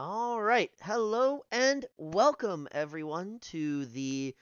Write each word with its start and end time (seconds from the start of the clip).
All 0.00 0.40
right. 0.40 0.70
Hello 0.80 1.44
and 1.50 1.84
welcome 1.96 2.68
everyone 2.70 3.40
to 3.50 3.84
the 3.86 4.32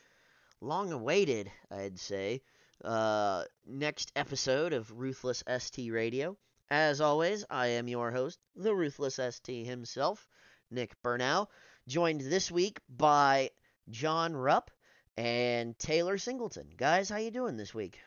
long 0.61 0.93
awaited, 0.93 1.51
I'd 1.71 1.99
say, 1.99 2.43
uh, 2.85 3.45
next 3.67 4.13
episode 4.15 4.75
of 4.75 4.93
Ruthless 4.93 5.43
ST 5.49 5.91
Radio. 5.91 6.37
As 6.69 7.01
always, 7.01 7.47
I 7.49 7.69
am 7.69 7.89
your 7.89 8.11
host, 8.11 8.39
the 8.55 8.75
Ruthless 8.75 9.19
ST 9.19 9.67
himself, 9.67 10.29
Nick 10.71 10.95
Burnow, 11.03 11.47
joined 11.89 12.21
this 12.21 12.51
week 12.51 12.79
by 12.91 13.49
John 13.89 14.37
Rupp 14.37 14.71
and 15.17 15.79
Taylor 15.79 16.19
Singleton. 16.19 16.69
Guys, 16.77 17.09
how 17.09 17.17
you 17.17 17.31
doing 17.31 17.57
this 17.57 17.73
week? 17.73 17.99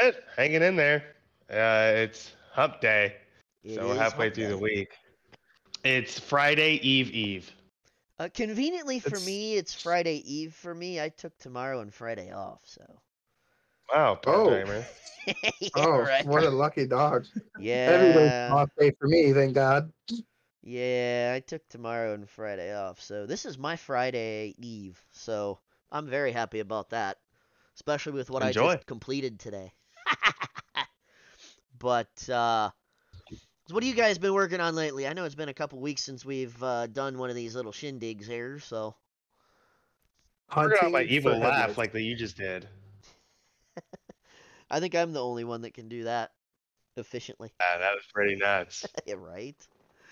Good, 0.00 0.16
hanging 0.36 0.64
in 0.64 0.74
there. 0.74 1.04
Uh, 1.48 1.98
it's 1.98 2.32
hump 2.50 2.80
day, 2.80 3.14
It 3.62 3.76
so 3.76 3.86
we're 3.86 3.96
halfway 3.96 4.30
through 4.30 4.48
the 4.48 4.58
week. 4.58 4.88
It's 5.86 6.18
Friday 6.18 6.80
Eve 6.82 7.12
Eve. 7.12 7.52
Uh, 8.18 8.28
conveniently 8.34 8.98
for 8.98 9.08
It's- 9.10 9.24
me, 9.24 9.54
it's 9.54 9.72
Friday 9.72 10.16
Eve 10.28 10.52
for 10.52 10.74
me. 10.74 11.00
I 11.00 11.10
took 11.10 11.38
tomorrow 11.38 11.78
and 11.80 11.94
Friday 11.94 12.32
off, 12.32 12.58
so. 12.64 12.82
Wow, 13.94 14.16
part 14.16 14.36
Oh. 14.36 14.50
timer. 14.50 14.84
yeah, 15.60 15.70
oh, 15.76 16.00
right. 16.00 16.26
what 16.26 16.42
a 16.42 16.50
lucky 16.50 16.88
dog. 16.88 17.26
Every 17.36 17.62
day's 17.62 18.30
Yeah. 18.32 18.48
off 18.52 18.68
day 18.76 18.90
for 18.98 19.06
me, 19.06 19.32
thank 19.32 19.54
God. 19.54 19.92
Yeah, 20.60 21.34
I 21.36 21.38
took 21.38 21.62
tomorrow 21.68 22.14
and 22.14 22.28
Friday 22.28 22.74
off. 22.74 23.00
So 23.00 23.24
this 23.24 23.44
is 23.44 23.56
my 23.56 23.76
Friday 23.76 24.56
Eve. 24.58 25.00
So 25.12 25.60
I'm 25.92 26.08
very 26.08 26.32
happy 26.32 26.58
about 26.58 26.90
that. 26.90 27.18
Especially 27.76 28.14
with 28.14 28.28
what 28.28 28.42
I 28.42 28.50
just 28.50 28.86
completed 28.86 29.38
today. 29.38 29.72
but 31.78 32.28
uh 32.28 32.70
so 32.70 32.72
what 33.70 33.82
have 33.82 33.88
you 33.88 34.00
guys 34.00 34.18
been 34.18 34.34
working 34.34 34.60
on 34.60 34.74
lately? 34.74 35.06
I 35.06 35.12
know 35.12 35.24
it's 35.24 35.34
been 35.34 35.48
a 35.48 35.54
couple 35.54 35.80
weeks 35.80 36.02
since 36.02 36.24
we've 36.24 36.60
uh, 36.62 36.86
done 36.86 37.18
one 37.18 37.30
of 37.30 37.36
these 37.36 37.54
little 37.54 37.72
shindigs 37.72 38.26
here, 38.26 38.58
so 38.60 38.94
I 40.50 40.62
forgot 40.64 40.92
my 40.92 41.02
evil 41.02 41.32
laugh 41.32 41.54
headlights. 41.54 41.78
like 41.78 41.92
that 41.92 42.02
you 42.02 42.14
just 42.14 42.36
did. 42.36 42.68
I 44.70 44.80
think 44.80 44.94
I'm 44.94 45.12
the 45.12 45.22
only 45.22 45.44
one 45.44 45.62
that 45.62 45.74
can 45.74 45.88
do 45.88 46.04
that 46.04 46.32
efficiently. 46.96 47.52
Uh, 47.60 47.78
that 47.78 47.92
was 47.92 48.04
pretty 48.12 48.36
nuts. 48.36 48.86
yeah, 49.06 49.14
right? 49.18 49.56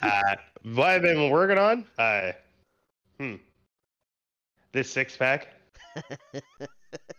Uh, 0.02 0.36
what 0.74 0.89
I've 0.89 1.02
been 1.02 1.30
working 1.30 1.58
on? 1.58 1.86
Uh, 1.98 2.33
hmm. 3.18 3.36
This 4.72 4.91
six 4.91 5.16
pack. 5.16 5.48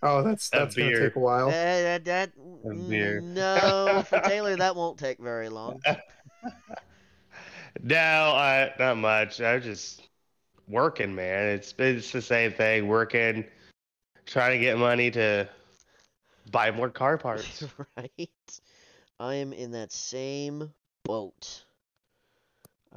Oh, 0.02 0.24
that's 0.24 0.50
that's 0.50 0.76
gonna 0.76 0.98
take 0.98 1.16
a 1.16 1.20
while. 1.20 1.48
Uh, 1.48 1.52
that, 1.52 2.06
that, 2.06 2.32
beer. 2.90 3.22
no, 3.22 4.04
for 4.08 4.20
Taylor 4.22 4.56
that 4.56 4.76
won't 4.76 4.98
take 4.98 5.20
very 5.20 5.50
long. 5.50 5.82
No, 7.82 7.96
uh, 7.98 8.70
not 8.80 8.98
much. 8.98 9.42
I'm 9.42 9.62
just 9.62 10.02
working, 10.68 11.14
man. 11.16 11.50
It's 11.50 11.74
it's 11.78 12.12
the 12.12 12.22
same 12.22 12.52
thing. 12.52 12.88
Working, 12.88 13.46
trying 14.26 14.52
to 14.54 14.60
get 14.60 14.78
money 14.78 15.12
to 15.12 15.48
buy 16.52 16.72
more 16.72 16.90
car 16.90 17.18
parts. 17.18 17.66
right? 17.98 18.60
I 19.20 19.36
am 19.36 19.54
in 19.54 19.72
that 19.72 19.92
same 19.92 20.72
boat. 21.04 21.64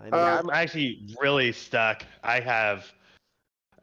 I'm 0.01 0.15
Uh, 0.15 0.41
I'm 0.41 0.51
actually 0.51 1.07
really 1.21 1.53
stuck. 1.53 2.05
I 2.23 2.41
have 2.41 2.91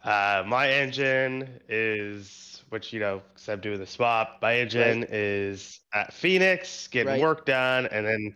uh, 0.03 0.43
my 0.45 0.69
engine 0.69 1.59
is 1.67 2.63
which 2.69 2.93
you 2.93 2.99
know, 2.99 3.21
because 3.33 3.49
I'm 3.49 3.59
doing 3.59 3.79
the 3.79 3.85
swap. 3.87 4.39
My 4.41 4.55
engine 4.55 5.05
is 5.09 5.79
at 5.93 6.13
Phoenix 6.13 6.87
getting 6.87 7.13
Right. 7.13 7.21
work 7.21 7.45
done, 7.45 7.87
and 7.87 8.05
then 8.05 8.35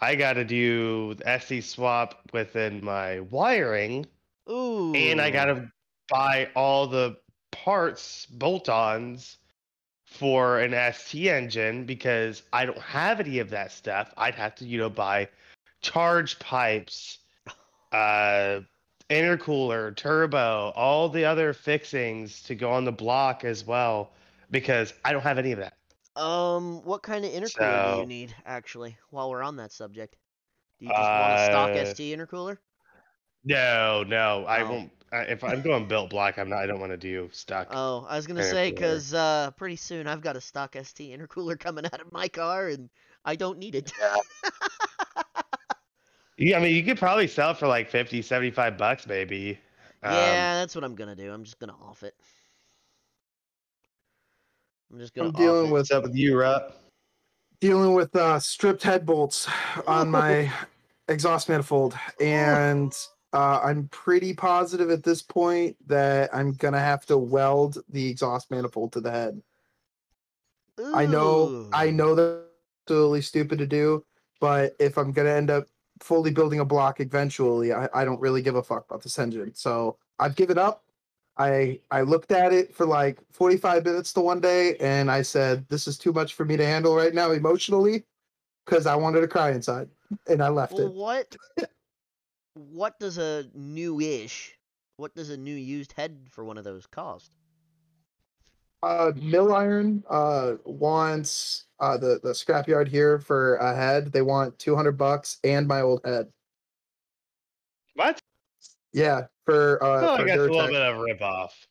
I 0.00 0.14
got 0.14 0.34
to 0.34 0.44
do 0.44 1.14
the 1.14 1.38
SC 1.38 1.62
swap 1.62 2.20
within 2.32 2.82
my 2.84 3.20
wiring, 3.20 4.06
Ooh. 4.50 4.94
and 4.94 5.20
I 5.20 5.30
got 5.30 5.46
to 5.46 5.70
buy 6.08 6.48
all 6.56 6.86
the 6.86 7.16
parts, 7.50 8.26
bolt-ons 8.26 9.36
for 10.06 10.58
an 10.60 10.92
ST 10.92 11.28
engine 11.28 11.84
because 11.84 12.42
I 12.52 12.66
don't 12.66 12.78
have 12.78 13.20
any 13.20 13.38
of 13.38 13.50
that 13.50 13.72
stuff. 13.72 14.12
I'd 14.16 14.34
have 14.34 14.54
to, 14.56 14.64
you 14.64 14.78
know, 14.78 14.90
buy 14.90 15.28
charge 15.82 16.38
pipes, 16.38 17.18
uh, 17.92 18.60
intercooler, 19.10 19.94
turbo, 19.94 20.72
all 20.74 21.08
the 21.08 21.24
other 21.24 21.52
fixings 21.52 22.42
to 22.44 22.54
go 22.54 22.72
on 22.72 22.84
the 22.84 22.92
block 22.92 23.44
as 23.44 23.64
well 23.64 24.12
because 24.50 24.94
I 25.04 25.12
don't 25.12 25.22
have 25.22 25.38
any 25.38 25.52
of 25.52 25.58
that. 25.58 25.74
Um, 26.20 26.84
what 26.84 27.02
kind 27.02 27.24
of 27.24 27.32
intercooler 27.32 27.94
do 27.96 28.00
you 28.00 28.06
need, 28.06 28.34
actually, 28.44 28.96
while 29.08 29.30
we're 29.30 29.42
on 29.42 29.56
that 29.56 29.72
subject? 29.72 30.16
Do 30.78 30.84
you 30.86 30.90
just 30.90 30.98
want 31.00 31.34
a 31.34 31.44
stock 31.46 31.70
Uh, 31.70 31.84
ST 31.84 32.16
intercooler? 32.16 32.58
No, 33.44 34.04
no, 34.06 34.44
I 34.46 34.62
Oh. 34.62 34.70
won't. 34.70 34.92
I- 35.12 35.22
If 35.22 35.42
I'm 35.42 35.62
going 35.62 35.88
built 35.88 36.10
block, 36.10 36.38
I'm 36.38 36.48
not. 36.50 36.58
I 36.58 36.66
don't 36.66 36.78
want 36.78 36.92
to 36.92 36.96
do 36.98 37.30
stock. 37.32 37.68
Oh, 37.70 38.06
I 38.08 38.16
was 38.16 38.26
gonna 38.26 38.44
say 38.44 38.70
because 38.70 39.12
uh, 39.14 39.50
pretty 39.52 39.76
soon 39.76 40.06
I've 40.06 40.20
got 40.20 40.36
a 40.36 40.40
stock 40.40 40.76
ST 40.76 41.18
intercooler 41.18 41.58
coming 41.60 41.86
out 41.86 42.00
of 42.00 42.12
my 42.12 42.28
car, 42.28 42.68
and 42.68 42.90
I 43.24 43.34
don't 43.36 43.58
need 43.58 43.74
it. 43.74 43.92
Yeah, 46.36 46.56
I 46.56 46.62
mean, 46.62 46.74
you 46.74 46.82
could 46.84 46.96
probably 46.98 47.26
sell 47.26 47.50
it 47.50 47.58
for 47.58 47.66
like 47.66 47.90
50, 47.90 48.22
75 48.22 48.78
bucks, 48.78 49.06
maybe. 49.06 49.58
Um, 50.02 50.12
yeah, 50.12 50.54
that's 50.54 50.74
what 50.74 50.84
I'm 50.84 50.94
gonna 50.94 51.16
do. 51.16 51.30
I'm 51.32 51.44
just 51.44 51.58
gonna 51.58 51.76
off 51.82 52.02
it. 52.02 52.14
I'm 54.90 54.98
just 54.98 55.14
gonna 55.14 55.28
I'm 55.28 55.34
dealing 55.34 55.66
it. 55.66 55.72
with 55.72 55.80
What's 55.80 55.90
up 55.90 56.02
with 56.02 56.16
you, 56.16 56.38
Rupp? 56.38 56.76
dealing 57.60 57.92
with 57.94 58.14
uh, 58.16 58.40
stripped 58.40 58.82
head 58.82 59.06
bolts 59.06 59.48
on 59.86 60.10
my 60.10 60.50
exhaust 61.08 61.48
manifold, 61.48 61.94
and 62.20 62.92
uh, 63.32 63.60
I'm 63.62 63.88
pretty 63.88 64.34
positive 64.34 64.90
at 64.90 65.04
this 65.04 65.22
point 65.22 65.76
that 65.86 66.34
I'm 66.34 66.54
gonna 66.54 66.80
have 66.80 67.06
to 67.06 67.18
weld 67.18 67.78
the 67.88 68.08
exhaust 68.08 68.50
manifold 68.50 68.92
to 68.94 69.00
the 69.00 69.10
head. 69.10 69.40
I 70.94 71.04
know, 71.04 71.68
I 71.74 71.90
know 71.90 72.14
that's 72.14 72.46
absolutely 72.86 73.20
stupid 73.20 73.58
to 73.58 73.66
do, 73.66 74.04
but 74.40 74.74
if 74.80 74.96
I'm 74.96 75.12
gonna 75.12 75.30
end 75.30 75.50
up 75.50 75.66
fully 76.00 76.30
building 76.30 76.60
a 76.60 76.64
block 76.64 77.00
eventually, 77.00 77.72
I, 77.72 77.88
I 77.92 78.04
don't 78.04 78.20
really 78.20 78.40
give 78.40 78.56
a 78.56 78.62
fuck 78.62 78.86
about 78.88 79.02
this 79.02 79.18
engine. 79.18 79.54
So 79.54 79.98
I've 80.18 80.34
given 80.34 80.58
up. 80.58 80.82
I 81.40 81.80
I 81.90 82.02
looked 82.02 82.32
at 82.32 82.52
it 82.52 82.74
for 82.74 82.84
like 82.84 83.18
45 83.32 83.84
minutes 83.84 84.12
the 84.12 84.20
one 84.20 84.40
day, 84.40 84.76
and 84.76 85.10
I 85.10 85.22
said, 85.22 85.66
"This 85.70 85.88
is 85.88 85.96
too 85.96 86.12
much 86.12 86.34
for 86.34 86.44
me 86.44 86.56
to 86.58 86.66
handle 86.66 86.94
right 86.94 87.14
now 87.14 87.30
emotionally," 87.30 88.04
because 88.66 88.86
I 88.86 88.94
wanted 88.94 89.22
to 89.22 89.28
cry 89.28 89.50
inside, 89.52 89.88
and 90.28 90.42
I 90.42 90.48
left 90.50 90.74
Well, 90.74 90.88
it. 90.88 90.94
what? 90.94 91.36
what 92.54 93.00
does 93.00 93.16
a 93.16 93.48
new-ish? 93.54 94.58
What 94.98 95.14
does 95.14 95.30
a 95.30 95.36
new 95.36 95.54
used 95.54 95.92
head 95.92 96.28
for 96.30 96.44
one 96.44 96.58
of 96.58 96.64
those 96.64 96.86
cost? 96.86 97.32
Uh, 98.82 99.12
Mill 99.16 99.54
Iron 99.54 100.04
uh 100.10 100.54
wants 100.64 101.64
uh 101.80 101.96
the 101.96 102.20
the 102.22 102.32
scrapyard 102.32 102.88
here 102.88 103.18
for 103.18 103.56
a 103.56 103.74
head. 103.74 104.12
They 104.12 104.22
want 104.22 104.58
200 104.58 104.92
bucks 104.92 105.38
and 105.42 105.66
my 105.66 105.80
old 105.80 106.02
head. 106.04 106.30
What? 107.94 108.20
Yeah, 108.92 109.26
for 109.50 109.82
uh, 109.82 110.00
oh, 110.06 110.14
I 110.14 110.18
for 110.18 110.24
guess 110.26 110.38
a 110.38 110.42
little 110.42 110.66
bit 110.66 110.82
of 110.82 110.96
a 110.96 111.02
rip 111.02 111.22
off. 111.22 111.66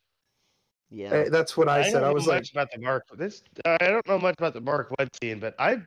Yeah. 0.90 1.10
Eh, 1.10 1.28
that's 1.30 1.56
what 1.56 1.68
I, 1.68 1.88
said. 1.88 2.02
I 2.02 2.10
was 2.10 2.26
like, 2.26 2.50
about 2.50 2.70
the 2.72 2.80
Mark. 2.80 3.04
This 3.16 3.42
I 3.64 3.78
don't 3.78 4.06
know 4.08 4.18
much 4.18 4.34
about 4.38 4.54
the 4.54 4.60
Mark 4.60 4.92
One 4.98 5.08
scene, 5.22 5.38
but 5.38 5.54
I, 5.58 5.80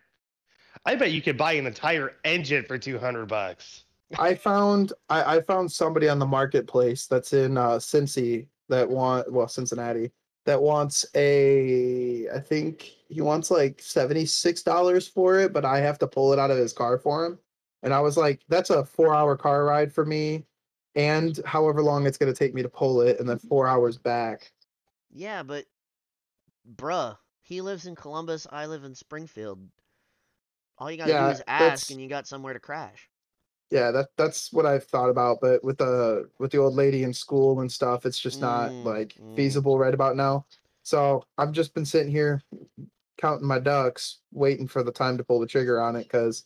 I 0.86 0.96
bet 0.96 1.12
you 1.12 1.22
could 1.22 1.38
buy 1.38 1.54
an 1.54 1.68
entire 1.68 2.14
engine 2.24 2.64
for 2.66 2.78
two 2.78 2.98
hundred 2.98 3.28
bucks. 3.28 3.86
I 4.18 4.36
found 4.36 4.94
I, 5.10 5.38
I 5.38 5.42
found 5.42 5.72
somebody 5.72 6.08
on 6.08 6.20
the 6.20 6.26
marketplace 6.26 7.08
that's 7.08 7.34
in 7.34 7.58
uh 7.58 7.72
Cincy 7.72 8.48
that 8.70 8.90
want 8.90 9.32
well 9.32 9.48
Cincinnati 9.48 10.12
that 10.46 10.62
wants 10.62 11.06
a 11.16 12.28
I 12.30 12.40
think 12.40 12.92
he 13.10 13.22
wants 13.22 13.52
like 13.52 13.82
seventy 13.82 14.26
six 14.26 14.62
dollars 14.62 15.08
for 15.08 15.40
it, 15.40 15.54
but 15.54 15.66
I 15.66 15.80
have 15.80 16.00
to 16.00 16.08
pull 16.08 16.34
it 16.34 16.40
out 16.40 16.52
of 16.52 16.58
his 16.58 16.74
car 16.74 16.98
for 16.98 17.26
him. 17.26 17.40
And 17.82 17.94
I 17.94 18.00
was 18.00 18.16
like, 18.16 18.42
that's 18.48 18.70
a 18.70 18.86
four 18.86 19.14
hour 19.14 19.36
car 19.36 19.66
ride 19.66 19.92
for 19.92 20.06
me, 20.06 20.46
and 20.96 21.40
however 21.46 21.82
long 21.84 22.06
it's 22.08 22.18
gonna 22.18 22.34
take 22.34 22.54
me 22.54 22.62
to 22.64 22.70
pull 22.70 23.02
it, 23.02 23.20
and 23.20 23.28
then 23.30 23.40
four 23.40 23.68
hours 23.68 23.98
back. 23.98 24.54
Yeah, 25.12 25.44
but 25.44 25.68
bruh, 26.70 27.20
he 27.42 27.62
lives 27.62 27.86
in 27.86 27.96
Columbus, 27.96 28.46
I 28.52 28.66
live 28.66 28.84
in 28.84 28.96
Springfield. 28.96 29.72
All 30.78 30.92
you 30.92 30.98
gotta 30.98 31.16
Yeah, 31.16 31.16
do 31.16 31.30
is 31.30 31.42
ask 31.48 31.90
and 31.90 32.00
you 32.00 32.08
got 32.08 32.28
somewhere 32.28 32.54
to 32.54 32.60
crash. 32.60 33.10
Yeah, 33.70 33.92
that 33.92 34.10
that's 34.18 34.54
what 34.54 34.66
I've 34.66 34.84
thought 34.84 35.10
about. 35.10 35.40
But 35.42 35.64
with 35.64 35.78
the 35.80 36.30
with 36.40 36.52
the 36.52 36.60
old 36.60 36.76
lady 36.76 37.04
in 37.04 37.14
school 37.14 37.60
and 37.62 37.72
stuff, 37.72 38.06
it's 38.06 38.20
just 38.20 38.42
not 38.42 38.76
Mm, 38.76 38.84
like 38.84 39.20
mm. 39.20 39.34
feasible 39.36 39.80
right 39.80 39.94
about 39.94 40.16
now. 40.16 40.46
So 40.84 41.24
I've 41.38 41.52
just 41.54 41.74
been 41.74 41.86
sitting 41.86 42.12
here 42.12 42.42
counting 43.18 43.48
my 43.48 43.60
ducks, 43.60 44.22
waiting 44.32 44.68
for 44.68 44.84
the 44.84 44.92
time 44.92 45.18
to 45.18 45.24
pull 45.26 45.40
the 45.40 45.48
trigger 45.48 45.82
on 45.82 45.96
it 45.96 46.04
because 46.06 46.46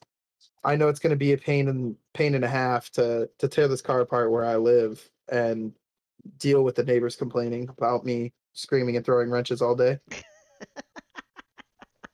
I 0.67 0.75
know 0.75 0.89
it's 0.89 0.99
going 0.99 1.11
to 1.11 1.15
be 1.15 1.31
a 1.31 1.37
pain 1.37 1.69
and 1.69 1.95
pain 2.13 2.35
and 2.35 2.43
a 2.43 2.49
half 2.49 2.91
to 2.91 3.29
to 3.39 3.47
tear 3.47 3.69
this 3.69 3.81
car 3.81 4.01
apart 4.01 4.31
where 4.31 4.43
I 4.43 4.57
live 4.57 5.09
and 5.31 5.71
deal 6.37 6.63
with 6.63 6.75
the 6.75 6.83
neighbors 6.83 7.15
complaining 7.15 7.69
about 7.69 8.03
me 8.03 8.33
screaming 8.51 8.97
and 8.97 9.05
throwing 9.05 9.31
wrenches 9.31 9.61
all 9.61 9.75
day. 9.75 9.97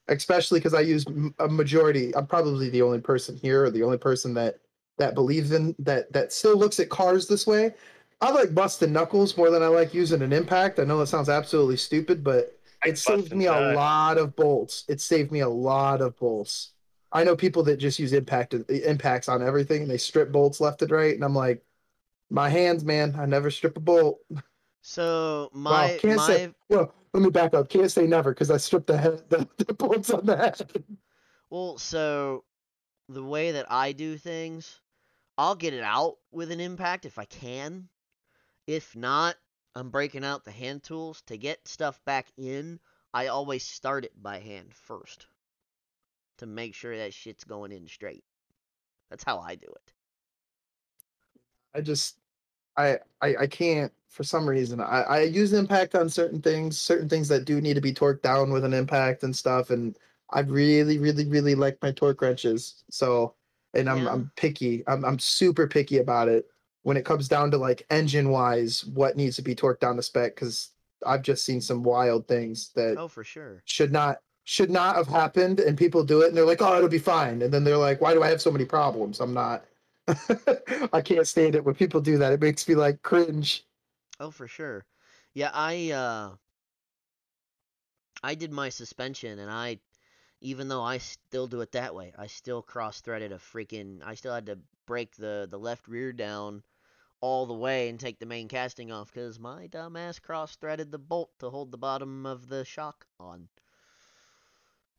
Especially 0.08 0.60
because 0.60 0.76
I 0.76 0.82
use 0.82 1.04
a 1.40 1.48
majority. 1.48 2.16
I'm 2.16 2.28
probably 2.28 2.70
the 2.70 2.84
only 2.84 3.00
person 3.00 3.40
here, 3.42 3.64
or 3.64 3.72
the 3.72 3.82
only 3.82 3.98
person 3.98 4.36
that 4.36 4.60
that 5.00 5.16
believes 5.16 5.52
in 5.52 5.76
that 5.80 6.14
that 6.14 6.32
still 6.32 6.56
looks 6.56 6.80
at 6.80 6.90
cars 6.90 7.28
this 7.28 7.48
way. 7.48 7.74
I 8.22 8.30
like 8.30 8.54
busting 8.54 8.94
knuckles 8.94 9.36
more 9.36 9.50
than 9.50 9.64
I 9.64 9.68
like 9.68 9.96
using 9.96 10.22
an 10.22 10.32
impact. 10.32 10.80
I 10.80 10.84
know 10.84 11.00
that 11.00 11.08
sounds 11.08 11.28
absolutely 11.28 11.78
stupid, 11.78 12.24
but 12.24 12.56
it 12.86 13.00
saved 13.00 13.36
me 13.36 13.48
a 13.48 13.74
lot 13.74 14.20
of 14.20 14.36
bolts. 14.36 14.84
It 14.88 15.02
saved 15.02 15.32
me 15.32 15.40
a 15.40 15.50
lot 15.50 16.02
of 16.02 16.16
bolts. 16.20 16.73
I 17.14 17.24
know 17.24 17.36
people 17.36 17.64
that 17.64 17.78
just 17.78 18.00
use 18.00 18.12
impact 18.12 18.56
impacts 18.70 19.30
on 19.30 19.44
everything 19.44 19.84
and 19.84 19.92
they 19.92 19.98
strip 19.98 20.32
bolts 20.32 20.60
left 20.60 20.82
and 20.82 20.92
right, 20.92 21.14
and 21.14 21.24
I'm 21.24 21.36
like, 21.36 21.64
my 22.32 22.50
hands, 22.50 22.84
man, 22.84 23.16
I 23.18 23.28
never 23.28 23.52
strip 23.52 23.78
a 23.78 23.80
bolt. 23.80 24.20
So 24.82 25.50
my 25.54 25.98
can't 26.02 26.18
my 26.18 26.28
say- 26.28 26.54
Well, 26.70 26.94
let 27.14 27.24
me 27.24 27.30
back 27.30 27.54
up. 27.54 27.70
Can't 27.70 27.92
say 27.92 28.08
never 28.08 28.32
because 28.34 28.50
I 28.50 28.58
stripped 28.58 28.88
the 28.88 28.98
head, 28.98 29.22
the, 29.30 29.48
the 29.58 29.74
bolts 29.74 30.10
on 30.10 30.26
the 30.26 30.36
head. 30.36 30.84
well, 31.52 31.78
so 31.78 32.44
the 33.08 33.24
way 33.24 33.52
that 33.52 33.72
I 33.72 33.92
do 33.92 34.18
things, 34.18 34.82
I'll 35.38 35.56
get 35.56 35.74
it 35.76 35.84
out 35.84 36.18
with 36.32 36.52
an 36.52 36.60
impact 36.60 37.06
if 37.06 37.20
I 37.20 37.26
can. 37.26 37.90
If 38.66 38.96
not, 38.96 39.36
I'm 39.76 39.90
breaking 39.90 40.26
out 40.26 40.46
the 40.46 40.52
hand 40.52 40.84
tools 40.84 41.22
to 41.28 41.38
get 41.38 41.68
stuff 41.68 42.04
back 42.06 42.28
in. 42.38 42.80
I 43.14 43.28
always 43.28 43.64
start 43.64 44.06
it 44.06 44.22
by 44.22 44.40
hand 44.40 44.74
first 44.74 45.28
to 46.38 46.46
make 46.46 46.74
sure 46.76 46.98
that 46.98 47.14
shit's 47.14 47.44
going 47.44 47.72
in 47.72 47.88
straight. 47.88 48.24
That's 49.10 49.24
how 49.24 49.40
I 49.40 49.56
do 49.56 49.68
it. 49.68 49.94
I 51.74 51.82
just 51.82 52.18
I, 52.78 53.00
I 53.22 53.36
I 53.42 53.48
can't 53.48 53.92
for 54.10 54.24
some 54.24 54.48
reason. 54.48 54.80
I, 54.82 55.02
I 55.04 55.22
use 55.24 55.54
impact 55.54 55.96
on 55.96 56.10
certain 56.10 56.42
things, 56.42 56.78
certain 56.80 57.10
things 57.10 57.28
that 57.30 57.46
do 57.46 57.62
need 57.62 57.76
to 57.76 57.82
be 57.82 57.94
torqued 57.94 58.22
down 58.22 58.52
with 58.52 58.64
an 58.64 58.74
impact 58.74 59.24
and 59.24 59.36
stuff. 59.36 59.72
And 59.72 59.98
I 60.32 60.42
really, 60.42 61.00
really, 61.00 61.28
really 61.28 61.56
like 61.56 61.80
my 61.82 61.92
torque 61.92 62.22
wrenches. 62.22 62.84
So 62.90 63.36
and 63.74 63.90
I'm 63.90 64.06
Yeah. 64.06 64.14
I'm 64.14 64.32
picky. 64.36 64.84
I'm 64.88 65.04
I'm 65.06 65.20
super 65.20 65.68
picky 65.68 65.98
about 66.00 66.28
it 66.30 66.48
when 66.84 66.98
it 66.98 67.06
comes 67.06 67.28
down 67.28 67.52
to 67.52 67.58
like 67.58 67.86
engine 67.90 68.30
wise, 68.30 68.86
what 68.86 69.16
needs 69.18 69.36
to 69.38 69.42
be 69.42 69.56
torqued 69.56 69.80
down 69.80 69.96
to 69.98 70.04
spec, 70.04 70.36
because 70.36 70.72
I've 71.06 71.22
just 71.22 71.46
seen 71.46 71.62
some 71.62 71.84
wild 71.84 72.28
things 72.28 72.72
that 72.76 72.98
Oh, 72.98 73.08
for 73.08 73.24
sure. 73.24 73.62
should 73.66 73.92
not 73.92 74.20
should 74.46 74.70
not 74.70 74.96
have 74.96 75.08
happened 75.08 75.60
and 75.60 75.78
people 75.78 76.04
do 76.04 76.22
it 76.22 76.28
and 76.28 76.38
they're 76.38 76.46
like 76.46 76.62
oh 76.62 76.78
it'll 76.78 76.90
be 76.90 76.98
fine 77.00 77.42
and 77.42 77.54
then 77.54 77.64
they're 77.64 77.78
like 77.78 78.02
why 78.02 78.14
do 78.14 78.24
i 78.24 78.28
have 78.28 78.42
so 78.42 78.52
many 78.52 78.66
problems 78.66 79.20
i'm 79.20 79.34
not 79.34 79.66
i 80.94 81.02
can't 81.02 81.28
stand 81.28 81.56
it 81.56 81.64
when 81.64 81.76
people 81.76 82.02
do 82.02 82.18
that 82.18 82.34
it 82.34 82.42
makes 82.42 82.68
me 82.68 82.76
like 82.76 83.02
cringe 83.04 83.66
Oh, 84.20 84.32
for 84.32 84.48
sure. 84.48 84.86
Yeah, 85.34 85.52
I 85.54 85.92
uh 85.92 86.38
I 88.24 88.34
did 88.36 88.52
my 88.52 88.70
suspension 88.70 89.38
and 89.38 89.52
I 89.52 89.80
even 90.42 90.68
though 90.68 90.82
I 90.84 90.98
still 90.98 91.48
do 91.48 91.62
it 91.62 91.72
that 91.74 91.96
way, 91.96 92.14
I 92.18 92.28
still 92.28 92.62
cross-threaded 92.62 93.32
a 93.32 93.38
freaking 93.38 94.02
I 94.04 94.16
still 94.16 94.34
had 94.34 94.48
to 94.48 94.60
break 94.86 95.16
the 95.16 95.48
the 95.50 95.60
left 95.60 95.88
rear 95.88 96.12
down 96.12 96.64
all 97.22 97.46
the 97.46 97.54
way 97.54 97.90
and 97.90 98.00
take 98.00 98.20
the 98.20 98.26
main 98.26 98.48
casting 98.48 98.92
off 98.92 99.14
cuz 99.14 99.40
my 99.40 99.68
dumbass 99.68 100.22
cross-threaded 100.22 100.92
the 100.92 101.00
bolt 101.00 101.38
to 101.40 101.50
hold 101.52 101.72
the 101.72 101.78
bottom 101.78 102.26
of 102.26 102.50
the 102.50 102.66
shock 102.66 103.08
on. 103.20 103.50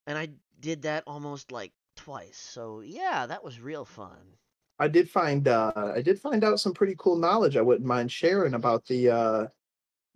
And 0.07 0.19
I 0.19 0.29
did 0.61 0.83
that 0.83 1.05
almost 1.07 1.53
like 1.53 1.73
twice. 1.97 2.37
So, 2.39 2.81
yeah, 2.81 3.27
that 3.27 3.45
was 3.45 3.61
real 3.61 3.85
fun. 3.85 4.37
i 4.81 4.89
did 4.89 5.09
find 5.09 5.47
uh 5.49 5.93
i 5.95 6.03
did 6.03 6.19
find 6.21 6.43
out 6.45 6.59
some 6.61 6.75
pretty 6.75 6.95
cool 6.99 7.17
knowledge 7.17 7.57
i 7.57 7.61
wouldn't 7.63 7.87
mind 7.87 8.11
sharing 8.11 8.55
about 8.55 8.85
the 8.87 9.09
uh 9.09 9.47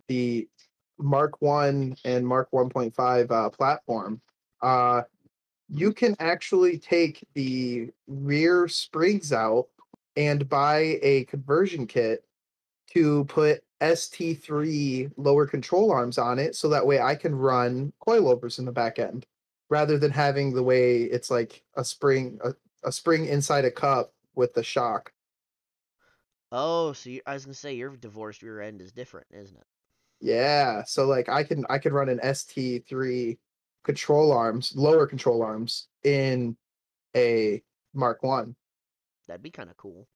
the 0.09 0.47
mark 0.97 1.41
1 1.41 1.95
and 2.03 2.27
mark 2.27 2.49
1.5 2.51 3.31
uh 3.31 3.49
platform 3.49 4.21
uh 4.61 5.01
you 5.69 5.93
can 5.93 6.15
actually 6.19 6.77
take 6.77 7.25
the 7.35 7.89
rear 8.07 8.67
springs 8.67 9.31
out 9.31 9.67
and 10.17 10.49
buy 10.49 10.99
a 11.01 11.23
conversion 11.25 11.87
kit 11.87 12.25
to 12.93 13.23
put 13.25 13.63
ST3 13.81 15.11
lower 15.15 15.45
control 15.47 15.91
arms 15.91 16.17
on 16.17 16.39
it 16.39 16.55
so 16.55 16.67
that 16.69 16.85
way 16.85 16.99
I 16.99 17.15
can 17.15 17.33
run 17.35 17.93
coilovers 18.05 18.59
in 18.59 18.65
the 18.65 18.71
back 18.71 18.99
end 18.99 19.25
rather 19.69 19.97
than 19.97 20.11
having 20.11 20.53
the 20.53 20.63
way 20.63 21.03
it's 21.03 21.29
like 21.31 21.63
a 21.75 21.83
spring 21.83 22.39
a, 22.43 22.53
a 22.83 22.91
spring 22.91 23.25
inside 23.27 23.65
a 23.65 23.71
cup 23.71 24.13
with 24.35 24.53
the 24.53 24.63
shock. 24.63 25.13
Oh, 26.51 26.93
so 26.93 27.09
you, 27.09 27.21
I 27.25 27.33
was 27.33 27.45
going 27.45 27.53
to 27.53 27.59
say 27.59 27.73
your 27.75 27.95
divorced 27.97 28.43
rear 28.43 28.61
end 28.61 28.81
is 28.81 28.91
different, 28.91 29.27
isn't 29.31 29.57
it? 29.57 29.65
Yeah, 30.21 30.83
so 30.83 31.05
like 31.05 31.29
I 31.29 31.43
can 31.43 31.65
I 31.69 31.77
could 31.79 31.93
run 31.93 32.09
an 32.09 32.19
ST3 32.19 33.39
control 33.83 34.31
arms, 34.31 34.73
lower 34.75 35.07
control 35.07 35.41
arms 35.41 35.87
in 36.03 36.57
a 37.15 37.63
Mark 37.93 38.23
1. 38.23 38.55
That'd 39.27 39.41
be 39.43 39.49
kind 39.51 39.69
of 39.69 39.77
cool. 39.77 40.09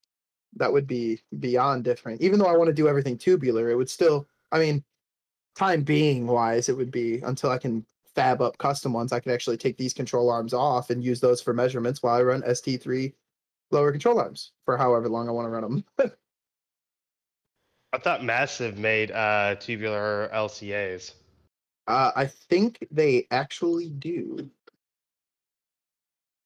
that 0.55 0.71
would 0.71 0.87
be 0.87 1.21
beyond 1.39 1.83
different. 1.83 2.21
Even 2.21 2.39
though 2.39 2.45
I 2.47 2.57
want 2.57 2.67
to 2.67 2.73
do 2.73 2.87
everything 2.87 3.17
tubular, 3.17 3.69
it 3.69 3.75
would 3.75 3.89
still, 3.89 4.27
I 4.51 4.59
mean, 4.59 4.83
time 5.55 5.83
being 5.83 6.27
wise, 6.27 6.69
it 6.69 6.77
would 6.77 6.91
be 6.91 7.19
until 7.21 7.51
I 7.51 7.59
can 7.59 7.85
fab 8.15 8.41
up 8.41 8.57
custom 8.57 8.93
ones. 8.93 9.11
I 9.11 9.19
could 9.19 9.31
actually 9.31 9.57
take 9.57 9.77
these 9.77 9.93
control 9.93 10.29
arms 10.29 10.53
off 10.53 10.89
and 10.89 11.03
use 11.03 11.19
those 11.19 11.41
for 11.41 11.53
measurements 11.53 12.03
while 12.03 12.15
I 12.15 12.21
run 12.21 12.41
ST3 12.43 13.13
lower 13.71 13.91
control 13.91 14.19
arms 14.19 14.51
for 14.65 14.77
however 14.77 15.09
long 15.09 15.27
I 15.27 15.31
want 15.31 15.47
to 15.47 15.49
run 15.49 15.63
them. 15.63 15.85
I 17.93 17.97
thought 17.99 18.23
Massive 18.23 18.77
made 18.77 19.11
uh, 19.11 19.55
tubular 19.59 20.29
LCAs. 20.33 21.13
uh, 21.87 22.11
I 22.15 22.25
think 22.25 22.87
they 22.89 23.27
actually 23.29 23.89
do. 23.89 24.49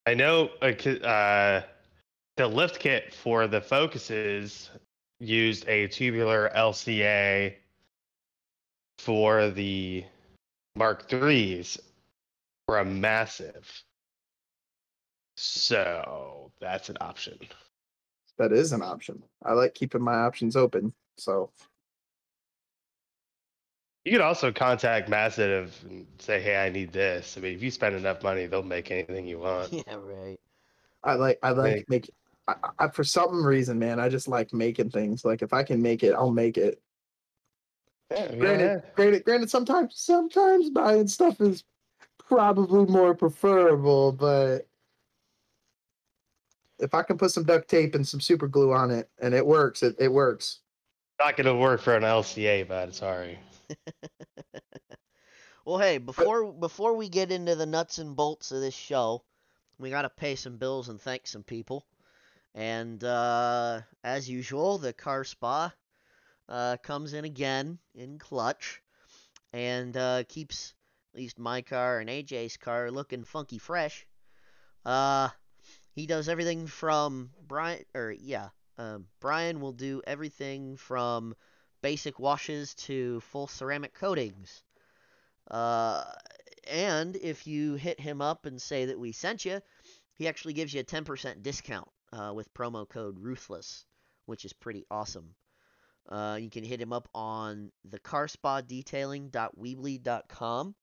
I 0.05 0.13
know 0.13 0.49
uh, 0.61 0.67
uh, 1.05 1.63
the 2.37 2.47
lift 2.47 2.79
kit 2.79 3.13
for 3.13 3.47
the 3.47 3.59
Focuses 3.59 4.69
used 5.19 5.67
a 5.67 5.87
tubular 5.87 6.51
LCA 6.55 7.55
for 8.99 9.49
the 9.49 10.03
Mark 10.77 11.09
threes 11.09 11.79
for 12.65 12.79
a 12.79 12.85
massive. 12.85 13.83
So 15.35 16.51
that's 16.61 16.89
an 16.89 16.97
option. 17.01 17.37
That 18.37 18.51
is 18.51 18.71
an 18.71 18.81
option. 18.81 19.23
I 19.43 19.53
like 19.53 19.73
keeping 19.73 20.01
my 20.01 20.15
options 20.15 20.55
open. 20.55 20.93
So 21.17 21.49
You 24.05 24.11
could 24.11 24.21
also 24.21 24.51
contact 24.51 25.09
Massive 25.09 25.77
and 25.89 26.05
say, 26.19 26.39
"Hey, 26.39 26.55
I 26.55 26.69
need 26.69 26.93
this." 26.93 27.35
I 27.37 27.41
mean, 27.41 27.55
if 27.55 27.61
you 27.61 27.71
spend 27.71 27.95
enough 27.95 28.23
money, 28.23 28.45
they'll 28.45 28.63
make 28.63 28.89
anything 28.91 29.27
you 29.27 29.39
want. 29.39 29.73
yeah, 29.87 29.95
right. 29.95 30.39
I 31.03 31.15
like 31.15 31.39
I 31.43 31.51
like 31.51 31.89
Make- 31.89 31.89
make 31.89 32.09
I, 32.47 32.55
I, 32.79 32.87
for 32.87 33.03
some 33.03 33.45
reason, 33.45 33.77
man. 33.77 33.99
I 33.99 34.07
just 34.07 34.27
like 34.27 34.53
making 34.53 34.91
things. 34.91 35.25
Like 35.25 35.41
if 35.41 35.51
I 35.51 35.63
can 35.63 35.81
make 35.81 36.03
it, 36.03 36.13
I'll 36.13 36.31
make 36.31 36.57
it. 36.57 36.81
Yeah, 38.11 38.35
granted, 38.35 38.83
granted, 38.95 39.25
granted. 39.25 39.49
Sometimes, 39.49 39.93
sometimes 39.97 40.69
buying 40.69 41.07
stuff 41.07 41.41
is 41.41 41.63
probably 42.17 42.85
more 42.85 43.13
preferable, 43.13 44.11
but 44.11 44.67
if 46.79 46.93
I 46.93 47.03
can 47.03 47.17
put 47.17 47.31
some 47.31 47.43
duct 47.43 47.69
tape 47.69 47.95
and 47.95 48.07
some 48.07 48.21
super 48.21 48.47
glue 48.47 48.73
on 48.73 48.91
it 48.91 49.09
and 49.19 49.33
it 49.33 49.45
works, 49.45 49.83
it, 49.83 49.95
it 49.99 50.11
works. 50.11 50.59
not 51.19 51.35
gonna 51.35 51.55
work 51.55 51.81
for 51.81 51.95
an 51.95 52.03
LCA, 52.03 52.67
but 52.67 52.95
sorry. 52.95 53.39
Well, 55.67 55.79
hey, 55.79 55.97
before 55.97 56.53
before 56.53 56.93
we 56.93 57.09
get 57.09 57.29
into 57.29 57.53
the 57.53 57.65
nuts 57.65 57.97
and 57.97 58.15
bolts 58.15 58.53
of 58.53 58.61
this 58.61 58.73
show, 58.73 59.25
we 59.77 59.89
gotta 59.89 60.07
pay 60.09 60.35
some 60.35 60.55
bills 60.55 60.87
and 60.87 61.01
thank 61.01 61.27
some 61.27 61.43
people. 61.43 61.85
And 62.55 63.03
uh, 63.03 63.81
as 64.01 64.29
usual, 64.29 64.77
the 64.77 64.93
car 64.93 65.25
spa 65.25 65.73
uh, 66.49 66.77
comes 66.83 67.13
in 67.13 67.25
again 67.25 67.79
in 67.95 68.19
clutch 68.19 68.81
and 69.53 69.95
uh, 69.97 70.23
keeps 70.27 70.73
at 71.13 71.19
least 71.19 71.39
my 71.39 71.61
car 71.61 71.99
and 71.99 72.09
AJ's 72.09 72.57
car 72.57 72.91
looking 72.91 73.23
funky 73.23 73.57
fresh. 73.57 74.05
Uh, 74.85 75.29
he 75.93 76.05
does 76.05 76.29
everything 76.29 76.67
from 76.67 77.31
Brian, 77.47 77.83
or 77.95 78.11
yeah, 78.11 78.49
um, 78.77 79.07
Brian 79.19 79.59
will 79.59 79.71
do 79.71 80.01
everything 80.05 80.77
from 80.77 81.35
basic 81.81 82.19
washes 82.19 82.75
to 82.75 83.19
full 83.21 83.47
ceramic 83.47 83.93
coatings. 83.93 84.63
Uh, 85.49 86.03
and 86.69 87.15
if 87.15 87.47
you 87.47 87.75
hit 87.75 87.99
him 87.99 88.21
up 88.21 88.45
and 88.45 88.61
say 88.61 88.85
that 88.85 88.99
we 88.99 89.11
sent 89.11 89.45
you, 89.45 89.61
he 90.15 90.27
actually 90.27 90.53
gives 90.53 90.73
you 90.73 90.81
a 90.81 90.83
10% 90.83 91.41
discount 91.41 91.87
uh, 92.11 92.31
with 92.35 92.53
promo 92.53 92.87
code 92.87 93.19
Ruthless, 93.19 93.85
which 94.25 94.45
is 94.45 94.53
pretty 94.53 94.85
awesome. 94.91 95.35
Uh, 96.07 96.37
you 96.39 96.49
can 96.49 96.63
hit 96.63 96.79
him 96.79 96.93
up 96.93 97.09
on 97.13 97.73
the 97.83 97.99
carspadetailing.weebly.com 97.99 100.75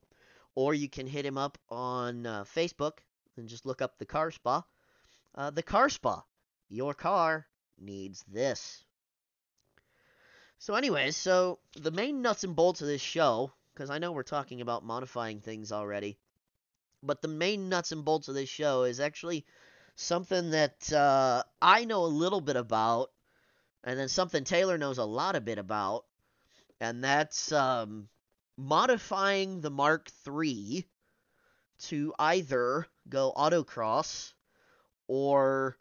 or 0.54 0.74
you 0.74 0.88
can 0.88 1.06
hit 1.06 1.26
him 1.26 1.38
up 1.38 1.58
on 1.68 2.26
uh, 2.26 2.44
Facebook 2.44 2.98
and 3.36 3.48
just 3.48 3.66
look 3.66 3.82
up 3.82 3.98
the 3.98 4.06
Car 4.06 4.30
Spa. 4.30 4.62
Uh, 5.34 5.50
the 5.50 5.62
Car 5.62 5.88
Spa. 5.88 6.22
Your 6.68 6.94
car 6.94 7.46
needs 7.78 8.24
this. 8.30 8.84
So, 10.58 10.74
anyways, 10.74 11.16
so 11.16 11.58
the 11.76 11.90
main 11.90 12.22
nuts 12.22 12.44
and 12.44 12.56
bolts 12.56 12.80
of 12.80 12.86
this 12.86 13.02
show, 13.02 13.52
because 13.74 13.90
I 13.90 13.98
know 13.98 14.12
we're 14.12 14.22
talking 14.22 14.60
about 14.60 14.84
modifying 14.84 15.40
things 15.40 15.72
already, 15.72 16.18
but 17.02 17.20
the 17.20 17.28
main 17.28 17.68
nuts 17.68 17.92
and 17.92 18.04
bolts 18.04 18.28
of 18.28 18.34
this 18.34 18.48
show 18.48 18.84
is 18.84 19.00
actually 19.00 19.44
something 19.96 20.50
that 20.50 20.92
uh, 20.92 21.42
I 21.60 21.84
know 21.84 22.04
a 22.04 22.06
little 22.06 22.40
bit 22.40 22.56
about, 22.56 23.10
and 23.84 23.98
then 23.98 24.08
something 24.08 24.44
Taylor 24.44 24.78
knows 24.78 24.98
a 24.98 25.04
lot 25.04 25.36
a 25.36 25.40
bit 25.40 25.58
about, 25.58 26.04
and 26.80 27.04
that's 27.04 27.52
um, 27.52 28.08
modifying 28.56 29.60
the 29.60 29.70
Mark 29.70 30.10
III 30.26 30.86
to 31.80 32.14
either 32.18 32.86
go 33.08 33.32
autocross 33.36 34.32
or 35.06 35.76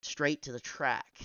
straight 0.00 0.42
to 0.42 0.52
the 0.52 0.60
track. 0.60 1.20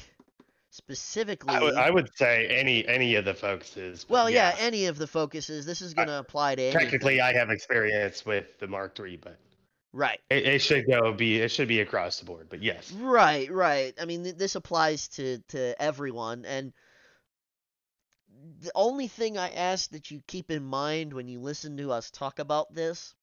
Specifically, 0.70 1.56
I 1.56 1.62
would, 1.62 1.76
I 1.76 1.90
would 1.90 2.14
say 2.16 2.48
any 2.48 2.86
any 2.86 3.16
of 3.16 3.24
the 3.24 3.34
focuses. 3.34 4.06
well, 4.10 4.30
yeah. 4.30 4.54
any 4.60 4.88
of 4.88 4.98
the 4.98 5.08
focuses. 5.08 5.66
This 5.66 5.82
is 5.82 5.94
going 5.94 6.10
to 6.10 6.20
apply 6.20 6.56
to 6.56 6.62
anything. 6.62 6.82
Technically, 6.82 7.22
I 7.22 7.32
have 7.32 7.50
experience 7.50 8.26
with 8.26 8.60
the 8.60 8.68
Mark 8.68 9.00
III, 9.00 9.18
but 9.24 9.40
right. 9.96 10.20
it, 10.30 10.46
it 10.46 10.60
should 10.60 10.86
go 10.88 11.14
be 11.14 11.40
it 11.40 11.50
should 11.50 11.68
be 11.68 11.80
across 11.80 12.20
the 12.20 12.26
board. 12.26 12.48
But 12.50 12.62
yes, 12.62 12.92
Right, 12.92 13.52
right. 13.52 13.94
I 14.00 14.06
mean, 14.06 14.24
th- 14.24 14.36
this 14.36 14.56
applies 14.56 15.08
to 15.10 15.40
to 15.50 15.82
everyone, 15.82 16.46
and 16.46 16.74
the 18.60 18.72
only 18.76 19.08
thing 19.08 19.38
I 19.38 19.50
ask 19.50 19.90
that 19.92 20.12
you 20.12 20.22
keep 20.28 20.52
in 20.52 20.64
mind 20.64 21.14
when 21.14 21.28
you 21.28 21.40
listen 21.40 21.78
to 21.78 21.92
us 21.92 22.12
talk 22.12 22.40
about 22.40 22.74
this 22.74 23.16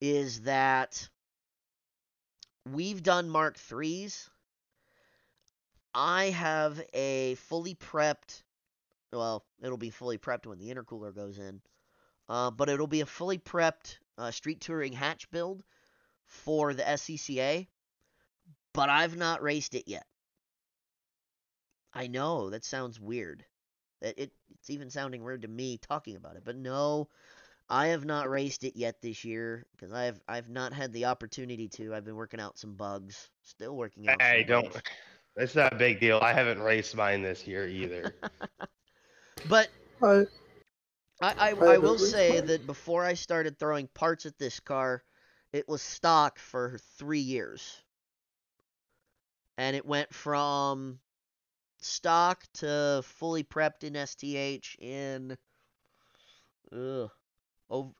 is 0.00 0.42
that 0.42 1.08
we've 2.70 3.02
done 3.02 3.28
Mark 3.28 3.56
threes. 3.56 4.28
I 5.94 6.30
have 6.30 6.82
a 6.92 7.36
fully 7.36 7.74
prepped. 7.74 8.42
Well, 9.12 9.44
it'll 9.62 9.78
be 9.78 9.90
fully 9.90 10.18
prepped 10.18 10.46
when 10.46 10.58
the 10.58 10.74
intercooler 10.74 11.14
goes 11.14 11.38
in, 11.38 11.60
uh, 12.28 12.50
but 12.50 12.68
it'll 12.68 12.88
be 12.88 13.00
a 13.00 13.06
fully 13.06 13.38
prepped 13.38 13.98
uh, 14.18 14.30
street 14.30 14.60
touring 14.60 14.92
hatch 14.92 15.30
build 15.30 15.62
for 16.34 16.74
the 16.74 16.82
SCCA 16.82 17.66
but 18.74 18.90
I've 18.90 19.16
not 19.16 19.42
raced 19.42 19.74
it 19.74 19.84
yet. 19.86 20.04
I 21.94 22.08
know 22.08 22.50
that 22.50 22.64
sounds 22.64 23.00
weird. 23.00 23.44
It, 24.02 24.18
it 24.18 24.32
it's 24.50 24.68
even 24.68 24.90
sounding 24.90 25.22
weird 25.22 25.42
to 25.42 25.48
me 25.48 25.78
talking 25.78 26.16
about 26.16 26.36
it, 26.36 26.42
but 26.44 26.56
no, 26.56 27.08
I 27.70 27.86
have 27.88 28.04
not 28.04 28.28
raced 28.28 28.64
it 28.64 28.76
yet 28.76 29.00
this 29.00 29.24
year 29.24 29.64
because 29.72 29.92
I've 29.92 30.20
I've 30.28 30.50
not 30.50 30.72
had 30.72 30.92
the 30.92 31.06
opportunity 31.06 31.68
to. 31.68 31.94
I've 31.94 32.04
been 32.04 32.16
working 32.16 32.40
out 32.40 32.58
some 32.58 32.74
bugs, 32.74 33.30
still 33.42 33.76
working 33.76 34.08
out. 34.08 34.20
hey, 34.20 34.44
don't. 34.46 34.70
bugs. 34.70 34.82
It's 35.36 35.56
not 35.56 35.72
a 35.72 35.76
big 35.76 35.98
deal. 35.98 36.20
I 36.22 36.32
haven't 36.32 36.60
raced 36.60 36.94
mine 36.94 37.20
this 37.20 37.44
year 37.44 37.66
either. 37.66 38.14
But 39.48 39.68
I, 40.00 40.06
I, 40.06 40.24
I, 41.20 41.34
I 41.50 41.50
I 41.74 41.78
will 41.78 41.98
say 41.98 42.34
mine. 42.36 42.46
that 42.46 42.66
before 42.68 43.04
I 43.04 43.14
started 43.14 43.58
throwing 43.58 43.88
parts 43.88 44.26
at 44.26 44.38
this 44.38 44.60
car, 44.60 45.02
it 45.54 45.68
was 45.68 45.82
stock 45.82 46.40
for 46.40 46.78
three 46.98 47.20
years. 47.20 47.80
And 49.56 49.76
it 49.76 49.86
went 49.86 50.12
from 50.12 50.98
stock 51.80 52.44
to 52.54 53.02
fully 53.04 53.44
prepped 53.44 53.84
in 53.84 53.94
STH 53.94 54.76
in 54.80 55.38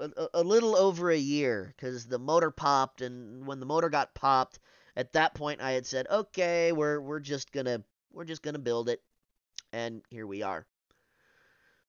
a- 0.00 0.28
a 0.34 0.42
little 0.42 0.74
over 0.74 1.12
a 1.12 1.16
year 1.16 1.72
because 1.76 2.06
the 2.08 2.18
motor 2.18 2.50
popped. 2.50 3.02
And 3.02 3.46
when 3.46 3.60
the 3.60 3.66
motor 3.66 3.88
got 3.88 4.14
popped, 4.14 4.58
at 4.96 5.12
that 5.12 5.34
point 5.34 5.60
I 5.60 5.72
had 5.72 5.86
said, 5.86 6.08
okay, 6.10 6.72
we're, 6.72 7.00
we're 7.00 7.20
just 7.20 7.52
gonna 7.52 7.84
we're 8.10 8.24
just 8.24 8.42
gonna 8.42 8.58
build 8.58 8.88
it. 8.88 9.00
And 9.72 10.02
here 10.10 10.26
we 10.26 10.42
are. 10.42 10.66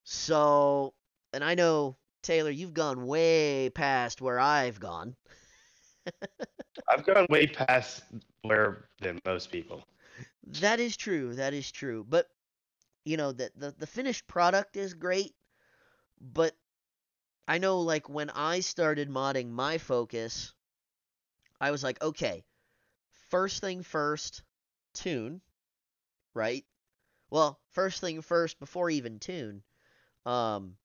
So, 0.03 0.93
and 1.33 1.43
I 1.43 1.55
know 1.55 1.97
Taylor, 2.21 2.51
you've 2.51 2.73
gone 2.73 3.07
way 3.07 3.69
past 3.71 4.21
where 4.21 4.39
I've 4.39 4.79
gone. 4.79 5.15
I've 6.89 7.05
gone 7.05 7.27
way 7.29 7.47
past 7.47 8.03
where 8.43 8.89
than 9.01 9.19
most 9.25 9.51
people. 9.51 9.83
That 10.61 10.79
is 10.79 10.95
true. 10.97 11.35
That 11.35 11.53
is 11.53 11.71
true. 11.71 12.05
But 12.07 12.27
you 13.05 13.17
know, 13.17 13.31
the 13.31 13.51
the, 13.55 13.71
the 13.77 13.87
finished 13.87 14.27
product 14.27 14.77
is 14.77 14.93
great, 14.93 15.35
but 16.19 16.55
I 17.47 17.57
know 17.59 17.81
like 17.81 18.09
when 18.09 18.29
I 18.29 18.59
started 18.61 19.09
modding 19.09 19.49
my 19.49 19.77
focus, 19.77 20.53
I 21.59 21.71
was 21.71 21.83
like, 21.83 22.01
okay, 22.01 22.45
first 23.29 23.61
thing 23.61 23.83
first, 23.83 24.43
tune, 24.93 25.41
right? 26.33 26.65
Well, 27.29 27.59
first 27.71 28.01
thing 28.01 28.21
first 28.21 28.59
before 28.59 28.89
even 28.89 29.19
tune. 29.19 29.63
Um 30.25 30.77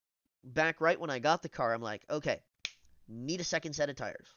back 0.43 0.81
right 0.81 0.99
when 0.99 1.09
I 1.09 1.19
got 1.19 1.41
the 1.41 1.49
car, 1.49 1.73
I'm 1.73 1.81
like, 1.81 2.05
okay, 2.09 2.41
need 3.07 3.41
a 3.41 3.45
second 3.45 3.73
set 3.73 3.89
of 3.89 3.95
tires. 3.95 4.27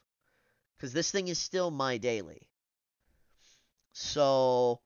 Cuz 0.79 0.93
this 0.93 1.11
thing 1.11 1.29
is 1.29 1.39
still 1.39 1.71
my 1.71 1.99
daily. 1.99 2.49
So 3.95 4.81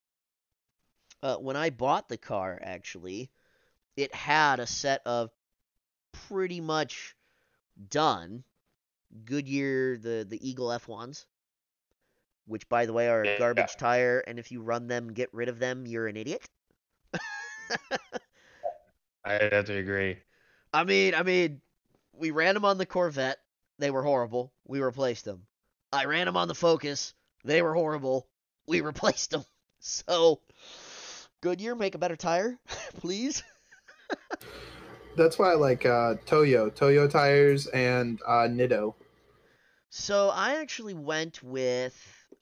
uh, 1.22 1.36
when 1.36 1.56
I 1.56 1.70
bought 1.70 2.08
the 2.08 2.16
car, 2.18 2.58
actually, 2.62 3.30
it 3.96 4.14
had 4.14 4.60
a 4.60 4.66
set 4.66 5.02
of 5.06 5.30
pretty 6.12 6.60
much 6.60 7.16
done 7.90 8.44
Goodyear 9.24 9.98
the 9.98 10.26
the 10.28 10.38
Eagle 10.48 10.72
F1s, 10.72 11.26
which 12.46 12.68
by 12.68 12.86
the 12.86 12.92
way 12.92 13.08
are 13.08 13.24
a 13.24 13.28
Yeah. 13.28 13.38
garbage 13.38 13.76
tire, 13.76 14.20
and 14.20 14.38
if 14.38 14.50
you 14.52 14.62
run 14.62 14.88
them, 14.88 15.12
get 15.12 15.32
rid 15.32 15.48
of 15.48 15.58
them, 15.58 15.86
you're 15.86 16.06
an 16.08 16.16
idiot. 16.16 16.48
I 19.24 19.34
have 19.52 19.66
to 19.66 19.74
agree. 19.76 20.18
I 20.72 20.84
mean, 20.84 21.14
I 21.14 21.22
mean, 21.22 21.60
we 22.12 22.30
ran 22.30 22.54
them 22.54 22.64
on 22.64 22.78
the 22.78 22.86
Corvette. 22.86 23.38
They 23.78 23.90
were 23.90 24.02
horrible. 24.02 24.52
We 24.66 24.80
replaced 24.80 25.24
them. 25.24 25.46
I 25.92 26.04
ran 26.06 26.26
them 26.26 26.36
on 26.36 26.48
the 26.48 26.54
Focus. 26.54 27.14
They 27.44 27.62
were 27.62 27.74
horrible. 27.74 28.26
We 28.66 28.80
replaced 28.82 29.30
them. 29.30 29.44
So, 29.80 30.40
Goodyear, 31.40 31.74
make 31.74 31.94
a 31.94 31.98
better 31.98 32.16
tire, 32.16 32.58
please. 32.98 33.42
that's 35.16 35.38
why 35.38 35.52
I 35.52 35.54
like 35.54 35.86
uh, 35.86 36.14
Toyo, 36.26 36.68
Toyo 36.70 37.06
tires, 37.08 37.66
and 37.68 38.20
uh, 38.26 38.48
Nitto. 38.48 38.94
So 39.90 40.28
I 40.30 40.56
actually 40.56 40.94
went 40.94 41.42
with 41.42 41.96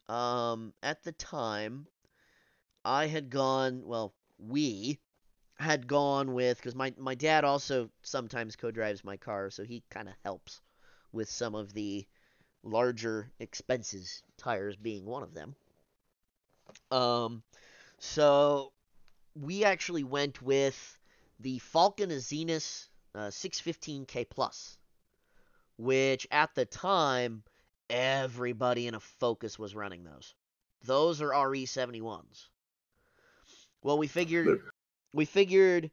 um 0.09 0.73
at 0.83 1.03
the 1.03 1.12
time 1.12 1.88
I 2.85 3.07
had 3.07 3.29
gone 3.31 3.83
well 3.85 4.15
we 4.38 5.00
had 5.57 5.87
gone 5.88 6.35
with 6.35 6.62
cuz 6.62 6.75
my 6.75 6.95
my 6.97 7.15
dad 7.15 7.45
also 7.45 7.91
sometimes 8.03 8.55
co-drives 8.57 9.03
my 9.05 9.17
car 9.17 9.50
so 9.50 9.65
he 9.65 9.83
kind 9.91 10.09
of 10.09 10.15
helps 10.23 10.61
with 11.12 11.29
some 11.29 11.55
of 11.57 11.73
the 11.73 12.07
larger 12.66 13.30
expenses 13.38 14.23
tires 14.37 14.76
being 14.76 15.04
one 15.04 15.23
of 15.23 15.35
them. 15.35 15.54
Um 16.90 17.42
so 17.99 18.73
we 19.35 19.64
actually 19.64 20.04
went 20.04 20.42
with 20.42 20.99
the 21.40 21.58
Falken 21.61 22.11
Azenis 22.11 22.88
uh, 23.14 23.28
615K 23.28 24.28
Plus 24.28 24.78
which 25.78 26.26
at 26.30 26.54
the 26.54 26.64
time 26.64 27.42
everybody 27.90 28.87
in 28.87 28.94
a 28.94 29.00
Focus 29.00 29.58
was 29.58 29.75
running 29.75 30.04
those. 30.04 30.35
Those 30.85 31.20
are 31.20 31.30
RE71s. 31.30 32.49
Well, 33.82 33.99
we 33.99 34.06
figured 34.06 34.61
we 35.12 35.25
figured 35.25 35.90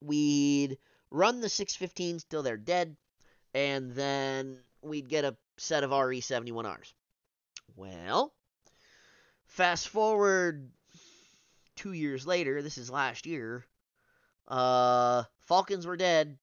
we'd 0.00 0.78
run 1.10 1.40
the 1.40 1.48
615s 1.48 2.28
till 2.28 2.42
they're 2.42 2.56
dead 2.56 2.96
and 3.54 3.92
then 3.92 4.58
we'd 4.82 5.08
get 5.08 5.24
a 5.24 5.36
set 5.56 5.84
of 5.84 5.90
RE71Rs. 5.90 6.92
Well, 7.76 8.32
fast 9.46 9.88
forward 9.88 10.70
2 11.76 11.92
years 11.92 12.26
later, 12.26 12.62
this 12.62 12.78
is 12.78 12.90
last 12.90 13.26
year. 13.26 13.64
Uh 14.46 15.24
Falkens 15.48 15.86
were 15.86 15.96
dead. 15.96 16.38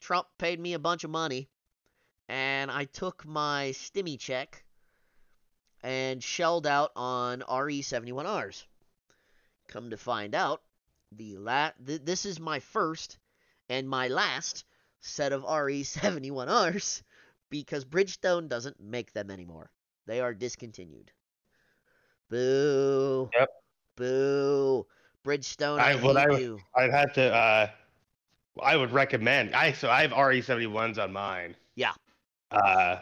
Trump 0.00 0.26
paid 0.38 0.58
me 0.58 0.72
a 0.74 0.78
bunch 0.78 1.04
of 1.04 1.10
money, 1.10 1.48
and 2.28 2.70
I 2.70 2.84
took 2.86 3.24
my 3.24 3.72
stimmy 3.74 4.18
check 4.18 4.64
and 5.82 6.22
shelled 6.22 6.66
out 6.66 6.90
on 6.96 7.40
RE71Rs. 7.40 8.64
Come 9.68 9.90
to 9.90 9.96
find 9.96 10.34
out, 10.34 10.62
the 11.12 11.36
la- 11.36 11.70
th- 11.86 12.02
this 12.04 12.24
is 12.26 12.40
my 12.40 12.60
first 12.60 13.18
and 13.68 13.88
my 13.88 14.08
last 14.08 14.64
set 15.00 15.32
of 15.32 15.42
RE71Rs 15.44 17.02
because 17.52 17.84
Bridgestone 17.84 18.48
doesn't 18.48 18.80
make 18.80 19.12
them 19.12 19.30
anymore. 19.30 19.70
They 20.06 20.20
are 20.20 20.32
discontinued. 20.34 21.12
Boo. 22.30 23.28
Yep. 23.38 23.48
Boo. 23.96 24.86
Bridgestone, 25.24 25.78
I, 25.78 25.90
I- 25.92 25.96
hate 25.98 26.16
I- 26.16 26.38
you. 26.38 26.58
I'd 26.74 26.90
have 26.90 27.12
to. 27.12 27.32
uh 27.32 27.68
I 28.62 28.76
would 28.76 28.92
recommend. 28.92 29.54
I 29.54 29.72
so 29.72 29.88
I 29.88 30.02
have 30.02 30.12
RE71s 30.12 30.98
on 30.98 31.12
mine. 31.12 31.54
Yeah. 31.74 31.92
Uh, 32.50 32.98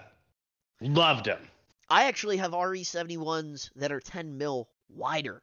loved 0.80 1.24
them. 1.26 1.40
I 1.88 2.04
actually 2.04 2.36
have 2.36 2.52
RE71s 2.52 3.70
that 3.76 3.90
are 3.90 3.98
10 4.00 4.38
mil 4.38 4.68
wider 4.88 5.42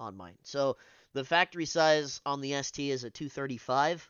on 0.00 0.16
mine. 0.16 0.34
So 0.42 0.76
the 1.12 1.24
factory 1.24 1.64
size 1.66 2.20
on 2.26 2.40
the 2.40 2.60
ST 2.62 2.90
is 2.90 3.04
a 3.04 3.10
235. 3.10 4.08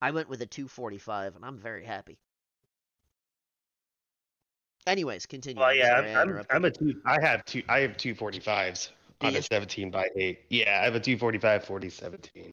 I 0.00 0.10
went 0.12 0.28
with 0.28 0.40
a 0.42 0.46
245, 0.46 1.34
and 1.34 1.44
I'm 1.44 1.58
very 1.58 1.84
happy. 1.84 2.18
Anyways, 4.86 5.26
continue. 5.26 5.60
Well, 5.60 5.74
yeah, 5.74 5.96
sorry, 6.00 6.14
I 6.14 6.20
I'm, 6.22 6.28
I'm. 6.38 6.46
I'm 6.50 6.64
a 6.64 6.70
two. 6.70 7.00
I 7.04 7.20
have 7.20 7.44
two. 7.44 7.62
I 7.68 7.80
have 7.80 7.96
two 7.96 8.14
forty 8.14 8.38
fives 8.38 8.92
on 9.20 9.34
a 9.34 9.42
seventeen 9.42 9.90
by 9.90 10.08
eight. 10.16 10.40
Yeah, 10.48 10.78
I 10.80 10.84
have 10.84 10.94
a 10.94 11.00
two 11.00 11.18
forty 11.18 11.38
five 11.38 11.64
forty 11.64 11.90
seventeen. 11.90 12.52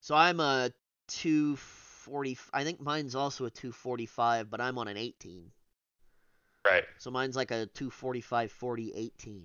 So 0.00 0.14
I'm 0.14 0.40
a 0.40 0.70
240. 1.08 2.38
I 2.52 2.64
think 2.64 2.80
mine's 2.80 3.14
also 3.14 3.46
a 3.46 3.50
245, 3.50 4.50
but 4.50 4.60
I'm 4.60 4.76
on 4.76 4.86
an 4.86 4.98
18. 4.98 5.50
Right. 6.66 6.84
So 6.98 7.10
mine's 7.10 7.36
like 7.36 7.50
a 7.50 7.64
245 7.72 8.52
40 8.52 8.92
18. 8.94 9.44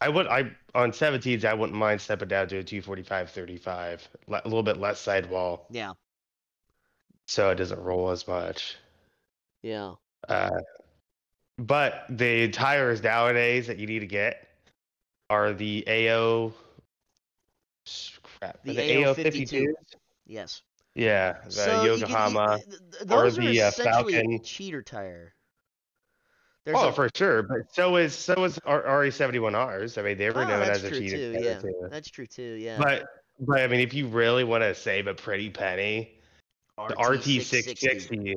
I 0.00 0.08
would. 0.10 0.26
I 0.28 0.50
on 0.74 0.92
seventeens. 0.92 1.44
I 1.44 1.54
wouldn't 1.54 1.76
mind 1.78 2.00
stepping 2.02 2.28
down 2.28 2.48
to 2.48 2.58
a 2.58 2.62
two 2.62 2.82
forty 2.82 3.02
five 3.02 3.30
thirty 3.30 3.56
five. 3.56 4.06
A 4.28 4.42
little 4.44 4.62
bit 4.62 4.76
less 4.76 5.00
sidewall, 5.00 5.66
Yeah, 5.70 5.94
so 7.26 7.48
it 7.50 7.54
doesn't 7.54 7.80
roll 7.80 8.10
as 8.10 8.28
much. 8.28 8.76
yeah. 9.62 9.94
Uh, 10.28 10.50
but 11.58 12.04
the 12.10 12.48
tires 12.48 13.02
nowadays 13.02 13.66
that 13.66 13.78
you 13.78 13.86
need 13.86 14.00
to 14.00 14.06
get 14.06 14.46
are 15.30 15.52
the 15.52 15.84
AO. 15.88 16.52
Crap. 18.22 18.62
The 18.64 18.74
The, 18.74 19.04
AO 19.04 19.14
52. 19.14 19.46
52. 19.46 19.74
Yes. 20.26 20.62
Yeah, 20.94 21.36
the 21.44 21.50
so 21.50 21.62
you 21.62 21.70
can- 21.76 21.84
you- 21.84 22.06
Yokohama. 22.06 22.56
th- 22.56 22.68
th- 22.68 23.02
or 23.02 23.06
those 23.24 23.36
the, 23.36 23.60
are 23.60 23.64
uh, 23.66 23.68
essentially 23.68 24.14
a 24.16 24.22
Falken. 24.24 24.44
cheater 24.44 24.82
tire. 24.82 25.34
There's 26.64 26.78
oh, 26.78 26.88
a, 26.88 26.92
for 26.92 27.08
sure. 27.14 27.42
But 27.44 27.72
so 27.72 27.96
is 27.96 28.14
so 28.14 28.42
is 28.44 28.58
RE 28.66 29.10
seventy 29.10 29.38
one 29.38 29.54
Rs. 29.54 29.98
I 29.98 30.02
mean, 30.02 30.18
they 30.18 30.30
were 30.30 30.40
oh, 30.42 30.48
known 30.48 30.62
as 30.62 30.82
a 30.82 30.90
cheater 30.90 31.16
too. 31.16 31.32
tire, 31.34 31.42
Yeah, 31.42 31.58
too. 31.60 31.88
that's 31.90 32.10
true 32.10 32.26
too. 32.26 32.56
Yeah. 32.58 32.78
But 32.78 33.04
but 33.38 33.60
I 33.60 33.66
mean, 33.68 33.80
if 33.80 33.94
you 33.94 34.08
really 34.08 34.42
want 34.42 34.62
to 34.64 34.74
save 34.74 35.06
a 35.06 35.14
pretty 35.14 35.48
penny, 35.50 36.18
the 36.76 36.96
RT 36.98 37.42
six 37.44 37.78
sixty, 37.78 38.34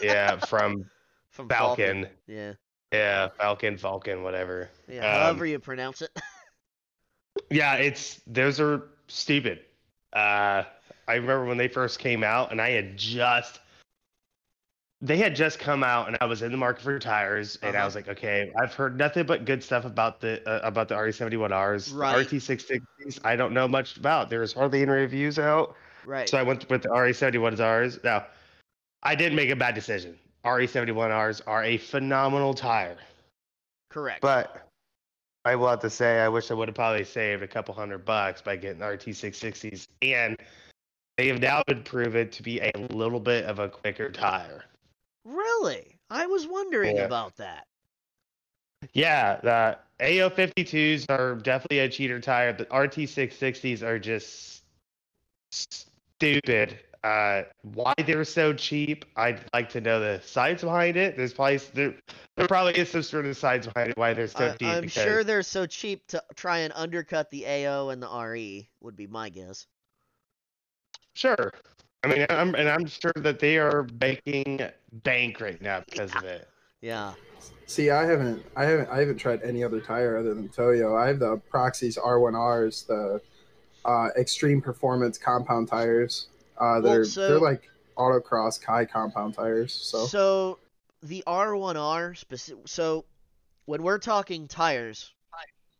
yeah, 0.00 0.36
from 0.36 0.88
from 1.36 1.48
Falken. 1.48 2.08
Yeah, 2.26 2.54
yeah, 2.92 3.28
Falken, 3.38 3.78
Falken, 3.78 4.22
whatever. 4.22 4.70
yeah. 4.88 5.06
Um, 5.06 5.20
however 5.22 5.46
you 5.46 5.58
pronounce 5.58 6.02
it. 6.02 6.10
Yeah, 7.50 7.74
it's 7.74 8.22
those 8.26 8.58
are 8.60 8.88
stupid. 9.08 9.60
Uh, 10.14 10.62
I 11.06 11.14
remember 11.14 11.44
when 11.44 11.58
they 11.58 11.68
first 11.68 11.98
came 11.98 12.24
out, 12.24 12.50
and 12.50 12.60
I 12.62 12.70
had 12.70 12.96
just 12.96 13.60
they 15.02 15.18
had 15.18 15.36
just 15.36 15.58
come 15.58 15.84
out, 15.84 16.08
and 16.08 16.16
I 16.22 16.24
was 16.24 16.40
in 16.40 16.50
the 16.50 16.56
market 16.56 16.82
for 16.82 16.98
tires, 16.98 17.58
and 17.62 17.76
I 17.76 17.80
Uh-huh. 17.80 17.86
was 17.86 17.94
like, 17.94 18.08
okay, 18.08 18.50
I've 18.58 18.72
heard 18.72 18.96
nothing 18.96 19.26
but 19.26 19.44
good 19.44 19.62
stuff 19.62 19.84
about 19.84 20.20
the 20.22 20.42
uh, 20.48 20.66
about 20.66 20.88
the 20.88 20.94
RE71Rs, 20.94 21.94
Right. 21.94 22.26
RT660s. 22.26 23.20
I 23.22 23.36
don't 23.36 23.52
know 23.52 23.68
much 23.68 23.98
about. 23.98 24.30
There's 24.30 24.54
hardly 24.54 24.80
any 24.80 24.90
reviews 24.90 25.38
out, 25.38 25.76
right. 26.06 26.26
so 26.28 26.38
I 26.38 26.42
went 26.42 26.68
with 26.70 26.82
the 26.82 26.88
RE71Rs. 26.88 28.02
Now, 28.02 28.26
I 29.02 29.14
didn't 29.14 29.36
make 29.36 29.50
a 29.50 29.56
bad 29.56 29.74
decision. 29.74 30.18
RE71Rs 30.46 31.42
are 31.46 31.64
a 31.64 31.76
phenomenal 31.76 32.54
tire. 32.54 32.96
Correct. 33.90 34.20
But 34.20 34.68
I 35.44 35.56
will 35.56 35.68
have 35.68 35.80
to 35.80 35.90
say, 35.90 36.20
I 36.20 36.28
wish 36.28 36.50
I 36.50 36.54
would 36.54 36.68
have 36.68 36.74
probably 36.74 37.04
saved 37.04 37.42
a 37.42 37.48
couple 37.48 37.74
hundred 37.74 38.04
bucks 38.04 38.40
by 38.42 38.56
getting 38.56 38.80
RT660s. 38.80 39.88
And 40.02 40.36
they 41.18 41.28
have 41.28 41.40
now 41.40 41.62
been 41.66 41.82
proven 41.82 42.30
to 42.30 42.42
be 42.42 42.60
a 42.60 42.72
little 42.90 43.20
bit 43.20 43.44
of 43.44 43.58
a 43.58 43.68
quicker 43.68 44.10
tire. 44.10 44.64
really, 45.24 45.96
I 46.08 46.26
was 46.26 46.46
wondering 46.46 46.96
Yeah. 46.96 47.02
about 47.02 47.34
that. 47.36 47.66
Yeah, 48.92 49.40
the 49.42 49.78
AO52s 49.98 51.06
are 51.08 51.34
definitely 51.34 51.80
a 51.80 51.88
cheater 51.88 52.20
tire. 52.20 52.52
The 52.52 52.66
RT660s 52.66 53.82
are 53.82 53.98
just 53.98 54.62
stupid. 55.50 56.78
Uh, 57.06 57.44
why 57.62 57.94
they're 58.04 58.24
so 58.24 58.52
cheap, 58.52 59.04
I'd 59.14 59.40
like 59.54 59.68
to 59.68 59.80
know 59.80 60.00
the 60.00 60.20
science 60.24 60.62
behind 60.62 60.96
it. 60.96 61.16
There's 61.16 61.32
probably 61.32 61.58
there, 61.72 61.94
there 62.34 62.48
probably 62.48 62.72
is 62.74 62.90
some 62.90 63.04
sort 63.04 63.26
of 63.26 63.36
science 63.36 63.68
behind 63.68 63.90
it 63.90 63.96
why 63.96 64.12
they're 64.12 64.26
so 64.26 64.46
I, 64.46 64.56
cheap. 64.56 64.66
I'm 64.68 64.80
because- 64.80 65.04
sure 65.04 65.22
they're 65.22 65.44
so 65.44 65.66
cheap 65.66 66.04
to 66.08 66.20
try 66.34 66.58
and 66.58 66.72
undercut 66.74 67.30
the 67.30 67.46
AO 67.46 67.90
and 67.90 68.02
the 68.02 68.08
RE 68.08 68.68
would 68.80 68.96
be 68.96 69.06
my 69.06 69.28
guess. 69.28 69.68
Sure. 71.14 71.52
I 72.02 72.08
mean, 72.08 72.26
I'm 72.28 72.56
and 72.56 72.68
I'm 72.68 72.86
sure 72.86 73.12
that 73.14 73.38
they 73.38 73.58
are 73.58 73.86
making 74.00 74.62
bank 75.04 75.40
right 75.40 75.62
now 75.62 75.84
because 75.88 76.12
of 76.12 76.24
it. 76.24 76.48
Yeah. 76.80 77.14
See, 77.66 77.90
I 77.90 78.04
haven't, 78.04 78.44
I 78.56 78.64
haven't, 78.64 78.88
I 78.90 78.98
haven't 78.98 79.18
tried 79.18 79.42
any 79.44 79.62
other 79.62 79.80
tire 79.80 80.16
other 80.16 80.34
than 80.34 80.48
Toyo. 80.48 80.96
I 80.96 81.06
have 81.06 81.20
the 81.20 81.36
Proxes 81.48 81.98
R1Rs, 81.98 82.88
the 82.88 83.20
uh, 83.84 84.08
extreme 84.18 84.60
performance 84.60 85.18
compound 85.18 85.68
tires. 85.68 86.26
Uh, 86.58 86.80
that 86.80 86.88
Well, 86.88 87.04
so- 87.04 87.28
they're 87.28 87.40
like 87.40 87.70
autocross 87.96 88.60
Kai 88.60 88.84
compound 88.84 89.34
tires. 89.34 89.72
So, 89.72 90.06
So 90.06 90.58
the 91.02 91.22
R1R 91.26 92.14
specific. 92.14 92.68
So 92.68 93.04
when 93.64 93.82
we're 93.82 93.98
talking 93.98 94.48
tires, 94.48 95.12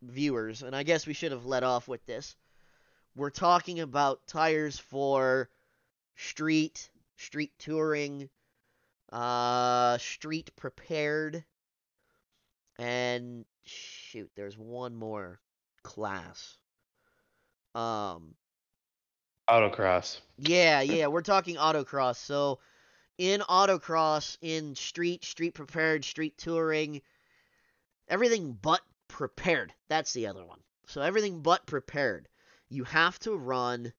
viewers, 0.02 0.62
and 0.62 0.74
I 0.74 0.82
guess 0.82 1.06
we 1.06 1.12
should 1.14 1.32
have 1.32 1.46
let 1.46 1.62
off 1.62 1.88
with 1.88 2.04
this. 2.06 2.36
We're 3.14 3.30
talking 3.30 3.80
about 3.80 4.26
tires 4.26 4.78
for 4.78 5.48
street, 6.16 6.90
street 7.16 7.52
touring, 7.58 8.28
uh, 9.10 9.98
street 9.98 10.50
prepared, 10.56 11.44
and 12.78 13.44
shoot, 13.64 14.30
there's 14.34 14.58
one 14.58 14.94
more 14.94 15.40
class. 15.82 16.58
Um, 17.74 18.34
Autocross. 19.48 20.20
yeah, 20.38 20.80
yeah, 20.80 21.06
we're 21.06 21.22
talking 21.22 21.56
autocross. 21.56 22.16
So 22.16 22.58
in 23.18 23.40
autocross, 23.40 24.36
in 24.40 24.74
street, 24.74 25.24
street 25.24 25.54
prepared, 25.54 26.04
street 26.04 26.36
touring, 26.36 27.00
everything 28.08 28.58
but 28.60 28.80
prepared. 29.08 29.72
That's 29.88 30.12
the 30.12 30.26
other 30.26 30.44
one. 30.44 30.60
So 30.86 31.00
everything 31.00 31.40
but 31.40 31.66
prepared. 31.66 32.28
You 32.68 32.84
have 32.84 33.18
to 33.20 33.36
run 33.36 33.92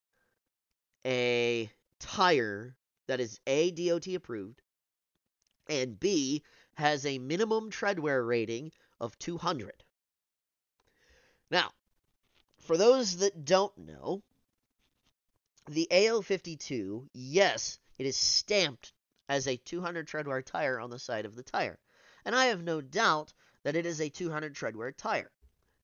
a 1.06 1.72
tire 2.00 2.76
that 3.08 3.20
is 3.20 3.40
A 3.48 3.72
DOT 3.72 4.08
approved 4.08 4.62
and 5.70 6.00
B 6.00 6.44
has 6.76 7.06
a 7.06 7.18
minimum 7.20 7.70
tread 7.70 8.00
wear 8.00 8.24
rating 8.24 8.72
of 9.00 9.18
200. 9.20 9.84
Now, 11.50 11.72
for 12.60 12.78
those 12.78 13.18
that 13.18 13.46
don't 13.46 13.78
know, 13.78 14.22
the 15.68 15.88
AO52, 15.92 17.10
yes, 17.14 17.78
it 17.98 18.06
is 18.06 18.16
stamped 18.16 18.94
as 19.28 19.48
a 19.48 19.58
200 19.58 20.08
treadwear 20.08 20.44
tire 20.44 20.80
on 20.80 20.90
the 20.90 21.00
side 21.00 21.26
of 21.26 21.36
the 21.36 21.44
tire. 21.44 21.78
And 22.24 22.36
I 22.36 22.46
have 22.46 22.64
no 22.64 22.80
doubt 22.80 23.34
that 23.64 23.76
it 23.76 23.86
is 23.86 24.00
a 24.00 24.10
200 24.10 24.56
treadwear 24.56 24.96
tire. 24.96 25.32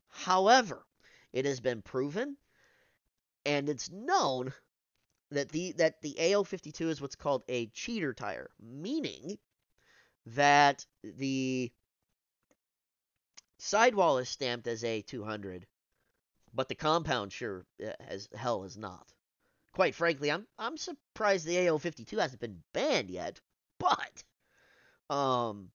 However, 0.09 0.85
it 1.33 1.45
has 1.45 1.59
been 1.59 1.81
proven 1.81 2.37
and 3.45 3.67
it's 3.67 3.89
known 3.89 4.53
that 5.31 5.49
the 5.49 5.73
that 5.73 6.01
the 6.01 6.15
AO52 6.17 6.81
is 6.87 7.01
what's 7.01 7.15
called 7.15 7.43
a 7.49 7.65
cheater 7.67 8.13
tire, 8.13 8.51
meaning 8.59 9.37
that 10.27 10.85
the 11.03 11.71
sidewall 13.57 14.19
is 14.19 14.29
stamped 14.29 14.67
as 14.67 14.83
a 14.83 15.01
200, 15.01 15.65
but 16.53 16.69
the 16.69 16.75
compound 16.75 17.33
sure 17.33 17.65
uh, 17.83 17.91
as 17.99 18.29
hell 18.33 18.63
is 18.63 18.77
not 18.77 19.11
quite 19.73 19.95
frankly, 19.95 20.31
I'm 20.31 20.47
I'm 20.57 20.77
surprised 20.77 21.45
the 21.45 21.55
AO52 21.55 22.19
hasn't 22.19 22.41
been 22.41 22.63
banned 22.73 23.09
yet. 23.09 23.39
But 23.79 24.23
um, 25.13 25.69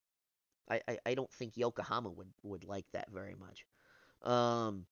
I, 0.71 0.81
I, 0.89 0.99
I 1.05 1.15
don't 1.15 1.31
think 1.33 1.59
Yokohama 1.59 2.09
would, 2.09 2.29
would 2.43 2.65
like 2.65 2.87
that 2.93 3.11
very 3.13 3.35
much. 3.35 3.67
Um, 4.23 4.87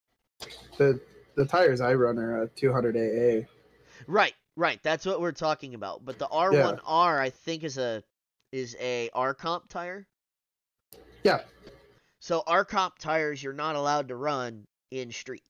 the 0.77 1.01
the 1.35 1.47
tires 1.47 1.81
I 1.81 1.95
run 1.95 2.19
are 2.19 2.43
a 2.43 2.49
200 2.49 2.95
AA. 2.95 3.47
right, 4.07 4.35
right. 4.55 4.79
That's 4.83 5.07
what 5.07 5.23
we're 5.23 5.33
talking 5.33 5.73
about. 5.73 6.05
But 6.05 6.19
the 6.19 6.27
R1R 6.27 7.19
I 7.19 7.31
think 7.31 7.65
is 7.65 7.79
a 7.79 8.03
is 8.53 8.77
a 8.81 9.09
R 9.15 9.33
comp 9.33 9.69
tire. 9.69 10.07
Yeah. 11.23 11.41
So 12.21 12.43
R 12.47 12.67
comp 12.67 12.99
tires 12.99 13.43
you're 13.43 13.55
not 13.55 13.77
allowed 13.77 14.09
to 14.09 14.17
run 14.17 14.67
in 14.91 15.11
street. 15.11 15.45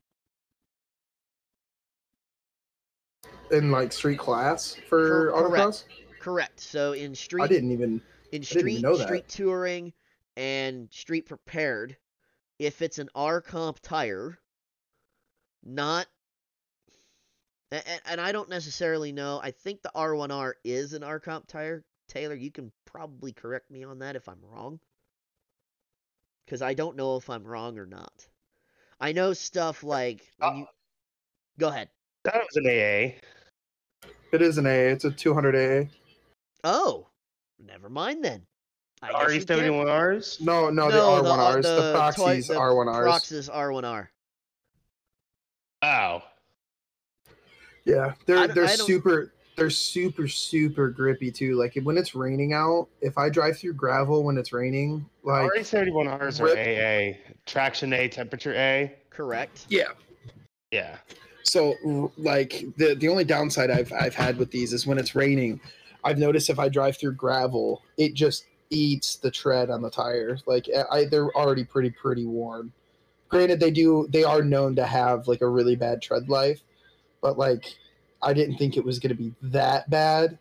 In 3.53 3.71
like 3.71 3.93
street 3.93 4.19
class 4.19 4.77
for 4.89 5.31
Cor- 5.31 5.49
correct. 5.49 5.65
autocross. 5.67 5.85
Correct. 6.21 6.61
So 6.61 6.93
in 6.93 7.15
street 7.15 7.43
I 7.45 7.47
didn't 7.47 7.71
even. 7.73 8.01
in 8.33 8.41
didn't 8.43 8.43
even 8.43 8.73
street 8.73 8.83
know 8.83 8.97
that. 8.97 9.07
street 9.07 9.29
touring 9.29 9.93
and 10.37 10.89
street 10.93 11.27
prepared 11.27 11.97
if 12.59 12.83
it's 12.83 12.99
an 12.99 13.09
R 13.15 13.41
comp 13.41 13.81
tire 13.81 14.39
not 15.65 16.07
and, 17.71 17.83
and 18.07 18.21
I 18.21 18.33
don't 18.33 18.49
necessarily 18.49 19.13
know 19.13 19.41
I 19.43 19.51
think 19.51 19.83
the 19.83 19.91
R1R 19.95 20.53
is 20.65 20.93
an 20.93 21.03
R 21.03 21.19
comp 21.21 21.47
tire 21.47 21.85
Taylor 22.09 22.35
you 22.35 22.51
can 22.51 22.71
probably 22.85 23.33
correct 23.33 23.71
me 23.71 23.85
on 23.85 23.99
that 24.01 24.17
if 24.17 24.29
I'm 24.29 24.39
wrong 24.43 24.79
cuz 26.49 26.61
I 26.63 26.75
don't 26.75 26.97
know 26.97 27.17
if 27.17 27.29
I'm 27.31 27.45
wrong 27.45 27.79
or 27.79 27.87
not 27.87 28.27
I 29.01 29.13
know 29.13 29.33
stuff 29.33 29.83
like 29.83 30.31
when 30.39 30.51
Uh, 30.51 30.57
you 30.57 30.67
Go 31.59 31.69
ahead 31.69 31.89
That 32.25 32.43
was 32.43 32.57
an 32.57 32.67
AA. 32.67 33.19
It 34.33 34.43
is 34.43 34.59
an 34.59 34.67
A. 34.67 34.89
It's 34.89 35.05
a 35.05 35.11
200 35.11 35.55
AA. 35.87 35.89
Oh 36.65 37.07
never 37.65 37.89
mind 37.89 38.23
then 38.25 38.43
I 39.03 39.13
guess 39.13 39.35
you. 39.35 39.41
RE71Rs? 39.41 40.41
No, 40.41 40.69
no, 40.71 40.89
No, 40.89 41.23
the 41.23 41.29
R1Rs. 41.31 41.57
uh, 41.57 41.61
The, 41.63 41.63
the 41.63 41.93
toy- 41.93 41.93
Proxes 41.95 42.49
the 42.49 42.55
R1Rs. 42.55 43.03
Proxes 43.03 43.49
R1R. 43.49 44.09
Wow. 45.83 46.23
Yeah, 47.85 48.15
they're 48.27 48.49
they're 48.49 48.69
super 48.69 49.33
they're 49.57 49.71
super 49.71 50.27
super 50.27 50.89
grippy 50.89 51.31
too. 51.31 51.55
Like 51.55 51.79
when 51.83 51.97
it's 51.97 52.15
raining 52.15 52.53
out, 52.53 52.89
if 53.01 53.17
I 53.17 53.29
drive 53.29 53.59
through 53.59 53.75
gravel 53.75 54.25
when 54.25 54.37
it's 54.39 54.53
raining, 54.53 55.09
like 55.23 55.51
RE71Rs 55.53 56.41
are 56.41 56.45
rip- 56.45 56.59
AA. 56.59 57.19
Traction 57.47 57.93
A, 57.93 58.09
temperature 58.09 58.55
A. 58.55 58.93
Correct. 59.11 59.67
yeah. 59.69 59.89
Yeah. 60.73 60.97
So 61.47 62.11
like 62.17 62.65
the 62.77 62.95
the 62.97 63.09
only 63.09 63.25
downside 63.25 63.71
I've 63.71 63.93
I've 63.93 64.15
had 64.15 64.37
with 64.37 64.51
these 64.51 64.73
is 64.73 64.87
when 64.87 64.99
it's 64.99 65.15
raining, 65.15 65.61
I've 66.03 66.19
noticed 66.19 66.51
if 66.51 66.59
I 66.59 66.69
drive 66.69 66.99
through 66.99 67.13
gravel, 67.15 67.83
it 67.97 68.15
just 68.15 68.47
eats 68.71 69.17
the 69.17 69.31
tread 69.31 69.71
on 69.71 69.81
the 69.81 69.91
tire. 69.91 70.39
Like 70.47 70.69
I 70.91 71.05
they're 71.05 71.31
already 71.37 71.65
pretty 71.65 71.91
pretty 71.91 72.27
worn. 72.27 72.73
Granted, 73.29 73.61
they 73.61 73.71
do 73.71 74.09
they 74.11 74.25
are 74.25 74.43
known 74.43 74.75
to 74.75 74.85
have 74.85 75.29
like 75.29 75.41
a 75.41 75.49
really 75.49 75.77
bad 75.77 76.03
tread 76.03 76.29
life, 76.29 76.61
but 77.21 77.39
like 77.39 77.65
I 78.23 78.33
didn't 78.33 78.57
think 78.57 78.77
it 78.77 78.85
was 78.85 78.99
going 78.99 79.17
to 79.17 79.23
be 79.23 79.33
that 79.43 79.89
bad. 79.89 80.39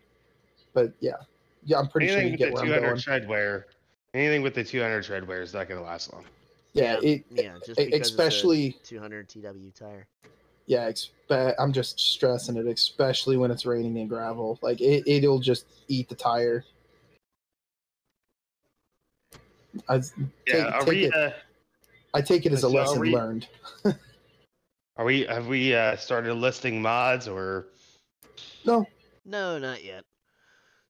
But 0.73 0.91
yeah, 1.01 1.13
yeah, 1.65 1.77
I'm 1.77 1.87
pretty 1.87 2.07
anything 2.07 2.23
sure 2.23 2.31
with 2.31 2.31
you 2.31 2.37
the 2.37 2.45
get 2.45 2.53
where 2.53 2.63
I'm 2.63 2.67
200 2.67 2.87
going. 2.87 2.99
tread 2.99 3.27
wear, 3.27 3.67
anything 4.15 4.41
with 4.41 4.55
the 4.55 4.63
200 4.63 5.03
tread 5.03 5.27
wear 5.27 5.43
is 5.43 5.53
not 5.53 5.69
going 5.69 5.79
to 5.79 5.85
last 5.85 6.11
long. 6.11 6.25
Yeah, 6.73 6.97
it, 7.01 7.25
Yeah, 7.29 7.53
just 7.63 7.79
e- 7.79 7.93
especially 7.93 8.75
200 8.83 9.29
TW 9.29 9.73
tire. 9.77 10.07
Yeah, 10.67 10.89
expe- 10.89 11.53
I'm 11.59 11.71
just 11.73 11.99
stressing 11.99 12.57
it, 12.57 12.65
especially 12.67 13.37
when 13.37 13.51
it's 13.51 13.65
raining 13.65 13.97
and 13.97 14.09
gravel. 14.09 14.59
Like 14.61 14.81
it, 14.81 15.03
it'll 15.07 15.39
just 15.39 15.65
eat 15.87 16.09
the 16.09 16.15
tire. 16.15 16.63
I, 19.89 19.95
Yeah. 19.95 20.01
Take- 20.47 20.65
are 20.73 20.79
take 20.81 20.89
we? 20.89 21.05
it. 21.05 21.13
Uh, 21.15 21.31
I 22.13 22.21
take 22.21 22.45
it 22.45 22.53
as 22.53 22.59
a 22.59 22.61
So 22.61 22.67
are 22.69 22.71
lesson 22.81 22.99
we- 23.01 23.13
learned. 23.13 23.47
are 24.97 25.05
we? 25.05 25.25
Have 25.25 25.47
we 25.47 25.75
uh, 25.75 25.95
started 25.97 26.33
listing 26.35 26.81
mods 26.81 27.27
or? 27.27 27.67
No, 28.65 28.85
No, 29.25 29.57
not 29.59 29.83
yet. 29.83 30.03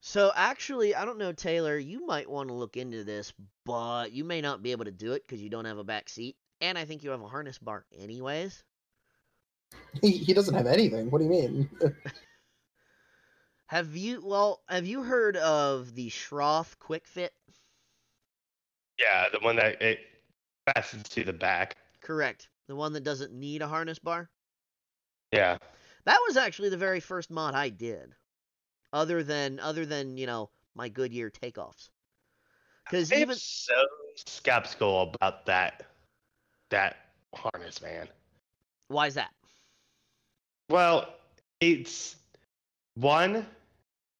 So 0.01 0.31
actually, 0.35 0.93
I 0.93 1.03
don't 1.03 1.17
know, 1.17 1.31
Taylor. 1.31 1.77
You 1.79 2.05
might 2.05 2.29
want 2.29 2.49
to 2.49 2.53
look 2.53 2.77
into 2.77 3.03
this, 3.03 3.33
but 3.65 4.11
you 4.11 4.23
may 4.23 4.39
not 4.39 4.61
be 4.61 4.71
able 4.71 4.85
to 4.85 4.91
do 4.91 5.13
it 5.13 5.23
because 5.25 5.41
you 5.41 5.49
don't 5.49 5.65
have 5.65 5.79
a 5.79 5.83
back 5.83 6.07
seat, 6.09 6.35
and 6.61 6.77
I 6.77 6.85
think 6.85 7.03
you 7.03 7.09
have 7.09 7.21
a 7.21 7.27
harness 7.27 7.57
bar 7.57 7.85
anyways. 7.99 8.63
he, 10.01 10.11
he 10.11 10.33
doesn't 10.33 10.55
have 10.55 10.67
anything. 10.67 11.09
What 11.09 11.19
do 11.19 11.25
you 11.25 11.29
mean? 11.29 11.69
Have 13.67 13.95
you? 13.95 14.21
Well, 14.23 14.61
have 14.69 14.85
you 14.85 15.01
heard 15.01 15.37
of 15.37 15.95
the 15.95 16.09
Schroth 16.09 16.77
Quick 16.77 17.07
Fit? 17.07 17.33
Yeah, 18.99 19.25
the 19.33 19.39
one 19.39 19.55
that 19.55 19.81
it 19.81 19.99
fastens 20.67 21.09
to 21.09 21.23
the 21.23 21.33
back. 21.33 21.75
Correct. 22.01 22.47
The 22.67 22.75
one 22.75 22.93
that 22.93 23.03
doesn't 23.03 23.33
need 23.33 23.63
a 23.63 23.67
harness 23.67 23.97
bar. 23.97 24.29
Yeah. 25.31 25.57
That 26.05 26.19
was 26.27 26.37
actually 26.37 26.69
the 26.69 26.77
very 26.77 26.99
first 26.99 27.31
mod 27.31 27.55
I 27.55 27.69
did, 27.69 28.13
other 28.93 29.23
than 29.23 29.59
other 29.59 29.85
than 29.85 30.15
you 30.15 30.27
know 30.27 30.51
my 30.75 30.87
Goodyear 30.87 31.31
takeoffs. 31.31 31.89
Because 32.85 33.11
I'm 33.11 33.19
even 33.19 33.35
so 33.35 33.73
skeptical 34.27 35.11
about 35.15 35.47
that 35.47 35.87
that 36.69 36.97
harness, 37.33 37.81
man. 37.81 38.07
why 38.89 39.07
is 39.07 39.15
that? 39.15 39.31
Well, 40.69 41.13
it's 41.59 42.15
one 42.95 43.45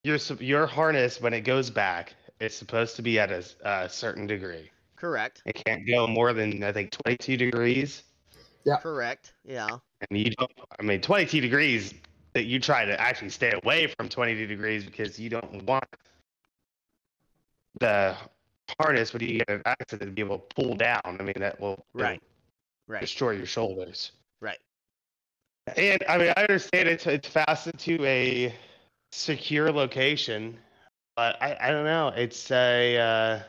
your 0.04 0.18
your 0.40 0.68
harness 0.68 1.20
when 1.20 1.34
it 1.34 1.42
goes 1.42 1.70
back 1.70 2.14
is 2.40 2.56
supposed 2.56 2.96
to 2.98 3.02
be 3.02 3.20
at 3.20 3.32
a 3.32 3.90
certain 3.90 4.28
degree. 4.28 4.70
Correct. 4.96 5.42
It 5.46 5.62
can't 5.66 5.88
go 5.88 6.08
more 6.08 6.34
than 6.34 6.64
I 6.64 6.72
think 6.72 6.92
22 6.92 7.38
degrees, 7.38 8.04
Yeah. 8.64 8.78
Correct. 8.78 9.34
Yeah. 9.44 9.68
and 10.10 10.20
you 10.20 10.32
don't. 10.32 10.52
I 10.80 10.84
mean, 10.84 11.02
22 11.02 11.42
degrees 11.42 11.94
that 12.34 12.44
you 12.46 12.60
try 12.60 12.86
to 12.86 13.00
actually 13.00 13.30
stay 13.30 13.52
away 13.64 13.88
from 13.88 14.10
22 14.10 14.46
degrees 14.48 14.84
because 14.86 15.18
you 15.20 15.30
don't 15.30 15.64
want 15.64 15.86
the 17.80 18.16
harness 18.80 19.14
when 19.14 19.22
you 19.24 19.40
get 19.40 19.50
an 19.50 19.62
accident 19.66 20.10
to 20.10 20.14
be 20.14 20.22
able 20.22 20.40
to 20.40 20.56
pull 20.56 20.76
down. 20.76 21.02
I 21.06 21.24
mean, 21.24 21.34
that 21.38 21.60
will 21.60 21.74
it'll 21.74 21.86
Right. 21.94 22.24
Right. 22.88 23.02
destroy 23.02 23.32
your 23.32 23.46
shoulders. 23.46 24.12
Right. 24.40 24.60
And 25.74 26.04
I 26.08 26.18
mean, 26.18 26.34
I 26.36 26.42
understand 26.42 26.88
it's 26.88 27.06
it's 27.08 27.28
fastened 27.28 27.80
to 27.80 28.04
a 28.06 28.56
secure 29.12 29.72
location, 29.72 30.58
but 31.16 31.42
I, 31.42 31.58
I 31.60 31.72
don't 31.72 31.86
know. 31.86 32.10
It's 32.10 32.52
a 32.52 32.98
uh, 32.98 33.44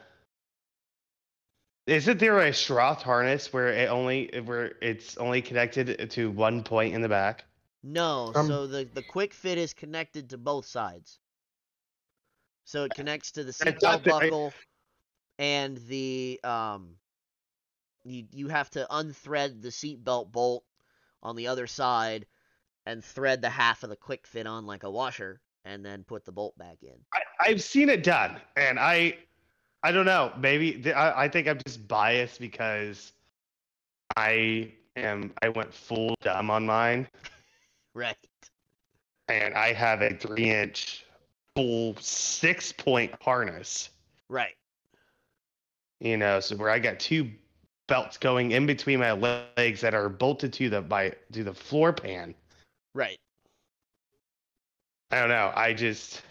isn't 1.87 2.19
there 2.19 2.39
a 2.41 2.51
Schroth 2.51 3.03
harness 3.03 3.53
where 3.53 3.69
it 3.69 3.89
only 3.89 4.31
where 4.45 4.75
it's 4.81 5.17
only 5.19 5.43
connected 5.43 6.11
to 6.11 6.31
one 6.31 6.63
point 6.63 6.95
in 6.95 7.01
the 7.03 7.09
back? 7.09 7.45
No, 7.83 8.33
Um, 8.35 8.47
so 8.47 8.67
the 8.67 8.85
the 8.85 9.03
quick 9.03 9.33
fit 9.33 9.59
is 9.59 9.73
connected 9.75 10.31
to 10.31 10.39
both 10.39 10.67
sides. 10.67 11.21
So 12.65 12.85
it 12.85 12.95
connects 12.95 13.33
to 13.33 13.45
the 13.45 13.53
I 13.61 13.73
seatbelt 13.73 14.05
thought 14.05 14.05
I- 14.23 14.31
buckle 14.31 14.59
and 15.39 15.77
the 15.79 16.41
um 16.45 16.99
you 18.05 18.27
you 18.33 18.49
have 18.49 18.71
to 18.71 18.87
unthread 18.91 19.63
the 19.63 19.69
seatbelt 19.69 20.31
bolt 20.33 20.65
on 21.23 21.37
the 21.37 21.47
other 21.49 21.67
side 21.67 22.27
and 22.87 23.05
thread 23.05 23.43
the 23.43 23.51
half 23.51 23.83
of 23.83 23.91
the 23.91 23.97
quick 23.97 24.27
fit 24.27 24.47
on 24.47 24.67
like 24.67 24.85
a 24.85 24.91
washer 24.91 25.41
and 25.65 25.85
then 25.85 26.05
put 26.05 26.25
the 26.25 26.33
bolt 26.33 26.57
back 26.59 26.79
in. 26.83 26.95
I, 27.13 27.21
I've 27.41 27.63
seen 27.63 27.89
it 27.89 28.05
done, 28.05 28.37
and 28.57 28.79
I 28.79 29.17
I 29.83 29.93
don't 29.93 30.07
know. 30.07 30.33
Maybe 30.39 30.73
th- 30.73 30.95
I, 30.95 31.25
I 31.25 31.29
think 31.29 31.49
I'm 31.49 31.59
just 31.67 31.87
biased 31.89 32.41
because 32.41 33.13
I 34.17 34.73
am 34.97 35.33
I 35.43 35.49
went 35.51 35.73
full 35.75 36.15
dumb 36.23 36.51
on 36.51 36.67
mine. 36.67 37.09
Right. 37.95 38.15
and 39.29 39.55
I 39.55 39.73
have 39.73 40.03
a 40.03 40.11
three 40.15 40.51
inch 40.51 41.07
full 41.55 41.97
six 41.99 42.71
point 42.71 43.15
harness. 43.23 43.89
Right. 44.29 44.55
You 46.01 46.19
know, 46.19 46.41
so 46.41 46.57
where 46.57 46.69
I 46.69 46.79
got 46.79 47.01
two 47.01 47.31
belts 47.89 48.19
going 48.19 48.53
in 48.53 48.67
between 48.67 48.99
my 48.99 49.13
legs 49.13 49.81
that 49.81 49.95
are 49.95 50.09
bolted 50.09 50.53
to 50.55 50.69
the 50.69 50.81
by 50.83 51.13
to 51.33 51.45
the 51.45 51.55
floor 51.55 51.93
pan. 51.93 52.35
Right. 52.95 53.19
I 55.11 55.21
don't 55.21 55.29
know. 55.29 55.53
I 55.55 55.73
just 55.73 56.23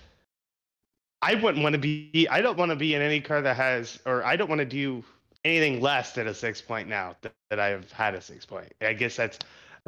I 1.21 1.35
wouldn't 1.35 1.63
want 1.63 1.73
to 1.73 1.79
be 1.79 2.27
I 2.29 2.41
don't 2.41 2.57
want 2.57 2.71
to 2.71 2.75
be 2.75 2.93
in 2.95 3.01
any 3.01 3.21
car 3.21 3.41
that 3.41 3.55
has 3.55 3.99
or 4.05 4.23
I 4.23 4.35
don't 4.35 4.49
want 4.49 4.59
to 4.59 4.65
do 4.65 5.03
anything 5.45 5.79
less 5.79 6.13
than 6.13 6.27
a 6.27 6.33
six 6.33 6.61
point 6.61 6.87
now 6.89 7.15
that, 7.21 7.33
that 7.49 7.59
I've 7.59 7.91
had 7.91 8.15
a 8.15 8.21
six 8.21 8.45
point. 8.45 8.73
I 8.81 8.93
guess 8.93 9.15
that's 9.15 9.39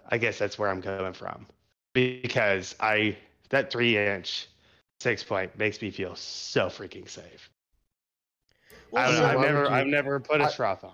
I 0.09 0.17
guess 0.17 0.37
that's 0.37 0.57
where 0.57 0.69
I'm 0.69 0.81
coming 0.81 1.13
from. 1.13 1.45
Because 1.93 2.75
I 2.79 3.17
that 3.49 3.71
three 3.71 3.97
inch 3.97 4.47
six 4.99 5.23
point 5.23 5.57
makes 5.57 5.81
me 5.81 5.91
feel 5.91 6.15
so 6.15 6.67
freaking 6.67 7.09
safe. 7.09 7.49
Well, 8.91 9.03
I 9.03 9.07
don't 9.07 9.17
so 9.17 9.21
know, 9.21 9.27
why 9.27 9.33
I've 9.33 9.51
never 9.51 9.63
you- 9.63 9.69
I've 9.69 9.87
never 9.87 10.19
put 10.19 10.39
a 10.39 10.45
I- 10.45 10.47
Schroth 10.51 10.83
on. 10.85 10.93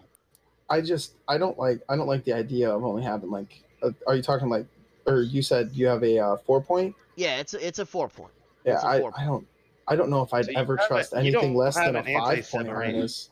I 0.73 0.81
just 0.81 1.13
I 1.27 1.37
don't 1.37 1.57
like 1.59 1.81
I 1.87 1.95
don't 1.95 2.07
like 2.07 2.23
the 2.23 2.33
idea 2.33 2.69
of 2.75 2.83
only 2.83 3.03
having 3.03 3.29
like. 3.29 3.61
A, 3.83 3.93
are 4.07 4.15
you 4.15 4.23
talking 4.23 4.49
like, 4.49 4.65
or 5.05 5.21
you 5.21 5.41
said 5.41 5.69
you 5.73 5.85
have 5.87 6.03
a 6.03 6.17
uh, 6.17 6.37
four 6.37 6.61
point? 6.61 6.95
yeah, 7.15 7.39
it's 7.39 7.53
a, 7.53 7.67
it's 7.67 7.79
a 7.79 7.85
four 7.85 8.09
point. 8.09 8.31
Yeah, 8.65 8.73
It's 8.75 8.83
a 8.83 8.87
I, 8.87 8.99
four 8.99 9.11
I 9.17 9.25
don't 9.25 9.45
I 9.87 9.95
don't 9.95 10.09
know 10.09 10.21
if 10.23 10.33
I'd 10.33 10.45
So 10.45 10.51
ever 10.55 10.77
have 10.77 10.85
a- 10.85 10.87
trust 10.87 11.13
anything 11.13 11.55
less 11.55 11.75
than 11.75 11.95
a 11.95 12.03
five 12.03 12.05
point 12.05 12.17
anti-submarine. 12.31 12.91
harness. 12.93 13.29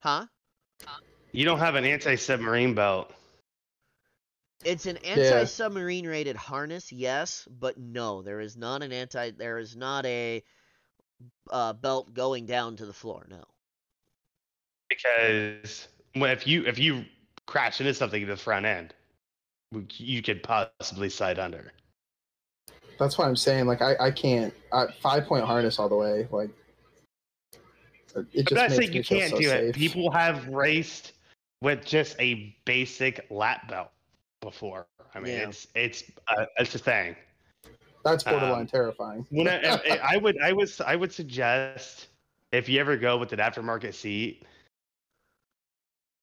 Huh? 0.00 0.26
You 1.32 1.44
don't 1.44 1.58
have 1.58 1.74
an 1.74 1.84
anti 1.84 2.16
submarine 2.16 2.74
belt. 2.74 3.12
It's 4.64 4.86
an 4.86 4.96
anti-submarine 4.98 6.06
rated 6.06 6.36
harness, 6.36 6.92
yes, 6.92 7.46
but 7.50 7.78
no, 7.78 8.22
there 8.22 8.40
is 8.40 8.56
not 8.56 8.82
an 8.82 8.92
anti. 8.92 9.30
There 9.30 9.58
is 9.58 9.74
not 9.76 10.06
a 10.06 10.42
uh, 11.50 11.72
belt 11.74 12.14
going 12.14 12.46
down 12.46 12.76
to 12.76 12.86
the 12.86 12.92
floor. 12.92 13.26
No. 13.30 13.42
because 14.88 15.88
when 15.98 15.99
if 16.14 16.46
you 16.46 16.64
if 16.66 16.78
you 16.78 17.04
crash 17.46 17.80
into 17.80 17.94
something 17.94 18.22
in 18.22 18.28
the 18.28 18.36
front 18.36 18.66
end, 18.66 18.94
you 19.96 20.22
could 20.22 20.42
possibly 20.42 21.08
slide 21.08 21.38
under. 21.38 21.72
That's 22.98 23.16
why 23.16 23.26
I'm 23.26 23.36
saying 23.36 23.66
like 23.66 23.82
I 23.82 23.96
I 24.00 24.10
can't 24.10 24.52
I, 24.72 24.86
five 25.00 25.26
point 25.26 25.44
harness 25.44 25.78
all 25.78 25.88
the 25.88 25.96
way 25.96 26.28
like. 26.30 26.50
It 28.14 28.16
I'm 28.16 28.44
just 28.44 28.52
not 28.52 28.62
makes 28.70 28.76
saying 28.76 28.90
me 28.90 28.96
you 28.96 29.04
can't 29.04 29.30
so 29.30 29.40
do 29.40 29.50
it. 29.50 29.74
People 29.74 30.10
have 30.10 30.48
raced 30.48 31.12
with 31.62 31.84
just 31.84 32.16
a 32.18 32.56
basic 32.64 33.24
lap 33.30 33.68
belt 33.68 33.90
before. 34.40 34.86
I 35.14 35.20
mean, 35.20 35.34
Yeah. 35.34 35.48
it's 35.48 35.66
it's 35.74 36.04
uh, 36.28 36.46
it's 36.58 36.74
a 36.74 36.78
thing. 36.78 37.14
That's 38.04 38.24
borderline 38.24 38.62
um, 38.62 38.66
terrifying. 38.66 39.26
When 39.30 39.46
I, 39.46 39.60
I, 39.62 40.00
I 40.14 40.16
would 40.22 40.40
I 40.40 40.52
would 40.52 40.70
I 40.84 40.96
would 40.96 41.12
suggest 41.12 42.08
if 42.52 42.68
you 42.68 42.80
ever 42.80 42.96
go 42.96 43.16
with 43.16 43.32
an 43.32 43.38
aftermarket 43.38 43.94
seat, 43.94 44.44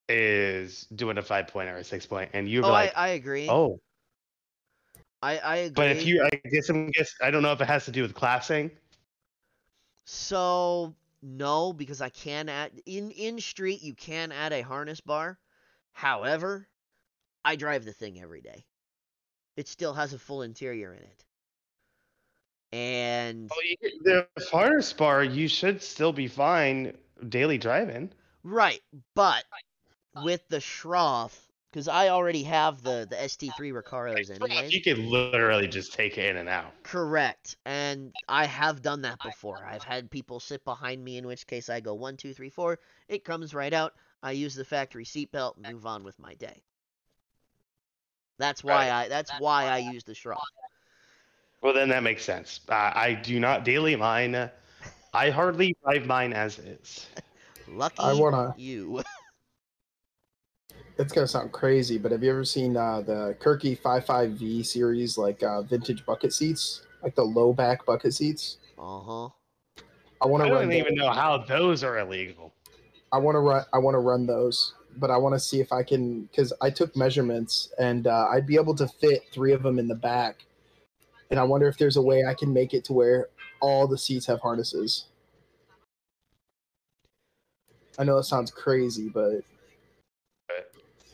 is 0.09 0.85
doing 0.95 1.17
a 1.17 1.21
five 1.21 1.47
point 1.47 1.69
or 1.69 1.77
a 1.77 1.83
six 1.83 2.05
point, 2.05 2.31
and 2.33 2.47
you're 2.49 2.63
Oh, 2.63 2.71
like, 2.71 2.91
I, 2.95 3.07
I 3.07 3.07
agree. 3.09 3.49
oh. 3.49 3.79
I 5.21 5.37
I 5.39 5.55
agree. 5.57 5.75
But 5.75 5.89
if 5.91 6.05
you, 6.05 6.23
I 6.23 6.49
guess 6.49 6.69
I'm 6.69 6.89
guess 6.91 7.13
I 7.21 7.31
don't 7.31 7.43
know 7.43 7.51
if 7.53 7.61
it 7.61 7.67
has 7.67 7.85
to 7.85 7.91
do 7.91 8.01
with 8.01 8.13
classing. 8.15 8.71
So 10.05 10.95
no, 11.21 11.73
because 11.73 12.01
I 12.01 12.09
can 12.09 12.49
add 12.49 12.81
in 12.85 13.11
in 13.11 13.39
street 13.39 13.81
you 13.81 13.93
can 13.95 14.31
add 14.31 14.53
a 14.53 14.61
harness 14.61 15.01
bar. 15.01 15.39
However, 15.93 16.67
I 17.43 17.55
drive 17.55 17.85
the 17.85 17.93
thing 17.93 18.19
every 18.19 18.41
day. 18.41 18.65
It 19.55 19.67
still 19.67 19.93
has 19.93 20.13
a 20.13 20.19
full 20.19 20.41
interior 20.41 20.93
in 20.93 21.03
it. 21.03 21.25
And 22.71 23.51
oh, 23.51 23.61
Well, 24.03 24.25
the 24.35 24.45
harness 24.51 24.93
bar, 24.93 25.23
you 25.23 25.47
should 25.47 25.81
still 25.81 26.13
be 26.13 26.27
fine 26.27 26.97
daily 27.29 27.57
driving. 27.57 28.11
right, 28.43 28.81
but 29.15 29.43
with 30.23 30.47
the 30.49 30.57
Schroth, 30.57 31.37
because 31.71 31.87
I 31.87 32.09
already 32.09 32.43
have 32.43 32.81
the 32.81 33.07
the 33.09 33.15
ST3 33.15 33.73
Recaros 33.73 34.29
anyways. 34.29 34.73
You 34.73 34.81
could 34.81 34.99
literally 34.99 35.67
just 35.67 35.93
take 35.93 36.17
it 36.17 36.25
in 36.25 36.37
and 36.37 36.49
out. 36.49 36.71
Correct. 36.83 37.57
And 37.65 38.13
I 38.27 38.45
have 38.45 38.81
done 38.81 39.01
that 39.01 39.21
before. 39.21 39.65
I've 39.65 39.83
had 39.83 40.09
people 40.09 40.39
sit 40.39 40.63
behind 40.65 41.03
me, 41.03 41.17
in 41.17 41.27
which 41.27 41.45
case 41.47 41.69
I 41.69 41.79
go 41.79 41.93
one, 41.93 42.17
two, 42.17 42.33
three, 42.33 42.49
four. 42.49 42.79
It 43.07 43.23
comes 43.23 43.53
right 43.53 43.73
out. 43.73 43.93
I 44.23 44.31
use 44.31 44.55
the 44.55 44.65
factory 44.65 45.05
seatbelt 45.05 45.57
and 45.57 45.73
move 45.73 45.85
on 45.85 46.03
with 46.03 46.17
my 46.19 46.33
day. 46.35 46.63
That's 48.39 48.63
why 48.63 48.89
I. 48.91 49.07
That's 49.07 49.31
why 49.39 49.65
I 49.65 49.77
use 49.79 50.03
the 50.03 50.13
Schroth. 50.13 50.37
Well, 51.61 51.73
then 51.73 51.89
that 51.89 52.03
makes 52.03 52.23
sense. 52.23 52.59
Uh, 52.69 52.91
I 52.93 53.13
do 53.13 53.39
not 53.39 53.65
daily 53.65 53.95
mine. 53.95 54.49
I 55.13 55.29
hardly 55.31 55.75
drive 55.83 56.05
mine 56.05 56.33
as 56.33 56.59
is. 56.59 57.07
Lucky 57.67 57.95
I 57.99 58.13
wanna- 58.13 58.53
you. 58.57 59.01
It's 60.99 61.13
gonna 61.13 61.27
sound 61.27 61.51
crazy, 61.51 61.99
but 61.99 62.11
have 62.11 62.23
you 62.23 62.31
ever 62.31 62.43
seen 62.43 62.75
uh, 62.75 63.01
the 63.01 63.35
Kirkey 63.39 63.75
55V 63.75 64.65
series, 64.65 65.17
like 65.17 65.43
uh, 65.43 65.61
vintage 65.61 66.03
bucket 66.05 66.33
seats, 66.33 66.81
like 67.03 67.13
the 67.13 67.23
low 67.23 67.53
back 67.53 67.85
bucket 67.85 68.15
seats? 68.15 68.57
Uh 68.79 68.99
huh. 68.99 69.29
I 70.19 70.25
want 70.25 70.43
to 70.43 70.51
run. 70.51 70.57
I 70.57 70.61
don't 70.63 70.73
even 70.73 70.95
know 70.95 71.11
how 71.11 71.37
those 71.37 71.83
are 71.83 71.99
illegal. 71.99 72.51
I 73.11 73.19
want 73.19 73.35
to 73.35 73.39
run. 73.39 73.63
I 73.73 73.77
want 73.77 73.93
to 73.93 73.99
run 73.99 74.25
those, 74.25 74.73
but 74.97 75.11
I 75.11 75.17
want 75.17 75.35
to 75.35 75.39
see 75.39 75.59
if 75.59 75.71
I 75.71 75.83
can 75.83 76.23
because 76.23 76.51
I 76.61 76.71
took 76.71 76.95
measurements 76.95 77.71
and 77.77 78.07
uh, 78.07 78.29
I'd 78.31 78.47
be 78.47 78.55
able 78.55 78.73
to 78.75 78.87
fit 78.87 79.21
three 79.31 79.53
of 79.53 79.61
them 79.61 79.77
in 79.77 79.87
the 79.87 79.95
back. 79.95 80.45
And 81.29 81.39
I 81.39 81.43
wonder 81.43 81.67
if 81.67 81.77
there's 81.77 81.97
a 81.97 82.01
way 82.01 82.25
I 82.25 82.33
can 82.33 82.51
make 82.51 82.73
it 82.73 82.83
to 82.85 82.93
where 82.93 83.27
all 83.61 83.85
the 83.87 83.97
seats 83.97 84.25
have 84.25 84.39
harnesses. 84.39 85.05
I 87.99 88.03
know 88.03 88.17
it 88.17 88.23
sounds 88.23 88.49
crazy, 88.49 89.09
but 89.09 89.41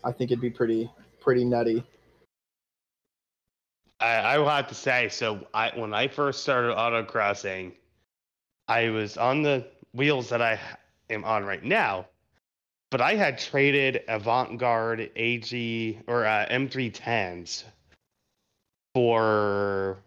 I 0.04 0.12
think 0.12 0.32
it'd 0.32 0.42
be 0.42 0.50
pretty 0.50 0.90
pretty 1.20 1.46
nutty. 1.46 1.84
I, 4.00 4.16
I 4.16 4.38
will 4.38 4.50
have 4.50 4.68
to 4.68 4.76
say, 4.76 5.10
so 5.10 5.48
I 5.54 5.72
when 5.76 5.94
I 5.94 6.08
first 6.08 6.42
started 6.42 6.76
autocrossing, 6.76 7.74
I 8.68 8.90
was 8.90 9.18
on 9.18 9.44
the 9.44 9.66
wheels 9.94 10.30
that 10.30 10.42
I 10.42 10.60
am 11.10 11.24
on 11.24 11.46
right 11.46 11.64
now, 11.64 12.08
but 12.92 13.02
I 13.02 13.16
had 13.16 13.38
traded 13.38 14.04
Avant-Garde 14.08 15.12
AG 15.16 16.00
or 16.08 16.26
uh, 16.26 16.46
M310s 16.50 17.64
for 18.94 19.98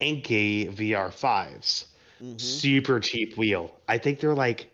Enkei 0.00 0.70
VR5s. 0.70 1.86
hmm 2.20 2.36
Super 2.36 3.00
cheap 3.00 3.36
wheel. 3.36 3.74
I 3.88 3.98
think 3.98 4.20
they're 4.20 4.34
like 4.34 4.70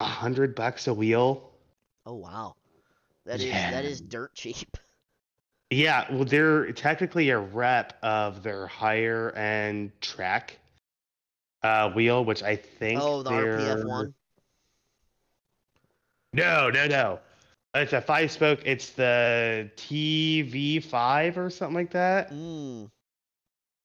a 0.00 0.04
hundred 0.04 0.54
bucks 0.54 0.86
a 0.88 0.94
wheel. 0.94 1.50
Oh 2.06 2.14
wow. 2.14 2.57
That 3.28 3.40
is 3.40 3.52
that 3.52 3.84
is 3.84 4.00
dirt 4.00 4.34
cheap. 4.34 4.76
Yeah, 5.70 6.06
well, 6.10 6.24
they're 6.24 6.72
technically 6.72 7.28
a 7.28 7.38
rep 7.38 7.92
of 8.02 8.42
their 8.42 8.66
higher 8.66 9.32
end 9.32 9.92
track 10.00 10.58
uh, 11.62 11.90
wheel, 11.90 12.24
which 12.24 12.42
I 12.42 12.56
think. 12.56 12.98
Oh, 13.02 13.22
the 13.22 13.28
they're- 13.28 13.58
RPF 13.58 13.84
one. 13.84 14.14
No, 16.32 16.70
no, 16.70 16.86
no. 16.86 17.18
It's 17.74 17.92
a 17.92 18.00
five 18.00 18.30
spoke. 18.32 18.60
It's 18.64 18.92
the 18.92 19.70
TV5 19.76 21.36
or 21.36 21.50
something 21.50 21.74
like 21.74 21.90
that. 21.90 22.32
Mm. 22.32 22.88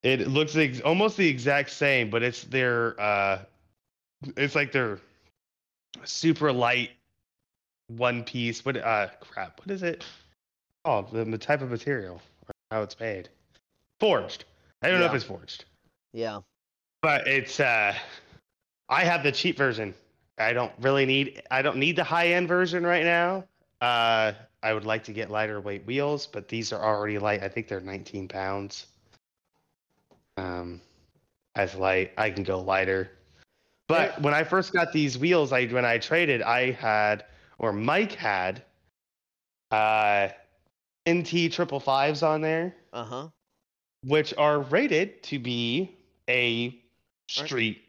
It 0.03 0.29
looks 0.29 0.55
ex- 0.55 0.79
almost 0.79 1.17
the 1.17 1.27
exact 1.27 1.69
same, 1.69 2.09
but 2.09 2.23
it's 2.23 2.45
their. 2.45 2.97
Uh, 2.97 3.39
it's 4.37 4.55
like 4.55 4.71
their 4.71 4.99
super 6.05 6.53
light 6.53 6.91
one 7.97 8.23
piece. 8.23 8.63
What? 8.65 8.77
Uh, 8.77 9.07
crap. 9.19 9.59
What 9.59 9.71
is 9.71 9.83
it? 9.83 10.03
Oh, 10.85 11.01
the, 11.11 11.23
the 11.25 11.37
type 11.37 11.61
of 11.61 11.69
material. 11.71 12.21
or 12.47 12.51
How 12.71 12.81
it's 12.83 12.99
made. 12.99 13.29
Forged. 13.99 14.45
I 14.81 14.89
don't 14.89 14.99
know 14.99 15.05
if 15.05 15.13
it's 15.13 15.23
forged, 15.23 15.65
Yeah. 16.11 16.39
but 17.01 17.27
it's. 17.27 17.59
uh 17.59 17.93
I 18.89 19.05
have 19.05 19.23
the 19.23 19.31
cheap 19.31 19.57
version. 19.57 19.93
I 20.37 20.51
don't 20.53 20.71
really 20.81 21.05
need. 21.05 21.41
I 21.49 21.61
don't 21.61 21.77
need 21.77 21.95
the 21.95 22.03
high 22.03 22.29
end 22.29 22.47
version 22.49 22.85
right 22.85 23.03
now. 23.05 23.45
Uh, 23.81 24.33
I 24.61 24.73
would 24.73 24.85
like 24.85 25.03
to 25.05 25.13
get 25.13 25.31
lighter 25.31 25.59
weight 25.61 25.85
wheels, 25.85 26.27
but 26.27 26.47
these 26.47 26.73
are 26.73 26.81
already 26.83 27.17
light. 27.17 27.43
I 27.43 27.47
think 27.47 27.67
they're 27.67 27.79
19 27.79 28.27
pounds. 28.27 28.87
Um, 30.37 30.81
as 31.55 31.75
light, 31.75 32.11
I 32.17 32.29
can 32.29 32.43
go 32.43 32.59
lighter. 32.61 33.11
But 33.87 34.19
when 34.21 34.33
I 34.33 34.43
first 34.43 34.73
got 34.73 34.91
these 34.91 35.17
wheels, 35.17 35.53
I 35.53 35.65
when 35.67 35.85
I 35.85 35.97
traded, 35.97 36.41
I 36.41 36.71
had 36.71 37.25
or 37.63 37.71
Mike 37.71 38.11
had 38.13 38.63
uh 39.71 40.27
NT 41.09 41.49
triple 41.49 41.79
fives 41.79 42.21
on 42.21 42.41
there, 42.41 42.75
Uh 42.93 43.05
huh. 43.05 43.29
which 44.05 44.33
are 44.37 44.59
rated 44.59 45.23
to 45.23 45.39
be 45.39 45.97
a 46.29 46.77
street 47.29 47.81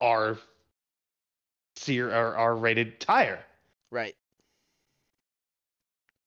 R 0.00 0.38
seer 1.76 2.08
or 2.10 2.36
R 2.36 2.56
rated 2.56 3.00
tire. 3.00 3.44
Right. 3.90 4.16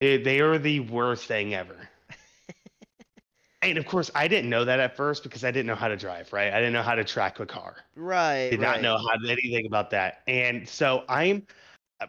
It, 0.00 0.24
they 0.24 0.40
are 0.40 0.58
the 0.58 0.80
worst 0.80 1.26
thing 1.26 1.54
ever. 1.54 1.88
and 3.62 3.78
of 3.78 3.86
course, 3.86 4.10
I 4.14 4.28
didn't 4.28 4.50
know 4.50 4.64
that 4.64 4.80
at 4.80 4.96
first 4.96 5.22
because 5.24 5.44
I 5.44 5.50
didn't 5.50 5.66
know 5.66 5.74
how 5.74 5.88
to 5.88 5.96
drive, 5.96 6.32
right? 6.32 6.52
I 6.52 6.58
didn't 6.58 6.72
know 6.72 6.82
how 6.82 6.94
to 6.94 7.04
track 7.04 7.40
a 7.40 7.46
car. 7.46 7.76
Right. 7.96 8.50
Did 8.50 8.60
right. 8.60 8.80
not 8.80 8.82
know 8.82 8.96
how 8.96 9.14
anything 9.28 9.66
about 9.66 9.90
that. 9.90 10.22
And 10.26 10.68
so 10.68 11.04
I'm 11.08 11.46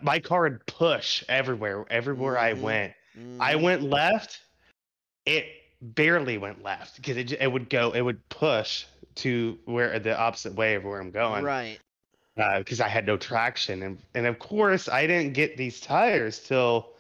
my 0.02 0.20
car 0.20 0.44
would 0.44 0.66
push 0.66 1.24
everywhere, 1.30 1.86
everywhere 1.90 2.38
I 2.38 2.54
Mhm. 2.54 2.62
went. 2.62 2.94
I 3.40 3.56
Mhm. 3.56 3.62
went 3.62 3.84
left. 3.84 4.42
It 5.26 5.46
barely 5.82 6.38
went 6.38 6.64
left 6.64 6.96
because 6.96 7.18
it, 7.18 7.34
it 7.34 7.52
would 7.52 7.70
go, 7.70 7.92
it 7.92 8.02
would 8.02 8.28
push 8.30 8.86
to 9.16 9.60
where 9.66 10.00
the 10.00 10.18
opposite 10.18 10.54
way 10.56 10.76
of 10.76 10.84
where 10.84 11.00
I'm 11.00 11.12
going. 11.12 11.44
Right. 11.44 11.80
because 12.58 12.82
I 12.82 12.88
had 12.88 13.06
no 13.06 13.16
traction, 13.16 13.84
and 13.84 14.02
and 14.16 14.26
of 14.26 14.40
course 14.40 14.90
I 14.90 15.06
didn't 15.06 15.34
get 15.34 15.56
these 15.56 15.80
tires 15.80 16.40
till 16.40 16.94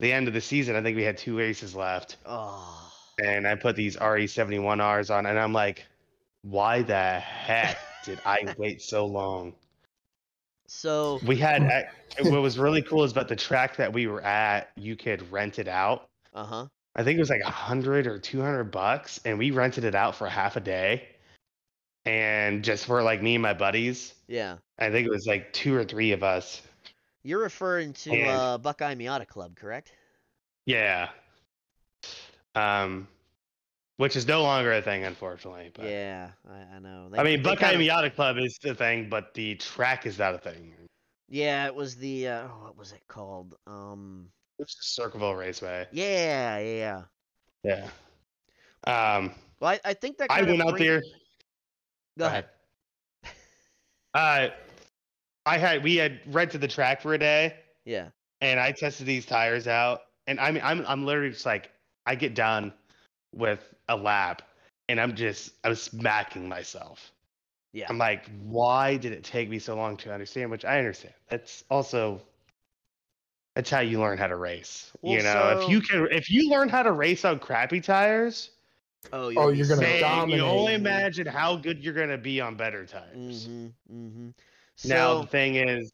the 0.00 0.10
end 0.10 0.28
of 0.28 0.34
the 0.34 0.40
season. 0.40 0.76
I 0.76 0.82
think 0.82 0.96
we 0.96 1.02
had 1.02 1.18
two 1.18 1.36
races 1.36 1.74
left, 1.74 2.16
Oh. 2.24 2.90
and 3.22 3.46
I 3.46 3.54
put 3.54 3.76
these 3.76 3.96
RE71Rs 3.98 5.10
on, 5.10 5.26
and 5.26 5.38
I'm 5.38 5.52
like, 5.52 5.84
why 6.40 6.80
the 6.80 7.20
heck 7.20 7.76
did 8.02 8.18
I 8.24 8.54
wait 8.58 8.80
so 8.80 9.04
long? 9.04 9.54
So. 10.68 11.18
We 11.26 11.36
had 11.36 11.88
what 12.20 12.42
was 12.42 12.58
really 12.58 12.82
cool 12.82 13.02
is 13.04 13.12
about 13.12 13.28
the 13.28 13.36
track 13.36 13.76
that 13.76 13.92
we 13.92 14.06
were 14.06 14.22
at, 14.22 14.70
you 14.76 14.96
could 14.96 15.30
rent 15.32 15.58
it 15.58 15.68
out. 15.68 16.08
Uh 16.34 16.44
huh. 16.44 16.66
I 16.94 17.04
think 17.04 17.16
it 17.16 17.20
was 17.20 17.30
like 17.30 17.42
a 17.44 17.50
hundred 17.50 18.06
or 18.06 18.18
two 18.18 18.40
hundred 18.40 18.64
bucks, 18.64 19.20
and 19.24 19.38
we 19.38 19.50
rented 19.50 19.84
it 19.84 19.94
out 19.94 20.14
for 20.14 20.28
half 20.28 20.56
a 20.56 20.60
day, 20.60 21.08
and 22.04 22.62
just 22.62 22.86
for 22.86 23.02
like 23.02 23.22
me 23.22 23.34
and 23.34 23.42
my 23.42 23.54
buddies. 23.54 24.14
Yeah. 24.26 24.58
I 24.78 24.90
think 24.90 25.06
it 25.06 25.10
was 25.10 25.26
like 25.26 25.52
two 25.52 25.74
or 25.74 25.84
three 25.84 26.12
of 26.12 26.22
us. 26.22 26.60
You're 27.22 27.40
referring 27.40 27.92
to 27.94 28.12
And- 28.12 28.30
uh, 28.30 28.58
Buckeye 28.58 28.94
Miata 28.94 29.26
Club, 29.26 29.56
correct? 29.56 29.92
Yeah. 30.66 31.08
Um, 32.54 33.08
which 33.98 34.16
is 34.16 34.26
no 34.26 34.42
longer 34.42 34.72
a 34.72 34.80
thing, 34.80 35.04
unfortunately. 35.04 35.70
But 35.74 35.84
Yeah, 35.84 36.30
I, 36.50 36.76
I 36.76 36.78
know. 36.78 37.10
I 37.16 37.22
mean, 37.22 37.42
Buckeye 37.42 37.72
kinda- 37.72 37.84
Miata 37.84 38.14
Club 38.14 38.38
is 38.38 38.56
the 38.62 38.74
thing, 38.74 39.08
but 39.08 39.34
the 39.34 39.54
track 39.56 40.06
is 40.06 40.18
not 40.18 40.34
a 40.34 40.38
thing. 40.38 40.72
Yeah, 41.28 41.66
it 41.66 41.74
was 41.74 41.94
the 41.96 42.28
uh, 42.28 42.42
oh, 42.48 42.62
what 42.64 42.76
was 42.78 42.92
it 42.92 43.02
called? 43.06 43.54
Um. 43.66 44.30
It's 44.60 44.74
just 44.74 44.96
Circleville 44.96 45.34
Raceway. 45.36 45.86
Yeah, 45.92 46.58
yeah. 46.58 47.02
Yeah. 47.62 47.88
Um, 48.84 49.32
Well, 49.60 49.70
I, 49.70 49.80
I 49.84 49.94
think 49.94 50.16
that. 50.18 50.30
I 50.32 50.42
went 50.42 50.60
out 50.62 50.76
there. 50.78 51.02
Go 52.18 52.26
ahead. 52.26 52.46
Uh, 54.14 54.48
I 55.46 55.58
had 55.58 55.82
we 55.84 55.96
had 55.96 56.20
rented 56.26 56.60
the 56.60 56.66
track 56.68 57.00
for 57.02 57.14
a 57.14 57.18
day, 57.18 57.54
Yeah. 57.84 58.08
and 58.40 58.58
I 58.58 58.72
tested 58.72 59.06
these 59.06 59.26
tires 59.26 59.68
out, 59.68 60.00
and 60.26 60.40
I 60.40 60.50
mean, 60.50 60.62
I'm 60.64 60.84
I'm 60.88 61.04
literally 61.04 61.30
just 61.30 61.46
like, 61.46 61.70
I 62.06 62.14
get 62.14 62.34
done 62.34 62.72
with 63.34 63.74
a 63.88 63.96
lap, 63.96 64.42
and 64.88 65.00
I'm 65.00 65.14
just 65.14 65.52
I'm 65.64 65.74
smacking 65.74 66.48
myself. 66.48 67.12
Yeah. 67.72 67.86
I'm 67.88 67.98
like, 67.98 68.28
why 68.42 68.96
did 68.96 69.12
it 69.12 69.24
take 69.24 69.48
me 69.48 69.58
so 69.58 69.76
long 69.76 69.96
to 69.98 70.12
understand? 70.12 70.50
Which 70.50 70.64
I 70.64 70.78
understand. 70.78 71.14
That's 71.28 71.64
also 71.70 72.22
that's 73.54 73.70
how 73.70 73.80
you 73.80 74.00
learn 74.00 74.18
how 74.18 74.26
to 74.28 74.36
race. 74.36 74.92
you 75.02 75.22
Well, 75.22 75.22
know, 75.22 75.60
if 75.60 75.68
you 75.68 75.80
can, 75.80 76.08
if 76.10 76.30
you 76.30 76.48
learn 76.50 76.68
how 76.68 76.82
to 76.82 76.92
race 76.92 77.24
on 77.24 77.38
crappy 77.38 77.80
tires, 77.80 78.50
Oh, 79.12 79.32
Oh, 79.36 79.48
you're 79.50 79.66
gonna 79.66 79.80
man, 79.82 80.00
dominate. 80.00 80.38
you 80.38 80.44
only 80.44 80.74
imagine 80.74 81.26
how 81.26 81.56
good 81.56 81.82
you're 81.84 81.94
gonna 81.94 82.18
be 82.18 82.40
on 82.40 82.56
better 82.56 82.84
tires. 82.84 83.48
Mm-hmm. 83.48 83.66
Mm-hmm. 83.92 84.28
now 84.88 85.22
the 85.22 85.26
thing 85.26 85.56
is, 85.56 85.92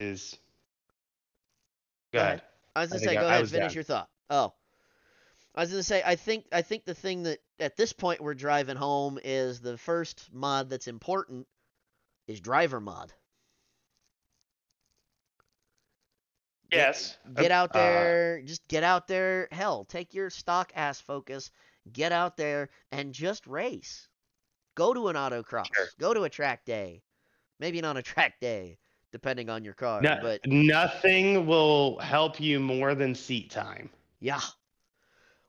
is 0.00 0.36
go 2.12 2.18
Go 2.18 2.20
ahead. 2.20 2.28
ahead. 2.28 2.42
I 2.76 2.80
was 2.80 2.90
gonna 2.90 3.00
think 3.00 3.10
say, 3.10 3.14
go 3.16 3.26
I 3.26 3.30
ahead, 3.30 3.40
was 3.40 3.50
finish 3.50 3.66
done. 3.68 3.74
your 3.74 3.84
thought. 3.84 4.08
Oh, 4.30 4.52
I 5.60 5.64
was 5.64 5.70
gonna 5.72 5.82
say, 5.82 6.02
I 6.06 6.16
think, 6.16 6.46
I 6.52 6.62
think 6.62 6.86
the 6.86 6.94
thing 6.94 7.24
that 7.24 7.38
at 7.58 7.76
this 7.76 7.92
point 7.92 8.22
we're 8.22 8.32
driving 8.32 8.78
home 8.78 9.18
is 9.22 9.60
the 9.60 9.76
first 9.76 10.30
mod 10.32 10.70
that's 10.70 10.88
important 10.88 11.46
is 12.26 12.40
driver 12.40 12.80
mod. 12.80 13.12
Get- 16.70 16.78
Yes. 16.78 17.18
Get 17.34 17.50
out 17.50 17.70
Uh, 17.76 17.78
there, 17.78 18.40
just 18.42 18.66
get 18.68 18.84
out 18.84 19.06
there. 19.06 19.48
Hell, 19.52 19.84
take 19.84 20.14
your 20.14 20.30
stock 20.30 20.72
ass 20.74 20.98
focus, 20.98 21.50
get 21.92 22.10
out 22.10 22.38
there 22.38 22.70
and 22.90 23.12
just 23.12 23.46
race. 23.46 24.08
Go 24.76 24.94
to 24.94 25.08
an 25.08 25.16
autocross. 25.16 25.66
Sure. 25.74 25.88
Go 25.98 26.14
to 26.14 26.22
a 26.22 26.30
track 26.30 26.64
day. 26.64 27.02
Maybe 27.58 27.82
not 27.82 27.98
a 27.98 28.02
track 28.02 28.40
day, 28.40 28.78
depending 29.12 29.50
on 29.50 29.62
your 29.62 29.74
car. 29.74 30.00
no- 30.00 30.20
but 30.22 30.40
nothing 30.46 31.44
will 31.46 31.98
help 31.98 32.40
you 32.40 32.60
more 32.60 32.94
than 32.94 33.14
seat 33.14 33.50
time. 33.50 33.90
yeah. 34.20 34.40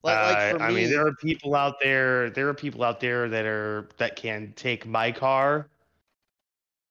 Like, 0.03 0.21
like 0.21 0.39
Uh, 0.39 0.41
for 0.41 0.59
I 0.59 0.71
me, 0.71 0.75
mean, 0.75 0.89
there 0.89 1.05
are 1.05 1.13
people 1.15 1.55
out 1.55 1.79
there. 1.79 2.29
There 2.31 2.47
are 2.49 2.53
people 2.55 2.83
out 2.83 2.99
there 2.99 3.29
that 3.29 3.45
are 3.45 3.87
that 3.97 4.15
can 4.15 4.53
take 4.55 4.85
my 4.87 5.11
car, 5.11 5.67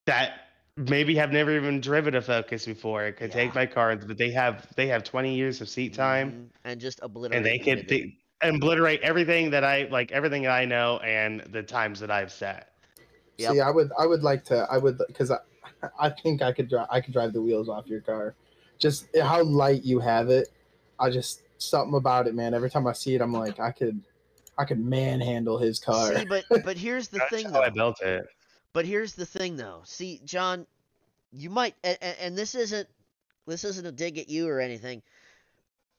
that 0.05 0.47
maybe 0.77 1.15
have 1.15 1.31
never 1.31 1.55
even 1.55 1.81
driven 1.81 2.15
a 2.15 2.21
Focus 2.21 2.65
before. 2.65 3.05
It 3.05 3.13
could 3.17 3.31
Yeah. 3.31 3.35
take 3.35 3.53
my 3.55 3.65
car, 3.65 3.95
but 3.95 4.17
they 4.17 4.31
have 4.31 4.73
they 4.75 4.87
have 4.87 5.03
20 5.03 5.35
years 5.35 5.61
of 5.61 5.69
seat 5.69 5.93
time, 5.93 6.33
Mhm, 6.33 6.49
and 6.63 6.79
just 6.81 6.99
obliterate. 7.03 7.37
and 7.37 7.45
they 7.45 7.59
you 7.59 7.65
can 7.75 7.85
they, 7.87 8.15
obliterate 8.41 9.01
everything 9.01 9.51
that 9.51 9.63
I 9.63 9.83
like, 9.91 10.11
everything 10.11 10.47
I 10.47 10.65
know, 10.65 10.99
and 10.99 11.41
the 11.41 11.63
times 11.63 11.99
that 12.01 12.11
I've 12.11 12.31
set. 12.31 12.69
Yep. 13.37 13.53
See, 13.53 13.59
I 13.59 13.69
would, 13.71 13.91
I 13.97 14.05
would 14.05 14.23
like 14.23 14.43
to, 14.45 14.67
I 14.71 14.77
would, 14.77 14.97
because 15.07 15.31
I, 15.31 15.37
I 15.99 16.09
think 16.09 16.41
I 16.41 16.51
could 16.51 16.69
drive, 16.69 16.87
I 16.89 17.01
could 17.01 17.13
drive 17.13 17.33
the 17.33 17.41
wheels 17.41 17.69
off 17.69 17.87
your 17.87 18.01
car. 18.01 18.35
Just 18.77 19.15
how 19.17 19.43
light 19.43 19.83
you 19.83 19.99
have 19.99 20.29
it, 20.29 20.49
I 20.99 21.09
just 21.09 21.41
something 21.61 21.95
about 21.95 22.27
it, 22.27 22.35
man. 22.35 22.53
Every 22.53 22.69
time 22.69 22.87
I 22.87 22.93
see 22.93 23.15
it, 23.15 23.21
I'm 23.21 23.33
like, 23.33 23.59
I 23.59 23.71
could, 23.71 24.01
I 24.57 24.65
could 24.65 24.79
manhandle 24.79 25.57
his 25.57 25.79
car. 25.79 26.15
See, 26.17 26.25
but 26.25 26.43
but 26.63 26.77
here's 26.77 27.07
the 27.07 27.19
thing 27.29 27.49
how 27.49 27.61
I 27.61 27.69
built 27.69 28.01
it. 28.01 28.25
But 28.73 28.85
here's 28.85 29.13
the 29.13 29.25
thing 29.25 29.55
though. 29.57 29.81
See, 29.85 30.21
John, 30.25 30.65
you 31.31 31.49
might, 31.49 31.75
and, 31.83 31.97
and 32.19 32.37
this 32.37 32.55
isn't 32.55 32.87
this 33.47 33.63
isn't 33.63 33.85
a 33.85 33.91
dig 33.91 34.17
at 34.17 34.29
you 34.29 34.47
or 34.47 34.59
anything. 34.59 35.01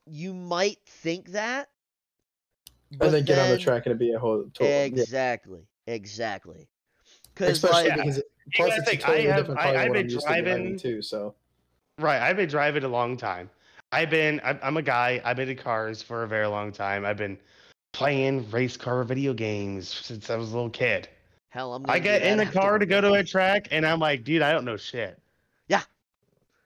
You 0.06 0.34
might 0.34 0.78
think 0.86 1.28
that. 1.32 1.68
but 2.96 3.06
and 3.06 3.14
then 3.14 3.24
get 3.24 3.38
on 3.38 3.50
the 3.50 3.58
track 3.58 3.86
and 3.86 3.92
it'd 3.92 3.98
be 3.98 4.12
a 4.12 4.18
whole. 4.18 4.44
Total, 4.54 4.66
yeah. 4.68 4.82
Exactly. 4.84 5.66
Exactly. 5.86 6.68
Because 7.34 7.50
Especially 7.62 7.88
like, 7.88 7.96
because 7.98 8.18
it, 8.18 8.24
You 8.46 8.52
plus 8.56 8.68
gotta 8.70 8.80
it's 8.80 8.88
a 8.88 8.90
think, 8.90 9.02
I 9.04 9.06
totally 9.06 9.26
have- 9.28 9.36
different 9.38 9.60
I- 9.60 9.62
car 9.62 9.72
than 9.72 9.80
I've 9.80 9.88
what 9.88 9.94
been 9.94 10.00
I'm 10.06 10.10
used 10.10 10.20
to 10.20 10.26
driving 10.26 10.44
driving- 10.62 10.78
too. 10.78 11.02
So 11.02 11.34
Right, 11.98 12.20
I've 12.22 12.36
been 12.36 12.48
driving 12.48 12.84
a 12.84 12.88
long 12.88 13.16
time. 13.16 13.50
I've 13.92 14.10
been, 14.10 14.40
I'm, 14.42 14.76
a 14.78 14.82
guy. 14.82 15.20
I've 15.24 15.36
been 15.36 15.50
in 15.50 15.56
cars 15.56 16.02
for 16.02 16.22
a 16.22 16.28
very 16.28 16.46
long 16.46 16.72
time. 16.72 17.04
I've 17.04 17.18
been 17.18 17.38
playing 17.92 18.50
race 18.50 18.76
car 18.76 19.04
video 19.04 19.34
games 19.34 19.86
since 19.88 20.30
I 20.30 20.36
was 20.36 20.52
a 20.52 20.54
little 20.54 20.70
kid. 20.70 21.08
hell, 21.50 21.74
I'm. 21.74 21.84
I 21.88 21.98
get 21.98 22.22
in 22.22 22.38
the 22.38 22.46
car 22.46 22.78
to 22.78 22.86
go 22.86 23.02
to 23.02 23.12
a 23.12 23.22
track, 23.24 23.68
and 23.70 23.86
I'm 23.86 24.00
like, 24.00 24.24
dude, 24.24 24.40
I 24.40 24.50
don't 24.52 24.64
know 24.64 24.76
shit. 24.76 25.20
Yeah. 25.68 25.82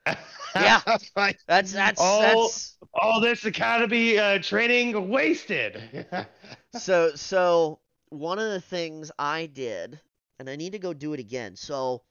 Yeah. 0.54 0.80
like, 1.16 1.38
That's 1.46 1.70
that's 1.72 2.00
Oh. 2.02 2.20
that's. 2.22 2.78
all 2.94 3.20
this 3.20 3.44
academy 3.44 4.18
uh, 4.18 4.38
training 4.38 5.08
wasted. 5.10 6.06
so 6.78 7.14
so 7.14 7.80
one 8.08 8.38
of 8.38 8.50
the 8.50 8.60
things 8.62 9.10
I 9.18 9.46
did, 9.46 10.00
and 10.38 10.48
I 10.48 10.56
need 10.56 10.72
to 10.72 10.78
go 10.78 10.94
do 10.94 11.12
it 11.12 11.20
again. 11.20 11.56
So 11.56 12.04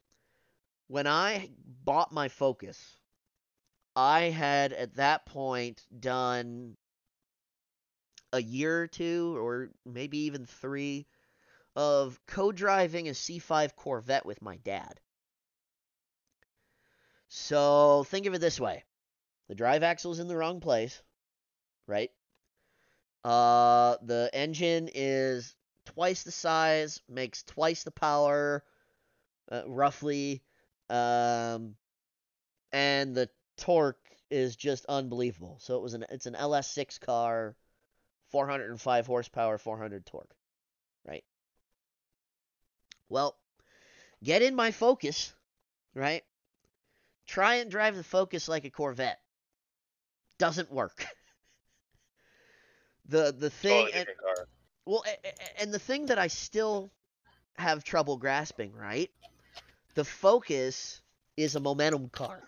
when 0.89 1.07
I 1.07 1.49
bought 1.85 2.13
my 2.13 2.27
Focus, 2.27 2.94
I 3.95 4.23
had 4.23 4.73
at 4.73 4.95
that 4.95 5.25
point 5.25 5.85
done 5.97 6.75
a 8.33 8.41
year 8.41 8.81
or 8.81 8.87
two, 8.87 9.37
or 9.37 9.69
maybe 9.85 10.17
even 10.19 10.45
three, 10.45 11.07
of 11.75 12.19
co-driving 12.27 13.07
a 13.07 13.11
C5 13.11 13.75
Corvette 13.75 14.25
with 14.25 14.41
my 14.41 14.57
dad. 14.57 14.99
So 17.29 18.03
think 18.05 18.25
of 18.25 18.33
it 18.33 18.39
this 18.39 18.59
way: 18.59 18.83
the 19.47 19.55
drive 19.55 19.83
axle's 19.83 20.19
in 20.19 20.27
the 20.27 20.37
wrong 20.37 20.59
place, 20.59 21.01
right? 21.87 22.11
Uh, 23.23 23.97
the 24.03 24.29
engine 24.33 24.89
is 24.93 25.55
twice 25.85 26.23
the 26.23 26.31
size, 26.31 27.01
makes 27.09 27.43
twice 27.43 27.83
the 27.83 27.91
power, 27.91 28.63
uh, 29.51 29.63
roughly, 29.65 30.43
um, 30.89 31.75
and 32.71 33.15
the 33.15 33.29
torque 33.57 33.97
is 34.29 34.55
just 34.55 34.85
unbelievable. 34.87 35.57
So 35.59 35.75
it 35.75 35.81
was 35.81 35.93
an 35.93 36.05
it's 36.09 36.25
an 36.25 36.33
LS6 36.33 36.99
car, 36.99 37.55
405 38.31 39.07
horsepower, 39.07 39.57
400 39.57 40.05
torque, 40.05 40.35
right? 41.07 41.23
Well, 43.09 43.37
get 44.23 44.41
in 44.41 44.55
my 44.55 44.71
Focus, 44.71 45.33
right? 45.93 46.23
Try 47.27 47.55
and 47.55 47.71
drive 47.71 47.95
the 47.95 48.03
Focus 48.03 48.47
like 48.47 48.65
a 48.65 48.69
Corvette. 48.69 49.19
Doesn't 50.37 50.71
work. 50.71 51.05
the 53.07 53.33
the 53.37 53.47
oh, 53.47 53.49
thing 53.49 53.89
and, 53.93 54.07
well, 54.85 55.03
and 55.59 55.73
the 55.73 55.79
thing 55.79 56.07
that 56.07 56.19
I 56.19 56.27
still 56.27 56.91
have 57.57 57.83
trouble 57.83 58.17
grasping, 58.17 58.73
right? 58.73 59.09
The 59.93 60.03
Focus 60.03 61.01
is 61.37 61.55
a 61.55 61.59
momentum 61.59 62.09
car. 62.09 62.41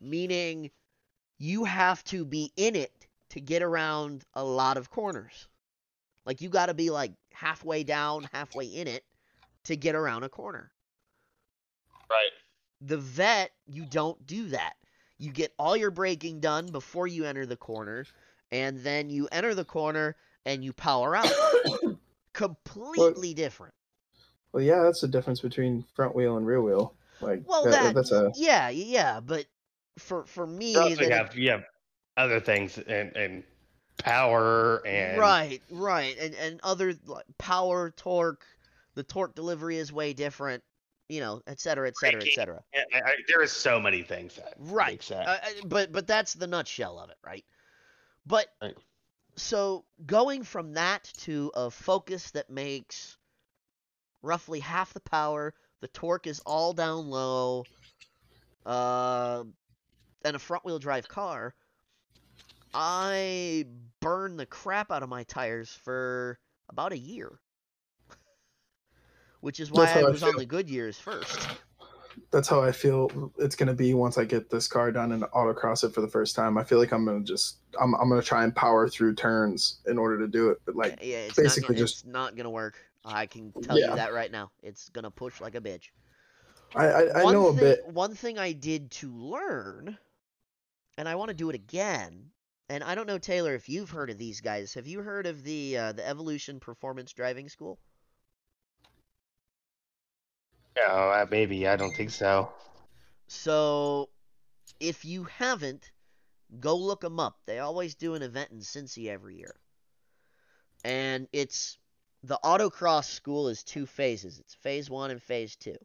Meaning 0.00 0.70
you 1.38 1.64
have 1.64 2.02
to 2.04 2.24
be 2.24 2.52
in 2.56 2.76
it 2.76 2.92
to 3.30 3.40
get 3.40 3.62
around 3.62 4.24
a 4.34 4.42
lot 4.44 4.76
of 4.76 4.90
corners. 4.90 5.48
Like 6.24 6.40
you 6.40 6.48
got 6.48 6.66
to 6.66 6.74
be 6.74 6.90
like 6.90 7.12
halfway 7.32 7.84
down, 7.84 8.28
halfway 8.32 8.66
in 8.66 8.86
it 8.88 9.04
to 9.64 9.76
get 9.76 9.94
around 9.94 10.22
a 10.24 10.28
corner. 10.28 10.70
right. 12.10 12.30
The 12.80 12.96
vet, 12.98 13.50
you 13.66 13.84
don't 13.86 14.24
do 14.26 14.48
that. 14.50 14.74
You 15.18 15.32
get 15.32 15.52
all 15.58 15.76
your 15.76 15.90
braking 15.90 16.38
done 16.40 16.66
before 16.68 17.08
you 17.08 17.24
enter 17.24 17.44
the 17.44 17.56
corner, 17.56 18.06
and 18.52 18.78
then 18.78 19.10
you 19.10 19.28
enter 19.32 19.52
the 19.54 19.64
corner 19.64 20.14
and 20.46 20.62
you 20.64 20.72
power 20.72 21.16
out. 21.16 21.28
Completely 22.32 23.34
different. 23.34 23.74
well, 24.52 24.62
yeah, 24.62 24.82
that's 24.84 25.00
the 25.00 25.08
difference 25.08 25.40
between 25.40 25.84
front 25.96 26.14
wheel 26.14 26.36
and 26.36 26.46
rear 26.46 26.62
wheel. 26.62 26.94
Like, 27.20 27.42
Well, 27.46 27.64
that- 27.64 27.82
that 27.82 27.94
that's 27.96 28.12
a 28.12 28.32
yeah, 28.36 28.68
yeah, 28.68 29.18
but 29.18 29.46
for 29.98 30.24
for 30.26 30.46
me, 30.46 30.92
You 30.92 30.96
also 30.96 31.04
it- 31.04 31.10
have 31.10 31.36
you 31.36 31.50
have 31.50 31.64
other 32.16 32.40
things 32.40 32.78
and 32.78 33.16
and 33.16 33.44
power 33.98 34.86
and 34.86 35.16
right, 35.16 35.62
right, 35.70 36.16
and 36.18 36.34
and 36.34 36.60
other 36.62 36.94
like, 37.06 37.26
power, 37.38 37.90
torque, 37.90 38.44
the 38.94 39.02
torque 39.02 39.34
delivery 39.34 39.76
is 39.76 39.92
way 39.92 40.12
different, 40.12 40.62
you 41.08 41.20
know, 41.20 41.42
et 41.46 41.60
cetera, 41.60 41.88
et 41.88 41.96
cetera, 41.96 42.22
et 42.22 42.32
cetera. 42.32 42.62
I, 42.74 43.00
I, 43.00 43.16
there 43.28 43.42
is 43.42 43.52
so 43.52 43.80
many 43.80 44.02
things 44.02 44.36
that 44.36 44.54
Right. 44.58 45.10
Uh, 45.10 45.38
uh, 45.42 45.50
but 45.66 45.92
but 45.92 46.06
that's 46.06 46.34
the 46.34 46.46
nutshell 46.46 46.98
of 46.98 47.10
it, 47.10 47.16
right? 47.24 47.44
But 48.26 48.48
Right. 48.62 48.76
so 49.36 49.84
going 50.06 50.42
from 50.44 50.74
that 50.74 51.04
to 51.18 51.52
a 51.54 51.70
focus 51.70 52.32
that 52.32 52.50
makes 52.50 53.16
roughly 54.22 54.60
half 54.60 54.92
the 54.94 55.00
power, 55.00 55.54
the 55.80 55.88
torque 55.88 56.26
is 56.26 56.40
all 56.40 56.72
down 56.72 57.08
low, 57.08 57.66
uh, 58.66 59.44
and 60.28 60.36
a 60.36 60.38
front 60.38 60.64
wheel 60.64 60.78
drive 60.78 61.08
car, 61.08 61.54
I 62.74 63.64
burned 64.00 64.38
the 64.38 64.46
crap 64.46 64.92
out 64.92 65.02
of 65.02 65.08
my 65.08 65.24
tires 65.24 65.70
for 65.70 66.38
about 66.68 66.92
a 66.92 66.98
year. 66.98 67.40
Which 69.40 69.60
is 69.60 69.70
why 69.70 69.86
I 69.92 70.02
was 70.02 70.22
on 70.22 70.36
the 70.36 70.46
Goodyears 70.46 70.96
first. 70.96 71.48
that's 72.32 72.48
how 72.48 72.60
I 72.62 72.72
feel 72.72 73.32
it's 73.38 73.54
gonna 73.54 73.72
be 73.74 73.94
once 73.94 74.18
I 74.18 74.24
get 74.24 74.50
this 74.50 74.66
car 74.66 74.90
done 74.90 75.12
and 75.12 75.22
autocross 75.34 75.84
it 75.84 75.94
for 75.94 76.00
the 76.00 76.08
first 76.08 76.34
time. 76.34 76.58
I 76.58 76.64
feel 76.64 76.78
like 76.78 76.92
I'm 76.92 77.04
gonna 77.04 77.20
just 77.24 77.58
I'm 77.80 77.94
I'm 77.94 78.08
gonna 78.08 78.20
try 78.22 78.42
and 78.44 78.54
power 78.54 78.88
through 78.88 79.14
turns 79.14 79.78
in 79.86 79.96
order 79.96 80.18
to 80.18 80.26
do 80.26 80.50
it. 80.50 80.58
But 80.66 80.74
like 80.74 80.98
yeah, 81.00 81.18
it's 81.18 81.36
basically 81.36 81.62
not 81.62 81.68
gonna, 81.68 81.78
just- 81.78 81.94
it's 82.04 82.06
not 82.06 82.36
gonna 82.36 82.50
work. 82.50 82.78
I 83.04 83.26
can 83.26 83.52
tell 83.62 83.78
Yeah. 83.78 83.90
you 83.90 83.96
that 83.96 84.12
right 84.12 84.30
now. 84.30 84.50
It's 84.62 84.88
gonna 84.88 85.10
push 85.10 85.40
like 85.40 85.54
a 85.54 85.60
bitch. 85.60 85.84
I 86.74 86.86
I, 86.86 87.20
I 87.22 87.32
know 87.32 87.46
a 87.48 87.52
bit. 87.54 87.86
One 87.86 88.14
thing 88.14 88.38
I 88.40 88.50
did 88.52 88.90
to 88.90 89.10
learn, 89.12 89.96
and 90.98 91.08
I 91.08 91.14
want 91.14 91.28
to 91.28 91.34
do 91.34 91.48
it 91.48 91.54
again. 91.54 92.30
And 92.68 92.84
I 92.84 92.94
don't 92.94 93.06
know 93.06 93.18
Taylor 93.18 93.54
if 93.54 93.68
you've 93.68 93.88
heard 93.88 94.10
of 94.10 94.18
these 94.18 94.42
guys. 94.42 94.74
Have 94.74 94.86
you 94.86 95.00
heard 95.00 95.26
of 95.26 95.42
the 95.42 95.78
uh, 95.78 95.92
the 95.92 96.06
Evolution 96.06 96.60
Performance 96.60 97.12
Driving 97.14 97.48
School? 97.48 97.78
no, 100.76 101.26
maybe 101.30 101.66
I 101.66 101.76
don't 101.76 101.94
think 101.94 102.10
so. 102.10 102.52
So, 103.26 104.10
if 104.78 105.04
you 105.04 105.24
haven't, 105.24 105.90
go 106.60 106.76
look 106.76 107.00
them 107.00 107.18
up. 107.18 107.38
They 107.46 107.58
always 107.58 107.94
do 107.94 108.14
an 108.14 108.22
event 108.22 108.50
in 108.50 108.58
Cincy 108.58 109.08
every 109.08 109.36
year. 109.36 109.56
And 110.84 111.26
it's 111.32 111.78
the 112.22 112.38
autocross 112.44 113.06
school 113.06 113.48
is 113.48 113.62
two 113.62 113.86
phases. 113.86 114.38
It's 114.38 114.54
phase 114.54 114.88
one 114.90 115.10
and 115.10 115.22
phase 115.22 115.56
two. 115.56 115.76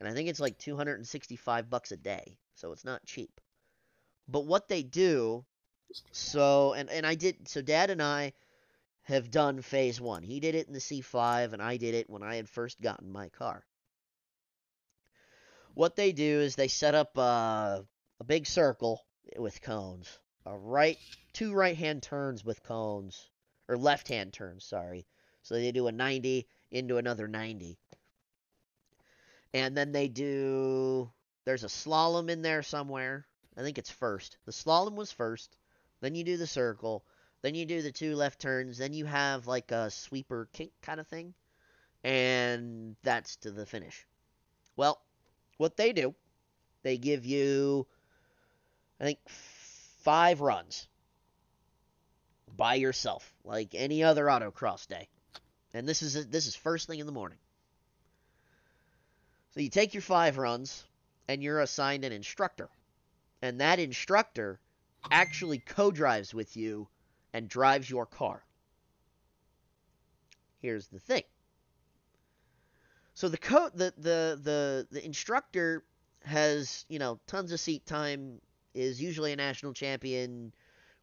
and 0.00 0.08
I 0.08 0.12
think 0.12 0.28
it's 0.28 0.40
like 0.40 0.58
265 0.58 1.70
bucks 1.70 1.92
a 1.92 1.96
day, 1.96 2.36
so 2.54 2.72
it's 2.72 2.84
not 2.84 3.04
cheap. 3.04 3.40
But 4.28 4.46
what 4.46 4.68
they 4.68 4.82
do, 4.82 5.44
so 6.12 6.72
and 6.72 6.88
and 6.90 7.06
I 7.06 7.14
did 7.14 7.48
so 7.48 7.62
Dad 7.62 7.90
and 7.90 8.02
I 8.02 8.32
have 9.04 9.30
done 9.30 9.60
phase 9.60 10.00
1. 10.00 10.22
He 10.22 10.40
did 10.40 10.54
it 10.54 10.66
in 10.66 10.72
the 10.72 10.80
C5 10.80 11.52
and 11.52 11.62
I 11.62 11.76
did 11.76 11.94
it 11.94 12.08
when 12.08 12.22
I 12.22 12.36
had 12.36 12.48
first 12.48 12.80
gotten 12.80 13.12
my 13.12 13.28
car. 13.28 13.64
What 15.74 15.96
they 15.96 16.12
do 16.12 16.40
is 16.40 16.56
they 16.56 16.68
set 16.68 16.94
up 16.94 17.18
uh, 17.18 17.80
a 18.18 18.24
big 18.24 18.46
circle 18.46 19.04
with 19.36 19.60
cones, 19.60 20.18
a 20.46 20.56
right 20.56 20.98
two 21.32 21.52
right-hand 21.52 22.02
turns 22.02 22.44
with 22.44 22.62
cones 22.62 23.28
or 23.68 23.76
left-hand 23.76 24.32
turns, 24.32 24.64
sorry. 24.64 25.06
So 25.42 25.54
they 25.54 25.72
do 25.72 25.86
a 25.88 25.92
90 25.92 26.46
into 26.70 26.96
another 26.96 27.28
90. 27.28 27.76
And 29.52 29.76
then 29.76 29.92
they 29.92 30.08
do 30.08 31.10
there's 31.44 31.64
a 31.64 31.68
slalom 31.68 32.30
in 32.30 32.40
there 32.40 32.62
somewhere. 32.62 33.26
I 33.56 33.62
think 33.62 33.78
it's 33.78 33.90
first. 33.90 34.36
The 34.46 34.52
slalom 34.52 34.94
was 34.94 35.12
first. 35.12 35.56
Then 36.00 36.14
you 36.14 36.24
do 36.24 36.36
the 36.36 36.46
circle. 36.46 37.04
Then 37.42 37.54
you 37.54 37.66
do 37.66 37.82
the 37.82 37.92
two 37.92 38.16
left 38.16 38.40
turns. 38.40 38.78
Then 38.78 38.92
you 38.92 39.04
have 39.04 39.46
like 39.46 39.70
a 39.70 39.90
sweeper 39.90 40.48
kink 40.52 40.72
kind 40.82 41.00
of 41.00 41.06
thing. 41.06 41.34
And 42.02 42.96
that's 43.02 43.36
to 43.36 43.50
the 43.50 43.66
finish. 43.66 44.06
Well, 44.76 45.00
what 45.56 45.76
they 45.76 45.92
do, 45.92 46.14
they 46.82 46.98
give 46.98 47.24
you, 47.24 47.86
I 49.00 49.04
think, 49.04 49.18
five 50.02 50.40
runs 50.40 50.88
by 52.56 52.74
yourself, 52.74 53.32
like 53.44 53.74
any 53.74 54.02
other 54.02 54.26
autocross 54.26 54.86
day. 54.86 55.08
And 55.72 55.88
this 55.88 56.02
is 56.02 56.28
this 56.28 56.46
is 56.46 56.54
first 56.54 56.86
thing 56.86 56.98
in 56.98 57.06
the 57.06 57.12
morning. 57.12 57.38
So 59.54 59.60
you 59.60 59.70
take 59.70 59.94
your 59.94 60.02
five 60.02 60.36
runs, 60.36 60.84
and 61.28 61.42
you're 61.42 61.60
assigned 61.60 62.04
an 62.04 62.12
instructor, 62.12 62.68
and 63.44 63.60
that 63.60 63.78
instructor 63.78 64.58
actually 65.10 65.58
co-drives 65.58 66.32
with 66.32 66.56
you 66.56 66.88
and 67.34 67.46
drives 67.46 67.90
your 67.90 68.06
car. 68.06 68.42
Here's 70.62 70.86
the 70.88 70.98
thing. 70.98 71.24
So 73.12 73.28
the 73.28 73.36
co- 73.36 73.68
the, 73.74 73.92
the 73.98 74.40
the 74.42 74.88
the 74.90 75.04
instructor 75.04 75.84
has, 76.22 76.86
you 76.88 76.98
know, 76.98 77.20
tons 77.26 77.52
of 77.52 77.60
seat 77.60 77.84
time, 77.84 78.40
is 78.72 78.98
usually 79.02 79.32
a 79.34 79.36
national 79.36 79.74
champion 79.74 80.54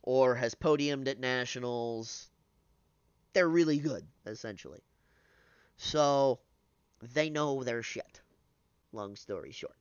or 0.01 0.33
has 0.33 0.55
podiumed 0.55 1.07
at 1.07 1.19
nationals. 1.19 2.31
They're 3.33 3.47
really 3.47 3.77
good, 3.77 4.07
essentially. 4.25 4.81
So 5.77 6.39
they 7.13 7.29
know 7.29 7.63
their 7.63 7.83
shit. 7.83 8.21
Long 8.93 9.15
story 9.15 9.51
short. 9.51 9.80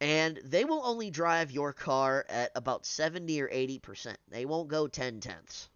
And 0.00 0.38
they 0.44 0.64
will 0.64 0.84
only 0.84 1.10
drive 1.10 1.50
your 1.52 1.72
car 1.72 2.24
at 2.28 2.50
about 2.54 2.84
70 2.84 3.40
or 3.40 3.48
80%. 3.48 4.18
They 4.28 4.44
won't 4.44 4.68
go 4.68 4.88
10 4.88 5.20
tenths. 5.20 5.68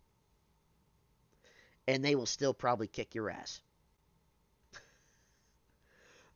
And 1.87 2.05
they 2.05 2.15
will 2.15 2.27
still 2.27 2.55
probably 2.55 2.87
kick 2.89 3.15
your 3.15 3.31
ass. 3.31 3.61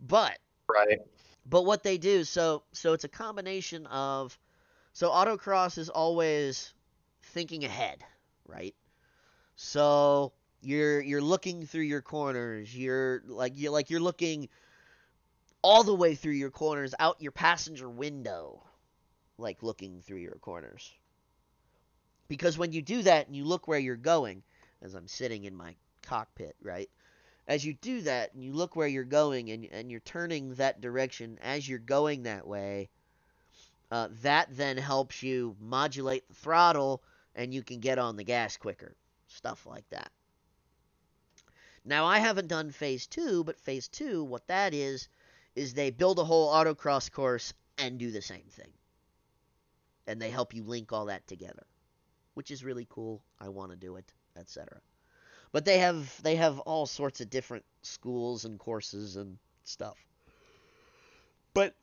but 0.00 0.38
Right. 0.68 1.00
but 1.46 1.62
what 1.64 1.82
they 1.82 1.98
do 1.98 2.24
so 2.24 2.62
so 2.72 2.92
it's 2.92 3.04
a 3.04 3.08
combination 3.08 3.86
of 3.86 4.38
so 4.92 5.10
autocross 5.10 5.78
is 5.78 5.88
always 5.88 6.72
thinking 7.22 7.64
ahead 7.64 8.04
right 8.46 8.74
so 9.56 10.32
you're 10.60 11.00
you're 11.00 11.22
looking 11.22 11.66
through 11.66 11.82
your 11.82 12.02
corners 12.02 12.76
you're 12.76 13.22
like 13.26 13.52
you're 13.56 13.72
like 13.72 13.90
you're 13.90 14.00
looking 14.00 14.48
all 15.66 15.82
the 15.82 15.94
way 15.94 16.14
through 16.14 16.32
your 16.32 16.50
corners 16.50 16.94
out 17.00 17.20
your 17.20 17.32
passenger 17.32 17.88
window 17.88 18.62
like 19.36 19.62
looking 19.62 20.00
through 20.00 20.18
your 20.18 20.38
corners 20.40 20.92
because 22.28 22.56
when 22.56 22.72
you 22.72 22.80
do 22.80 23.02
that 23.02 23.26
and 23.26 23.34
you 23.34 23.44
look 23.44 23.66
where 23.66 23.78
you're 23.78 23.96
going 23.96 24.42
as 24.80 24.94
i'm 24.94 25.08
sitting 25.08 25.42
in 25.42 25.56
my 25.56 25.74
cockpit 26.02 26.54
right 26.62 26.88
as 27.48 27.64
you 27.64 27.74
do 27.74 28.00
that 28.02 28.34
and 28.34 28.42
you 28.42 28.52
look 28.52 28.74
where 28.74 28.88
you're 28.88 29.04
going 29.04 29.50
and, 29.50 29.66
and 29.66 29.90
you're 29.90 30.00
turning 30.00 30.54
that 30.54 30.80
direction 30.80 31.38
as 31.42 31.68
you're 31.68 31.78
going 31.78 32.24
that 32.24 32.46
way, 32.46 32.88
uh, 33.90 34.08
that 34.22 34.48
then 34.50 34.76
helps 34.76 35.22
you 35.22 35.56
modulate 35.60 36.26
the 36.28 36.34
throttle 36.34 37.02
and 37.34 37.54
you 37.54 37.62
can 37.62 37.78
get 37.78 37.98
on 37.98 38.16
the 38.16 38.24
gas 38.24 38.56
quicker. 38.56 38.96
Stuff 39.28 39.66
like 39.66 39.88
that. 39.90 40.10
Now, 41.84 42.06
I 42.06 42.18
haven't 42.18 42.48
done 42.48 42.72
phase 42.72 43.06
two, 43.06 43.44
but 43.44 43.60
phase 43.60 43.86
two, 43.86 44.24
what 44.24 44.48
that 44.48 44.74
is, 44.74 45.08
is 45.56 45.74
they 45.74 45.90
build 45.90 46.20
a 46.20 46.24
whole 46.24 46.52
autocross 46.52 47.10
course 47.10 47.52
and 47.78 47.98
do 47.98 48.12
the 48.12 48.22
same 48.22 48.46
thing. 48.50 48.70
And 50.06 50.22
they 50.22 50.30
help 50.30 50.54
you 50.54 50.62
link 50.62 50.92
all 50.92 51.06
that 51.06 51.26
together, 51.26 51.66
which 52.34 52.52
is 52.52 52.62
really 52.62 52.86
cool. 52.88 53.22
I 53.40 53.48
want 53.48 53.72
to 53.72 53.76
do 53.76 53.96
it, 53.96 54.12
etc 54.36 54.80
but 55.56 55.64
they 55.64 55.78
have 55.78 56.22
they 56.22 56.36
have 56.36 56.58
all 56.60 56.84
sorts 56.84 57.22
of 57.22 57.30
different 57.30 57.64
schools 57.80 58.44
and 58.44 58.58
courses 58.58 59.16
and 59.16 59.38
stuff. 59.64 59.96
But 61.54 61.74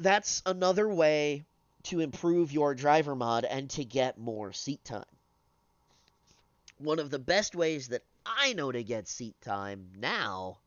that's 0.00 0.42
another 0.44 0.88
way 0.88 1.44
to 1.84 2.00
improve 2.00 2.50
your 2.50 2.74
driver 2.74 3.14
mod 3.14 3.44
and 3.44 3.70
to 3.70 3.84
get 3.84 4.18
more 4.18 4.52
seat 4.52 4.84
time. 4.84 5.04
One 6.78 6.98
of 6.98 7.10
the 7.10 7.20
best 7.20 7.54
ways 7.54 7.86
that 7.88 8.02
I 8.26 8.52
know 8.54 8.72
to 8.72 8.82
get 8.82 9.06
seat 9.06 9.36
time 9.40 9.90
now 9.96 10.58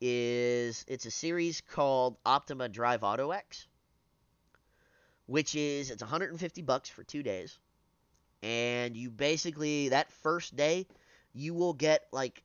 is 0.00 0.84
it's 0.88 1.06
a 1.06 1.10
series 1.10 1.60
called 1.60 2.16
Optima 2.24 2.68
Drive 2.68 3.02
Auto 3.02 3.30
X, 3.30 3.66
which 5.26 5.54
is 5.54 5.90
it's 5.90 6.02
150 6.02 6.62
bucks 6.62 6.88
for 6.88 7.02
2 7.04 7.22
days. 7.22 7.58
And 8.42 8.96
you 8.96 9.10
basically 9.10 9.88
that 9.88 10.12
first 10.12 10.54
day 10.54 10.86
you 11.34 11.54
will 11.54 11.74
get 11.74 12.06
like 12.12 12.42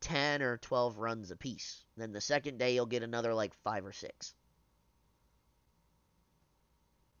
10 0.00 0.42
or 0.42 0.58
12 0.58 0.98
runs 0.98 1.30
a 1.30 1.36
piece. 1.36 1.82
Then 1.96 2.12
the 2.12 2.20
second 2.20 2.58
day, 2.58 2.74
you'll 2.74 2.86
get 2.86 3.02
another 3.02 3.34
like 3.34 3.54
5 3.64 3.86
or 3.86 3.92
6. 3.92 4.34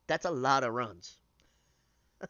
That's 0.06 0.24
a 0.24 0.30
lot 0.30 0.62
of 0.62 0.72
runs. 0.72 1.18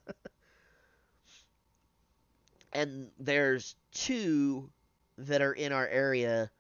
and 2.73 3.11
there's 3.19 3.77
two 3.93 4.71
that 5.19 5.43
are 5.43 5.53
in 5.53 5.73
our 5.73 5.87
area 5.87 6.51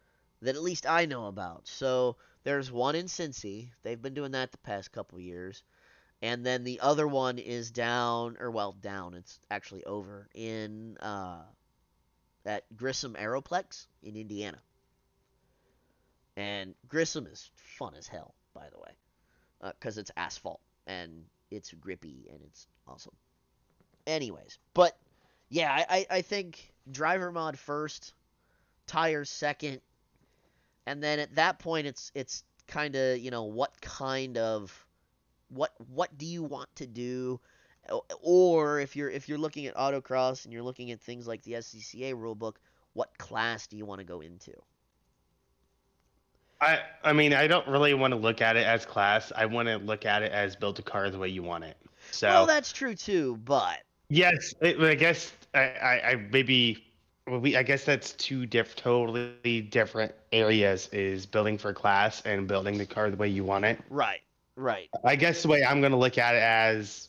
that 0.46 0.54
at 0.54 0.62
least 0.62 0.86
I 0.86 1.06
know 1.06 1.26
about. 1.26 1.66
So 1.66 2.16
there's 2.44 2.70
one 2.70 2.94
in 2.94 3.06
Cincy. 3.06 3.70
They've 3.82 4.00
been 4.00 4.14
doing 4.14 4.32
that 4.32 4.52
the 4.52 4.58
past 4.58 4.92
couple 4.92 5.18
years. 5.18 5.64
And 6.22 6.46
then 6.46 6.62
the 6.62 6.80
other 6.80 7.06
one 7.06 7.38
is 7.38 7.70
down, 7.70 8.36
or 8.38 8.50
well, 8.50 8.72
down. 8.72 9.14
It's 9.14 9.38
actually 9.50 9.84
over 9.84 10.28
in 10.34 10.96
uh, 10.98 11.42
at 12.44 12.64
Grissom 12.76 13.14
Aeroplex 13.14 13.86
in 14.02 14.16
Indiana. 14.16 14.58
And 16.36 16.74
Grissom 16.88 17.26
is 17.26 17.50
fun 17.56 17.94
as 17.98 18.06
hell, 18.06 18.34
by 18.54 18.68
the 18.70 18.78
way, 18.78 19.72
because 19.72 19.98
uh, 19.98 20.02
it's 20.02 20.10
asphalt 20.16 20.60
and 20.86 21.24
it's 21.50 21.72
grippy 21.72 22.28
and 22.30 22.40
it's 22.46 22.68
awesome. 22.86 23.14
Anyways, 24.06 24.58
but 24.74 24.96
yeah, 25.48 25.84
I, 25.88 26.06
I 26.08 26.22
think 26.22 26.72
driver 26.90 27.32
mod 27.32 27.58
first, 27.58 28.14
tires 28.86 29.28
second, 29.28 29.80
and 30.86 31.02
then 31.02 31.18
at 31.18 31.34
that 31.34 31.58
point 31.58 31.86
it's 31.86 32.10
it's 32.14 32.44
kind 32.66 32.96
of 32.96 33.18
you 33.18 33.30
know 33.30 33.44
what 33.44 33.80
kind 33.80 34.38
of 34.38 34.86
what 35.48 35.72
what 35.92 36.16
do 36.18 36.26
you 36.26 36.42
want 36.42 36.68
to 36.76 36.86
do 36.86 37.40
or 38.20 38.80
if 38.80 38.96
you're 38.96 39.10
if 39.10 39.28
you're 39.28 39.38
looking 39.38 39.66
at 39.66 39.74
autocross 39.76 40.44
and 40.44 40.52
you're 40.52 40.62
looking 40.62 40.90
at 40.90 41.00
things 41.00 41.26
like 41.26 41.42
the 41.42 41.52
SCCA 41.52 42.14
rulebook, 42.14 42.54
what 42.94 43.16
class 43.18 43.66
do 43.66 43.76
you 43.76 43.84
want 43.84 44.00
to 44.00 44.04
go 44.04 44.20
into? 44.20 44.52
I 46.60 46.80
I 47.04 47.12
mean 47.12 47.32
I 47.32 47.46
don't 47.46 47.66
really 47.68 47.94
want 47.94 48.12
to 48.12 48.18
look 48.18 48.40
at 48.40 48.56
it 48.56 48.66
as 48.66 48.86
class. 48.86 49.32
I 49.36 49.46
want 49.46 49.68
to 49.68 49.76
look 49.76 50.04
at 50.04 50.22
it 50.22 50.32
as 50.32 50.56
build 50.56 50.78
a 50.78 50.82
car 50.82 51.10
the 51.10 51.18
way 51.18 51.28
you 51.28 51.42
want 51.42 51.64
it. 51.64 51.76
So 52.10 52.28
well, 52.28 52.46
that's 52.46 52.72
true 52.72 52.94
too, 52.94 53.36
but 53.44 53.78
yes, 54.08 54.54
it, 54.60 54.80
I 54.80 54.94
guess 54.94 55.32
I, 55.54 55.60
I, 55.60 56.10
I 56.10 56.14
maybe 56.30 56.85
well, 57.26 57.40
we 57.40 57.56
I 57.56 57.62
guess 57.62 57.84
that's 57.84 58.12
two 58.12 58.46
diff 58.46 58.76
totally 58.76 59.60
different 59.62 60.14
areas 60.32 60.88
is 60.92 61.26
building 61.26 61.58
for 61.58 61.72
class 61.72 62.22
and 62.22 62.46
building 62.46 62.78
the 62.78 62.86
car 62.86 63.10
the 63.10 63.16
way 63.16 63.28
you 63.28 63.44
want 63.44 63.64
it. 63.64 63.80
Right. 63.90 64.20
Right. 64.56 64.88
I 65.04 65.16
guess 65.16 65.42
the 65.42 65.48
way 65.48 65.64
I'm 65.64 65.80
going 65.80 65.92
to 65.92 65.98
look 65.98 66.18
at 66.18 66.34
it 66.34 66.42
as 66.42 67.08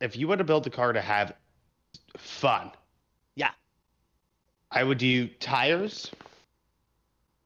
if 0.00 0.16
you 0.16 0.28
want 0.28 0.38
to 0.38 0.44
build 0.44 0.66
a 0.66 0.70
car 0.70 0.92
to 0.92 1.00
have 1.00 1.32
fun, 2.18 2.70
yeah, 3.34 3.50
I 4.70 4.84
would 4.84 4.98
do 4.98 5.28
tires, 5.28 6.10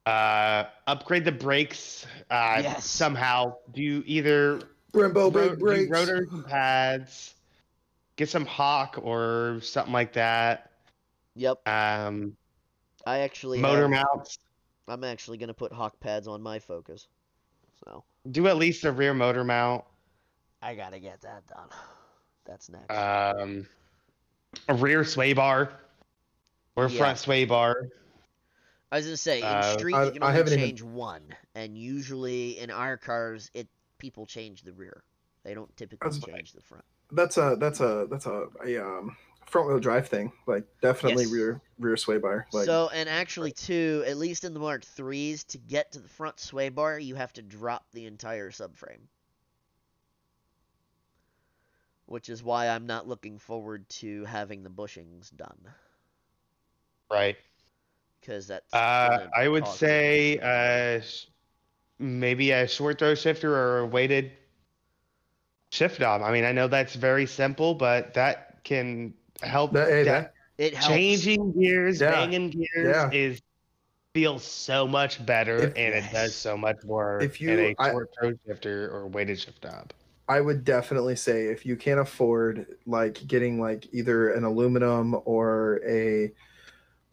uh, 0.06 0.64
upgrade 0.86 1.24
the 1.24 1.32
brakes, 1.32 2.06
uh, 2.30 2.60
Yes. 2.62 2.86
somehow 2.86 3.56
do 3.72 4.02
either 4.06 4.60
Brembo 4.92 5.32
ro- 5.34 5.50
big 5.50 5.58
brakes. 5.60 5.90
rotors 5.90 6.28
and 6.32 6.44
pads, 6.46 7.34
get 8.16 8.28
some 8.28 8.46
Hawk 8.46 8.98
or 9.02 9.58
something 9.62 9.92
like 9.92 10.12
that. 10.14 10.70
Yep. 11.37 11.59
Um, 11.68 12.37
I 13.07 13.18
actually 13.18 13.61
motor 13.61 13.82
have, 13.82 13.91
mounts. 13.91 14.39
I'm 14.89 15.05
actually 15.05 15.39
gonna 15.39 15.55
put 15.55 15.72
hawk 15.72 16.01
pads 16.01 16.26
on 16.26 16.43
my 16.43 16.59
Focus. 16.59 17.07
So 17.84 18.03
Do 18.30 18.49
at 18.49 18.57
least 18.57 18.84
a 18.84 18.91
rear 18.91 19.14
motor 19.14 19.45
mount. 19.45 19.84
I 20.62 20.74
gotta 20.74 20.99
get 20.99 21.20
that 21.20 21.47
done. 21.47 21.68
That's 22.45 22.68
next. 22.68 22.91
Um, 22.91 23.66
a 24.68 24.74
rear 24.74 25.05
sway 25.05 25.32
bar 25.34 25.70
or 26.74 26.89
Yeah. 26.89 26.99
front 26.99 27.18
sway 27.18 27.45
bar. 27.45 27.89
I 28.91 28.97
was 28.97 29.07
gonna 29.07 29.16
say 29.16 29.39
in 29.41 29.45
uh, 29.45 29.76
street 29.78 29.95
I- 29.95 30.05
you 30.05 30.11
can 30.12 30.22
I 30.22 30.26
only 30.28 30.39
haven't 30.39 30.53
even- 30.55 30.64
change 30.64 30.82
one, 30.82 31.22
and 31.55 31.76
usually 31.76 32.59
in 32.59 32.70
our 32.70 32.97
cars 32.97 33.51
it 33.53 33.68
people 33.99 34.26
change 34.26 34.62
the 34.62 34.72
rear. 34.72 35.03
They 35.43 35.55
don't 35.55 35.74
typically 35.76 36.09
was- 36.09 36.20
change 36.20 36.53
the 36.53 36.62
front. 36.62 36.84
That's 37.12 37.37
a 37.37 37.57
that's 37.61 37.80
a 37.80 38.07
that's 38.11 38.26
a, 38.26 38.47
a 38.64 38.78
um 38.78 39.16
front 39.47 39.68
wheel 39.68 39.78
drive 39.80 40.09
thing. 40.09 40.32
Like 40.47 40.64
definitely 40.82 41.24
Yes. 41.24 41.32
rear 41.32 41.61
rear 41.78 41.97
sway 41.97 42.18
bar. 42.18 42.47
Like 42.53 42.66
so 42.66 42.88
and 42.92 43.09
actually 43.09 43.53
too, 43.53 44.05
at 44.07 44.16
least 44.16 44.44
in 44.44 44.53
the 44.55 44.61
Mark 44.61 44.84
threes, 44.84 45.44
to 45.44 45.59
get 45.59 45.92
to 45.92 46.01
the 46.01 46.09
front 46.09 46.40
sway 46.40 46.68
bar, 46.68 46.99
you 46.99 47.14
have 47.14 47.32
to 47.34 47.42
drop 47.42 47.86
the 47.92 48.07
entire 48.07 48.51
subframe. 48.51 49.09
Which 52.07 52.28
is 52.28 52.42
why 52.42 52.68
I'm 52.68 52.86
not 52.86 53.07
looking 53.07 53.38
forward 53.38 53.88
to 54.01 54.24
having 54.24 54.62
the 54.64 54.70
bushings 54.70 55.30
done, 55.36 55.74
Right. 57.11 57.36
because 58.20 58.47
that's. 58.47 58.72
Uh, 58.72 59.28
I 59.34 59.49
would 59.49 59.66
say 59.66 60.38
uh, 60.42 61.01
maybe 61.99 62.51
a 62.53 62.66
short 62.68 62.99
throw 62.99 63.14
shifter 63.14 63.55
or 63.55 63.78
a 63.80 63.86
weighted 63.86 64.32
shift 65.70 66.01
knob. 66.01 66.22
I 66.22 66.32
mean, 66.32 66.44
I 66.44 66.53
know 66.53 66.68
that's 66.68 66.94
very 66.94 67.26
simple, 67.26 67.74
but 67.74 68.14
that 68.14 68.62
can 68.64 69.14
help. 69.43 69.72
that, 69.72 69.89
hey, 69.89 70.03
that- 70.05 70.34
that, 70.59 70.64
it 70.64 70.74
helps. 70.74 70.89
changing 70.95 71.53
gears, 71.53 72.01
Yeah. 72.01 72.11
banging 72.12 72.51
gears 72.51 72.68
Yeah. 72.76 73.11
is 73.12 73.43
feels 74.14 74.43
so 74.45 74.87
much 74.87 75.24
better, 75.26 75.57
If- 75.57 75.76
and 75.76 75.95
it 75.95 76.05
does 76.11 76.34
so 76.34 76.57
much 76.57 76.76
more 76.84 77.20
If 77.20 77.39
in 77.43 77.49
you- 77.49 77.59
a 77.59 77.74
I- 77.78 77.91
short 77.91 78.09
throw 78.18 78.32
shifter 78.47 78.89
or 78.91 79.07
weighted 79.09 79.39
shift 79.39 79.62
knob. 79.62 79.93
I 80.28 80.41
would 80.41 80.64
definitely 80.64 81.14
say 81.16 81.47
if 81.49 81.64
you 81.66 81.76
can't 81.76 82.01
afford 82.01 82.66
like 82.87 83.24
getting 83.26 83.61
like 83.61 83.87
either 83.93 84.30
an 84.32 84.43
aluminum 84.45 85.20
or 85.26 85.80
a 85.87 86.32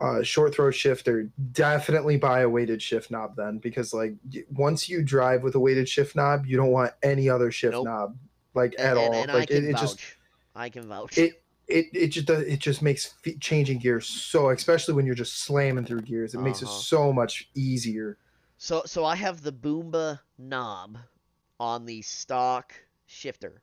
uh, 0.02 0.24
short 0.24 0.54
throw 0.56 0.72
shifter, 0.72 1.30
definitely 1.52 2.18
buy 2.18 2.42
a 2.42 2.50
weighted 2.50 2.82
shift 2.82 3.12
knob 3.12 3.36
then 3.36 3.58
because 3.60 3.94
like 3.94 4.16
once 4.52 4.90
you 4.90 5.04
drive 5.04 5.44
with 5.44 5.56
a 5.56 5.60
weighted 5.60 5.88
shift 5.88 6.16
knob, 6.16 6.46
you 6.46 6.58
don't 6.58 6.72
want 6.72 6.92
any 7.04 7.30
other 7.30 7.52
shift 7.52 7.74
Nope. 7.74 7.86
knob 7.86 8.18
like 8.56 8.74
at 8.80 8.98
and- 8.98 9.00
all. 9.00 9.14
and 9.14 9.32
like 9.32 9.44
I 9.44 9.46
can 9.46 9.58
it, 9.58 9.70
it 9.70 9.78
just 9.78 10.00
I 10.56 10.70
can 10.70 10.88
vouch. 10.88 11.18
it 11.18 11.43
it 11.68 11.86
it 11.94 12.08
just 12.08 12.30
it 12.30 12.60
just 12.60 12.82
makes 12.82 13.06
fe- 13.24 13.38
changing 13.38 13.80
gears 13.80 14.06
so 14.08 14.50
especially 14.50 14.94
when 14.94 15.06
you're 15.06 15.16
just 15.16 15.40
slamming 15.44 15.86
through 15.86 16.02
gears, 16.02 16.34
it 16.34 16.40
makes 16.40 16.62
it 16.62 16.66
Uh-huh. 16.66 16.74
so 16.74 17.14
much 17.14 17.50
easier. 17.56 18.18
So 18.58 18.84
so 18.86 19.06
I 19.06 19.16
have 19.16 19.42
the 19.42 19.54
Boomba 19.54 20.20
knob 20.38 20.98
on 21.60 21.86
the 21.86 22.02
stock 22.02 22.74
shifter. 23.06 23.62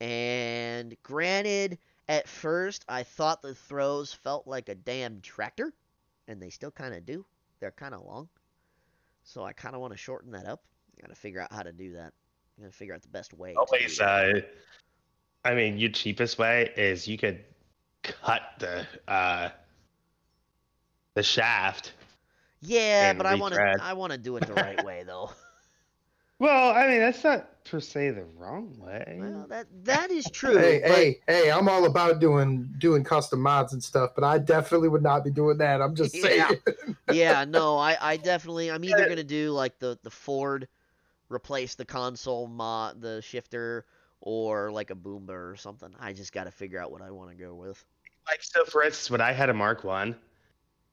And 0.00 0.96
granted, 1.02 1.78
at 2.08 2.28
first 2.28 2.84
I 2.88 3.02
thought 3.02 3.42
the 3.42 3.54
throws 3.54 4.12
felt 4.12 4.46
like 4.46 4.68
a 4.68 4.74
damn 4.74 5.20
tractor, 5.20 5.72
and 6.28 6.40
they 6.40 6.50
still 6.50 6.70
kind 6.70 6.94
of 6.94 7.04
do. 7.04 7.24
They're 7.60 7.72
kind 7.72 7.94
of 7.94 8.04
long. 8.04 8.28
So 9.24 9.44
I 9.44 9.52
kind 9.52 9.74
of 9.74 9.80
want 9.80 9.92
to 9.92 9.98
shorten 9.98 10.30
that 10.32 10.46
up. 10.46 10.62
I 10.96 11.02
got 11.02 11.08
to 11.10 11.16
figure 11.20 11.40
out 11.40 11.52
how 11.52 11.62
to 11.62 11.72
do 11.72 11.92
that. 11.94 12.12
I 12.58 12.62
got 12.62 12.70
to 12.72 12.76
figure 12.76 12.94
out 12.94 13.02
the 13.02 13.08
best 13.08 13.34
way. 13.34 13.50
to 13.50 13.54
do 13.54 13.58
Always, 13.60 13.98
that. 13.98 14.36
uh, 14.36 14.40
I 15.44 15.54
mean, 15.54 15.78
your 15.78 15.90
cheapest 15.90 16.38
way 16.38 16.72
is 16.76 17.06
you 17.08 17.18
could 17.18 17.44
cut 18.02 18.42
the 18.58 18.86
uh, 19.06 19.50
the 21.14 21.22
shaft. 21.22 21.92
yeah, 22.60 23.10
and 23.10 23.18
but 23.18 23.26
I 23.26 23.34
want 23.34 23.54
to. 23.54 23.76
I 23.80 23.92
want 23.92 24.12
to 24.12 24.18
do 24.18 24.36
it 24.36 24.46
the 24.46 24.54
right 24.54 24.82
way 24.84 25.04
though. 25.06 25.30
Well, 26.40 26.72
I 26.72 26.86
mean, 26.86 27.00
that's 27.00 27.24
not 27.24 27.64
per 27.64 27.80
se 27.80 28.10
the 28.10 28.22
wrong 28.36 28.72
way. 28.78 29.18
well, 29.20 29.46
that 29.48 29.66
that 29.82 30.12
is 30.12 30.24
true. 30.30 30.56
Hey, 30.56 30.80
but- 30.80 30.90
hey, 30.92 31.20
hey! 31.26 31.50
I'm 31.50 31.68
all 31.68 31.84
about 31.84 32.20
doing 32.20 32.72
doing 32.78 33.02
custom 33.02 33.40
mods 33.40 33.72
and 33.72 33.82
stuff, 33.82 34.12
but 34.14 34.22
I 34.22 34.38
definitely 34.38 34.88
would 34.88 35.02
not 35.02 35.24
be 35.24 35.30
doing 35.30 35.58
that. 35.58 35.82
I'm 35.82 35.96
just 35.96 36.14
saying. 36.22 36.38
Yeah. 36.68 36.92
yeah, 37.12 37.44
no, 37.44 37.76
I, 37.76 37.96
I 38.00 38.16
definitely 38.18 38.70
I'm 38.70 38.84
either 38.84 39.08
gonna 39.08 39.24
do 39.24 39.50
like 39.50 39.80
the 39.80 39.98
the 40.04 40.10
Ford 40.10 40.68
replace 41.28 41.74
the 41.74 41.84
console 41.84 42.46
mod 42.46 43.00
the 43.00 43.20
shifter 43.20 43.84
or 44.20 44.70
like 44.70 44.90
a 44.90 44.94
Boomba 44.94 45.30
or 45.30 45.56
something. 45.56 45.94
I 46.00 46.12
just 46.12 46.32
gotta 46.32 46.50
figure 46.50 46.80
out 46.80 46.90
what 46.90 47.02
I 47.02 47.10
wanna 47.10 47.34
go 47.34 47.54
with. 47.54 47.84
Like 48.26 48.42
so, 48.42 48.64
for 48.64 48.82
instance, 48.82 49.10
when 49.10 49.20
I 49.20 49.32
had 49.32 49.48
a 49.48 49.54
Mark 49.54 49.84
One, 49.84 50.16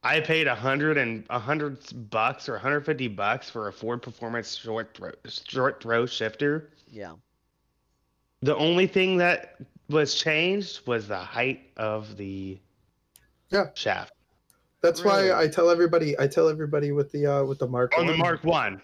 I 0.03 0.19
paid 0.19 0.47
a 0.47 0.55
hundred 0.55 0.97
and 0.97 1.26
a 1.30 1.39
hundred 1.39 1.80
bucks 2.09 2.47
or 2.47 2.53
150 2.53 3.07
bucks 3.09 3.49
for 3.49 3.67
a 3.67 3.73
Ford 3.73 4.01
Performance 4.01 4.55
short 4.55 4.95
throw, 4.95 5.11
short 5.47 5.82
throw 5.82 6.05
shifter. 6.05 6.69
Yeah. 6.88 7.13
The 8.41 8.55
only 8.55 8.86
thing 8.88 9.17
that 9.17 9.55
was 9.89 10.15
changed 10.15 10.86
was 10.88 11.07
the 11.07 11.17
height 11.17 11.71
of 11.78 12.15
the 12.17 12.59
Yeah. 13.49 13.65
shaft 13.73 14.13
That's 14.82 15.01
Really? 15.01 15.32
why 15.32 15.41
I 15.41 15.47
tell 15.47 15.69
everybody. 15.71 16.17
I 16.19 16.28
tell 16.28 16.47
everybody 16.49 16.91
with 16.91 17.11
the 17.11 17.26
uh 17.26 17.43
with 17.43 17.57
the 17.59 17.67
Mark 17.67 17.97
on 17.97 18.05
the 18.05 18.15
Mark 18.15 18.43
One. 18.43 18.82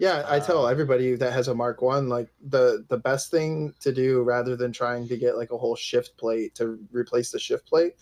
Yeah, 0.00 0.24
I 0.26 0.40
tell 0.40 0.64
Uh, 0.64 0.70
everybody 0.70 1.14
that 1.14 1.32
has 1.34 1.48
a 1.48 1.54
Mark 1.54 1.82
One 1.82 2.08
like 2.08 2.28
the 2.48 2.86
the 2.88 2.96
best 2.96 3.30
thing 3.30 3.74
to 3.80 3.92
do 3.92 4.22
rather 4.22 4.56
than 4.56 4.72
trying 4.72 5.06
to 5.08 5.16
get 5.16 5.36
like 5.36 5.50
a 5.52 5.58
whole 5.58 5.76
shift 5.76 6.16
plate 6.16 6.54
to 6.54 6.78
replace 6.90 7.30
the 7.30 7.38
shift 7.38 7.66
plate 7.66 7.96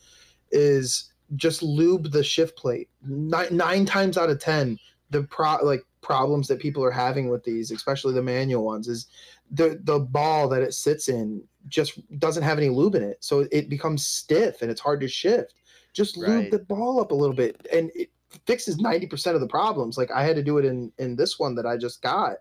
is 0.52 1.12
just 1.34 1.60
lube 1.62 2.12
the 2.12 2.22
shift 2.22 2.56
plate. 2.56 2.88
Nine, 3.02 3.54
nine 3.54 3.84
times 3.84 4.16
out 4.16 4.30
of 4.30 4.38
ten, 4.38 4.78
the 5.10 5.24
pro 5.24 5.56
like 5.62 5.84
problems 6.00 6.46
that 6.48 6.60
people 6.60 6.84
are 6.84 6.92
having 6.92 7.28
with 7.28 7.42
these, 7.42 7.72
especially 7.72 8.14
the 8.14 8.22
manual 8.22 8.64
ones, 8.64 8.86
is 8.86 9.08
the 9.50 9.80
the 9.82 9.98
ball 9.98 10.48
that 10.48 10.62
it 10.62 10.74
sits 10.74 11.08
in 11.08 11.42
just 11.66 12.00
doesn't 12.20 12.44
have 12.44 12.58
any 12.58 12.68
lube 12.68 12.94
in 12.94 13.02
it, 13.02 13.18
so 13.20 13.46
it 13.50 13.68
becomes 13.68 14.06
stiff 14.06 14.62
and 14.62 14.70
it's 14.70 14.80
hard 14.80 15.00
to 15.00 15.08
shift. 15.08 15.54
Just 15.92 16.16
lube 16.16 16.28
Right. 16.28 16.50
the 16.52 16.60
ball 16.60 17.00
up 17.00 17.10
a 17.10 17.14
little 17.14 17.34
bit, 17.34 17.66
and 17.72 17.90
it 17.96 18.10
fixes 18.46 18.78
90% 18.78 19.34
of 19.34 19.40
the 19.40 19.46
problems 19.46 19.96
like 19.98 20.10
i 20.10 20.22
had 20.22 20.36
to 20.36 20.42
do 20.42 20.58
it 20.58 20.64
in 20.64 20.92
in 20.98 21.16
this 21.16 21.38
one 21.38 21.54
that 21.54 21.66
i 21.66 21.76
just 21.76 22.02
got 22.02 22.36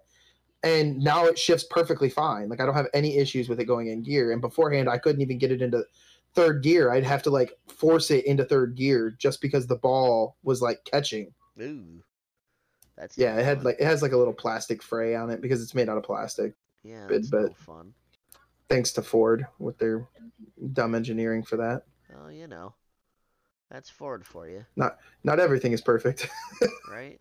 and 0.63 0.97
now 0.97 1.25
it 1.25 1.37
shifts 1.37 1.65
perfectly 1.69 2.09
fine 2.09 2.49
like 2.49 2.59
i 2.61 2.65
don't 2.65 2.75
have 2.75 2.87
any 2.93 3.17
issues 3.17 3.47
with 3.49 3.59
it 3.59 3.65
going 3.65 3.87
in 3.87 4.01
gear 4.03 4.31
and 4.31 4.41
beforehand 4.41 4.89
i 4.89 4.97
couldn't 4.97 5.21
even 5.21 5.37
get 5.37 5.51
it 5.51 5.61
into 5.61 5.83
third 6.33 6.61
gear 6.63 6.91
i'd 6.91 7.03
have 7.03 7.23
to 7.23 7.29
like 7.29 7.53
force 7.67 8.11
it 8.11 8.25
into 8.25 8.43
third 8.45 8.75
gear 8.75 9.15
just 9.17 9.41
because 9.41 9.67
the 9.67 9.75
ball 9.75 10.35
was 10.43 10.61
like 10.61 10.83
catching 10.85 11.33
Ooh. 11.61 12.03
That's 12.97 13.17
yeah 13.17 13.35
it 13.37 13.45
had 13.45 13.57
fun. 13.57 13.65
like 13.65 13.77
it 13.79 13.85
has 13.85 14.01
like 14.01 14.11
a 14.13 14.17
little 14.17 14.33
plastic 14.33 14.81
fray 14.81 15.15
on 15.15 15.29
it 15.29 15.41
because 15.41 15.61
it's 15.61 15.75
made 15.75 15.87
out 15.89 15.97
of 15.97 16.03
plastic 16.03 16.53
Yeah, 16.83 17.05
that's 17.07 17.31
no 17.31 17.43
but- 17.43 17.57
fun. 17.57 17.93
thanks 18.69 18.91
to 18.93 19.01
ford 19.03 19.45
with 19.59 19.77
their 19.77 20.07
dumb 20.73 20.95
engineering 20.95 21.43
for 21.43 21.57
that 21.57 21.83
Well, 22.13 22.31
you 22.31 22.47
know. 22.47 22.73
That's 23.70 23.89
Ford 23.89 24.26
for 24.26 24.47
you, 24.47 24.65
not 25.24 25.39
everything 25.39 25.72
is 25.74 25.82
perfect 25.82 26.30
right? 26.91 27.20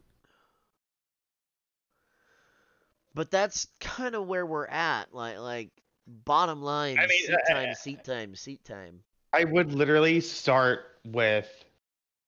But 3.14 3.30
that's 3.30 3.66
kind 3.80 4.14
of 4.14 4.26
where 4.26 4.44
we're 4.44 4.66
at. 4.66 5.14
Like 5.14 5.38
like 5.38 5.70
bottom 6.07 6.62
line, 6.62 6.99
I 6.99 7.07
mean, 7.07 7.26
seat 7.26 7.36
uh, 7.49 7.53
time, 7.53 7.74
seat 7.74 8.05
time, 8.05 8.34
seat 8.34 8.64
time. 8.64 9.01
I 9.32 9.44
would 9.44 9.72
literally 9.72 10.20
start 10.20 10.99
with 11.07 11.49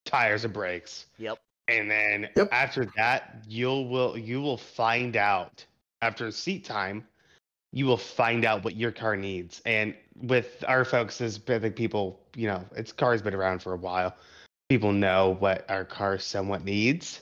tires 0.05 0.45
and 0.45 0.53
brakes. 0.53 1.07
Yep. 1.19 1.39
And 1.69 1.91
then 1.91 2.29
Yep. 2.37 2.49
after 2.53 2.87
that, 2.97 3.45
you'll 3.47 3.89
will 3.89 4.17
you 4.17 4.41
will 4.41 4.57
find 4.57 5.15
out 5.17 5.65
after 6.01 6.31
seat 6.31 6.65
time, 6.65 7.07
you 7.73 7.85
will 7.85 7.99
find 7.99 8.47
out 8.47 8.65
what 8.65 8.75
your 8.75 8.91
car 8.91 9.15
needs. 9.15 9.61
And 9.67 9.95
with 10.23 10.65
our 10.67 10.85
folks, 10.85 11.21
as 11.21 11.41
I 11.49 11.59
think 11.59 11.77
people, 11.77 12.21
you 12.35 12.47
know, 12.47 12.65
its 12.77 12.93
car's 12.93 13.23
been 13.23 13.35
around 13.35 13.63
for 13.63 13.73
a 13.73 13.77
while. 13.77 14.15
People 14.69 14.93
know 14.93 15.37
what 15.39 15.69
our 15.71 15.85
car 15.85 16.19
somewhat 16.19 16.65
needs, 16.65 17.21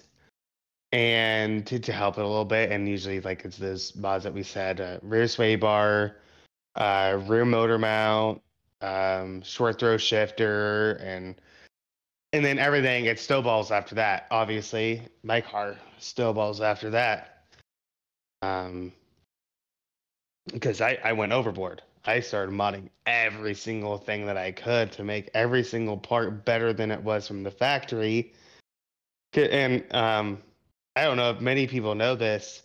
and 0.92 1.66
to, 1.66 1.78
to 1.78 1.92
help 1.92 2.18
it 2.18 2.24
a 2.24 2.26
little 2.26 2.44
bit. 2.44 2.72
And 2.72 2.88
usually, 2.88 3.20
like 3.20 3.44
it's 3.44 3.58
those 3.58 3.94
mods 3.96 4.24
that 4.24 4.34
we 4.34 4.42
said: 4.42 4.80
uh, 4.80 4.98
rear 5.02 5.28
sway 5.28 5.56
bar, 5.56 6.16
uh, 6.74 7.20
rear 7.26 7.44
motor 7.44 7.78
mount, 7.78 8.42
um, 8.80 9.42
short 9.42 9.78
throw 9.78 9.96
shifter, 9.96 10.92
and 10.94 11.34
and 12.32 12.44
then 12.44 12.58
everything 12.58 13.04
gets 13.04 13.22
snowballs 13.22 13.70
after 13.70 13.94
that. 13.94 14.26
Obviously, 14.30 15.02
my 15.22 15.40
car 15.40 15.76
snowballs 15.98 16.60
after 16.60 16.90
that. 16.90 17.44
Um, 18.42 18.92
because 20.52 20.80
I 20.80 20.98
I 21.04 21.12
went 21.12 21.32
overboard. 21.32 21.82
I 22.06 22.20
started 22.20 22.54
modding 22.54 22.88
every 23.06 23.54
single 23.54 23.98
thing 23.98 24.26
that 24.26 24.36
I 24.36 24.52
could 24.52 24.92
to 24.92 25.04
make 25.04 25.28
every 25.34 25.64
single 25.64 25.96
part 25.96 26.44
better 26.44 26.72
than 26.72 26.90
it 26.90 27.02
was 27.02 27.26
from 27.26 27.42
the 27.42 27.50
factory. 27.50 28.32
And 29.34 29.84
um, 29.94 30.38
I 30.94 31.02
don't 31.04 31.16
know 31.16 31.30
if 31.30 31.40
many 31.40 31.66
people 31.66 31.94
know 31.94 32.14
this. 32.14 32.62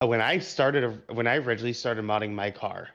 When 0.00 0.20
I 0.20 0.38
started, 0.38 1.00
when 1.12 1.26
I 1.26 1.36
originally 1.36 1.72
started 1.72 2.04
modding 2.04 2.32
my 2.32 2.50
car, 2.50 2.88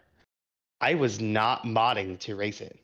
I 0.82 0.93
was 0.93 1.19
not 1.22 1.63
modding 1.63 2.19
to 2.19 2.36
race 2.36 2.61
it. 2.61 2.78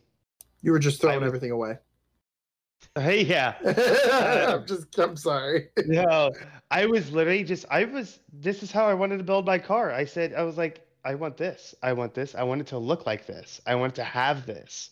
you 0.62 0.72
were 0.72 0.80
just 0.80 1.02
throwing 1.02 1.20
was- 1.20 1.28
everything 1.28 1.52
away 1.52 1.78
Hey, 2.96 3.24
yeah. 3.24 3.56
I'm 4.56 4.66
just 4.66 4.98
I'm 4.98 5.18
sorry. 5.18 5.70
No, 5.86 6.32
I 6.72 6.86
was 6.86 7.12
literally 7.12 7.44
just 7.44 7.66
I 7.70 7.84
was 7.86 8.20
this 8.32 8.64
is 8.64 8.72
how 8.72 8.88
I 8.88 8.94
wanted 8.94 9.18
to 9.18 9.24
build 9.24 9.46
my 9.46 9.58
car. 9.60 9.92
I 9.92 10.06
said 10.06 10.34
I 10.34 10.44
was 10.44 10.58
like 10.58 10.87
I 11.08 11.16
want 11.16 11.38
this. 11.38 11.74
I 11.82 11.94
want 11.94 12.14
this. 12.14 12.36
I 12.36 12.44
want 12.44 12.60
it 12.60 12.68
to 12.68 12.78
look 12.78 13.06
like 13.06 13.26
this. 13.26 13.62
I 13.66 13.76
want 13.76 13.96
to 13.96 14.04
have 14.04 14.46
this. 14.46 14.90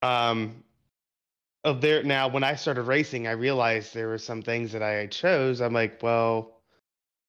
Um 0.00 0.62
of 1.64 1.80
there 1.80 2.04
now 2.04 2.28
when 2.28 2.44
I 2.44 2.54
started 2.54 2.82
racing, 2.82 3.26
I 3.26 3.32
realized 3.32 3.92
there 3.92 4.06
were 4.06 4.18
some 4.18 4.40
things 4.40 4.70
that 4.70 4.84
I 4.84 5.08
chose. 5.08 5.60
I'm 5.60 5.72
like, 5.72 6.00
well, 6.00 6.60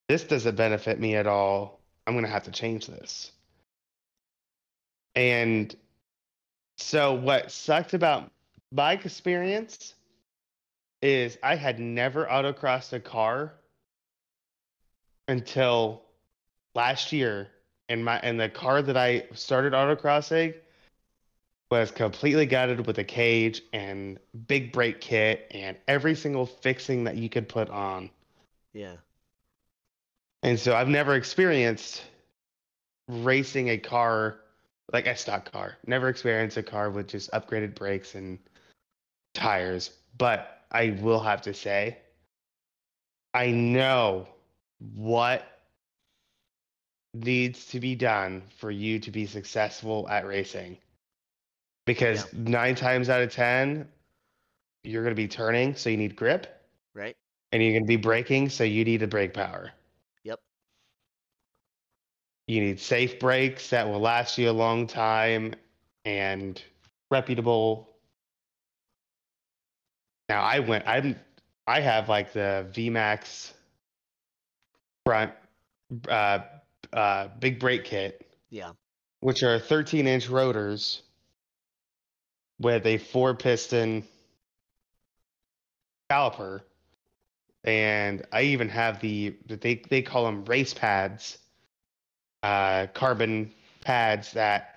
this 0.08 0.26
doesn't 0.26 0.56
benefit 0.56 1.00
me 1.00 1.16
at 1.16 1.26
all. 1.26 1.82
I'm 2.06 2.14
to 2.22 2.30
have 2.30 2.44
to 2.44 2.52
change 2.52 2.86
this. 2.86 3.32
And 5.16 5.76
so 6.78 7.16
what 7.16 7.52
sucked 7.52 7.96
about 7.96 8.30
my 8.72 8.94
experience 8.94 9.96
is 11.02 11.40
I 11.42 11.56
had 11.56 11.80
never 11.80 12.28
autocrossed 12.28 12.94
a 12.94 13.00
car 13.00 13.54
until 15.28 16.04
last 16.76 17.12
year 17.12 17.50
and 17.90 18.04
my 18.04 18.20
and 18.20 18.40
the 18.40 18.50
car 18.50 18.82
that 18.82 18.98
I 18.98 19.26
started 19.34 19.74
autocrossing 19.74 20.54
was 21.70 21.92
completely 21.92 22.46
gutted 22.46 22.88
with 22.88 22.98
a 22.98 23.04
cage 23.04 23.62
and 23.74 24.20
big 24.48 24.72
brake 24.72 25.02
kit 25.02 25.48
and 25.52 25.76
every 25.88 26.16
single 26.16 26.46
fixing 26.46 27.04
that 27.04 27.18
you 27.18 27.30
could 27.30 27.50
put 27.50 27.70
on. 27.70 28.10
Yeah. 28.74 28.96
And 30.44 30.58
so 30.58 30.76
I've 30.76 30.88
never 30.88 31.16
experienced 31.16 32.04
racing 33.10 33.70
a 33.70 33.78
car 33.78 34.40
like 34.94 35.08
a 35.08 35.16
stock 35.18 35.52
car. 35.52 35.78
Never 35.86 36.08
experienced 36.08 36.56
a 36.56 36.64
car 36.64 36.90
with 36.90 37.08
just 37.08 37.32
upgraded 37.32 37.76
brakes 37.76 38.16
and 38.16 38.40
tires. 39.34 39.92
But 40.18 40.62
I 40.72 40.98
will 41.02 41.20
have 41.20 41.42
to 41.44 41.54
say, 41.54 41.98
I 43.34 43.52
know 43.52 44.28
what 44.96 45.57
needs 47.24 47.66
to 47.68 47.80
be 47.80 47.96
done 47.96 48.44
for 48.58 48.72
you 48.72 49.00
to 49.00 49.12
be 49.12 49.26
successful 49.26 50.08
at 50.10 50.26
racing. 50.26 50.78
Because 51.86 52.32
nine 52.34 52.76
times 52.76 53.10
out 53.10 53.22
of 53.22 53.32
10, 53.32 53.88
you're 54.84 55.04
going 55.04 55.16
to 55.16 55.22
be 55.22 55.28
turning, 55.28 55.76
so 55.76 55.90
you 55.90 55.98
need 55.98 56.16
grip, 56.16 56.48
Right. 56.94 57.16
and 57.52 57.64
you're 57.64 57.72
going 57.72 57.84
to 57.84 57.88
be 57.88 57.96
braking, 57.96 58.50
so 58.50 58.64
you 58.64 58.84
need 58.84 59.02
a 59.04 59.08
brake 59.08 59.34
power. 59.34 59.72
Yep. 60.24 60.40
You 62.48 62.62
need 62.62 62.80
safe 62.80 63.20
brakes 63.20 63.70
that 63.70 63.88
will 63.88 64.00
last 64.00 64.38
you 64.38 64.50
a 64.50 64.52
long 64.52 64.88
time 64.88 65.54
and 66.06 66.62
reputable. 67.10 67.90
Now 70.30 70.42
I 70.42 70.60
went 70.60 70.86
I'm 70.88 71.18
I 71.68 71.80
have 71.80 72.10
like 72.10 72.34
the 72.34 72.66
VMAX 72.74 73.54
front 75.06 75.32
uh 76.10 76.40
uh 76.98 77.28
big 77.40 77.60
brake 77.60 77.86
kit, 77.86 78.26
Yeah. 78.50 78.72
which 79.20 79.44
are 79.44 79.60
13 79.60 80.08
inch 80.08 80.28
rotors 80.30 81.04
with 82.60 82.86
a 82.86 82.98
four 82.98 83.36
piston 83.36 84.04
caliper. 86.10 86.62
And 87.64 88.26
I 88.32 88.44
even 88.44 88.70
have 88.70 89.00
the 89.02 89.36
they 89.48 89.76
they 89.90 90.02
call 90.02 90.26
them 90.26 90.46
race 90.46 90.74
pads 90.74 91.38
uh, 92.44 92.88
carbon 92.94 93.52
pads 93.82 94.32
that, 94.34 94.76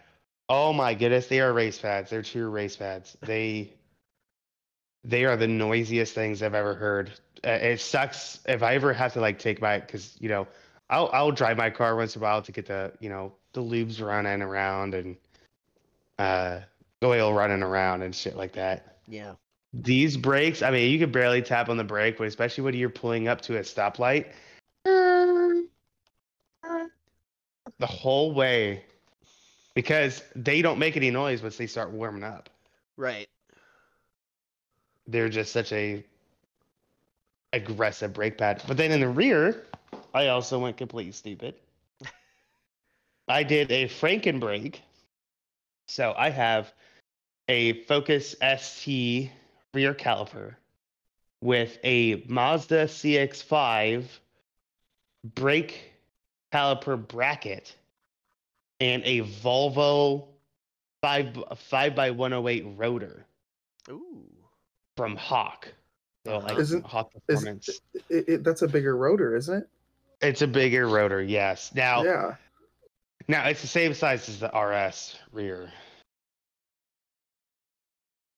oh 0.48 0.72
my 0.72 0.94
goodness, 0.94 1.26
they 1.28 1.40
are 1.40 1.52
race 1.52 1.78
pads. 1.78 2.10
They're 2.10 2.22
true 2.22 2.48
race 2.50 2.76
pads. 2.76 3.16
They 3.26 3.72
they 5.04 5.24
are 5.24 5.36
the 5.36 5.48
noisiest 5.48 6.14
things 6.14 6.42
I've 6.42 6.54
ever 6.54 6.74
heard. 6.74 7.10
Uh, 7.42 7.50
it 7.52 7.80
sucks 7.80 8.38
if 8.46 8.62
I 8.62 8.74
ever 8.74 8.92
have 8.92 9.14
to 9.14 9.20
like 9.20 9.38
take 9.38 9.60
my 9.60 9.78
because 9.78 10.14
you 10.20 10.28
know 10.28 10.46
I'll 10.90 11.08
I'll 11.12 11.30
drive 11.30 11.56
my 11.56 11.70
car 11.70 11.96
once 11.96 12.16
in 12.16 12.20
a 12.20 12.22
while 12.22 12.42
to 12.42 12.52
get 12.52 12.66
the 12.66 12.92
you 13.00 13.08
know 13.08 13.32
the 13.52 13.62
lubes 13.62 14.02
running 14.02 14.42
around 14.42 14.94
and 14.94 15.16
uh 16.18 16.60
oil 17.02 17.32
running 17.32 17.62
around 17.62 18.02
and 18.02 18.14
shit 18.14 18.36
like 18.36 18.52
that. 18.52 18.98
Yeah. 19.08 19.34
These 19.72 20.16
brakes, 20.16 20.62
I 20.62 20.72
mean, 20.72 20.90
you 20.90 20.98
could 20.98 21.12
barely 21.12 21.42
tap 21.42 21.68
on 21.68 21.76
the 21.76 21.84
brake, 21.84 22.18
but 22.18 22.26
especially 22.26 22.64
when 22.64 22.74
you're 22.74 22.90
pulling 22.90 23.28
up 23.28 23.40
to 23.42 23.58
a 23.58 23.60
stoplight, 23.60 24.26
the 24.84 25.68
whole 27.86 28.34
way, 28.34 28.82
because 29.74 30.24
they 30.34 30.60
don't 30.60 30.80
make 30.80 30.96
any 30.96 31.10
noise 31.10 31.40
once 31.40 31.56
they 31.56 31.68
start 31.68 31.92
warming 31.92 32.24
up. 32.24 32.50
Right. 32.96 33.28
They're 35.06 35.28
just 35.28 35.52
such 35.52 35.72
a 35.72 36.04
aggressive 37.52 38.12
brake 38.12 38.38
pad. 38.38 38.64
But 38.66 38.76
then 38.76 38.90
in 38.90 38.98
the 38.98 39.08
rear, 39.08 39.66
I 40.12 40.28
also 40.28 40.58
went 40.58 40.76
completely 40.76 41.12
stupid. 41.12 41.54
I 43.28 43.42
did 43.44 43.70
a 43.70 43.86
Franken 43.86 44.40
brake. 44.40 44.82
So 45.88 46.14
I 46.16 46.30
have 46.30 46.72
a 47.48 47.84
Focus 47.84 48.34
ST 48.58 49.30
rear 49.74 49.94
caliper 49.94 50.54
with 51.40 51.78
a 51.84 52.24
Mazda 52.28 52.84
CX5 52.86 54.04
brake 55.34 55.92
caliper 56.52 56.96
bracket 56.96 57.74
and 58.80 59.02
a 59.04 59.20
Volvo 59.20 60.26
5 61.02 61.44
5 61.56 61.94
by 61.94 62.10
108 62.10 62.64
rotor 62.76 63.24
Ooh. 63.88 64.24
from 64.96 65.16
Hawk. 65.16 65.68
So 66.26 66.38
like 66.38 66.58
Isn't- 66.58 66.84
Hawk 66.84 67.12
is- 67.14 67.22
Performance. 67.26 67.80
It, 68.08 68.28
it, 68.28 68.44
that's 68.44 68.62
a 68.62 68.68
bigger 68.68 68.96
rotor, 68.96 69.34
isn't 69.36 69.62
it? 69.62 69.68
It's 70.20 70.42
a 70.42 70.46
bigger 70.46 70.86
rotor, 70.86 71.22
yes. 71.22 71.74
Now, 71.74 72.02
Yeah. 72.04 72.36
now 73.28 73.48
it's 73.48 73.62
the 73.62 73.66
same 73.66 73.94
size 73.94 74.28
as 74.28 74.40
the 74.40 74.48
RS 74.54 75.16
rear. 75.32 75.70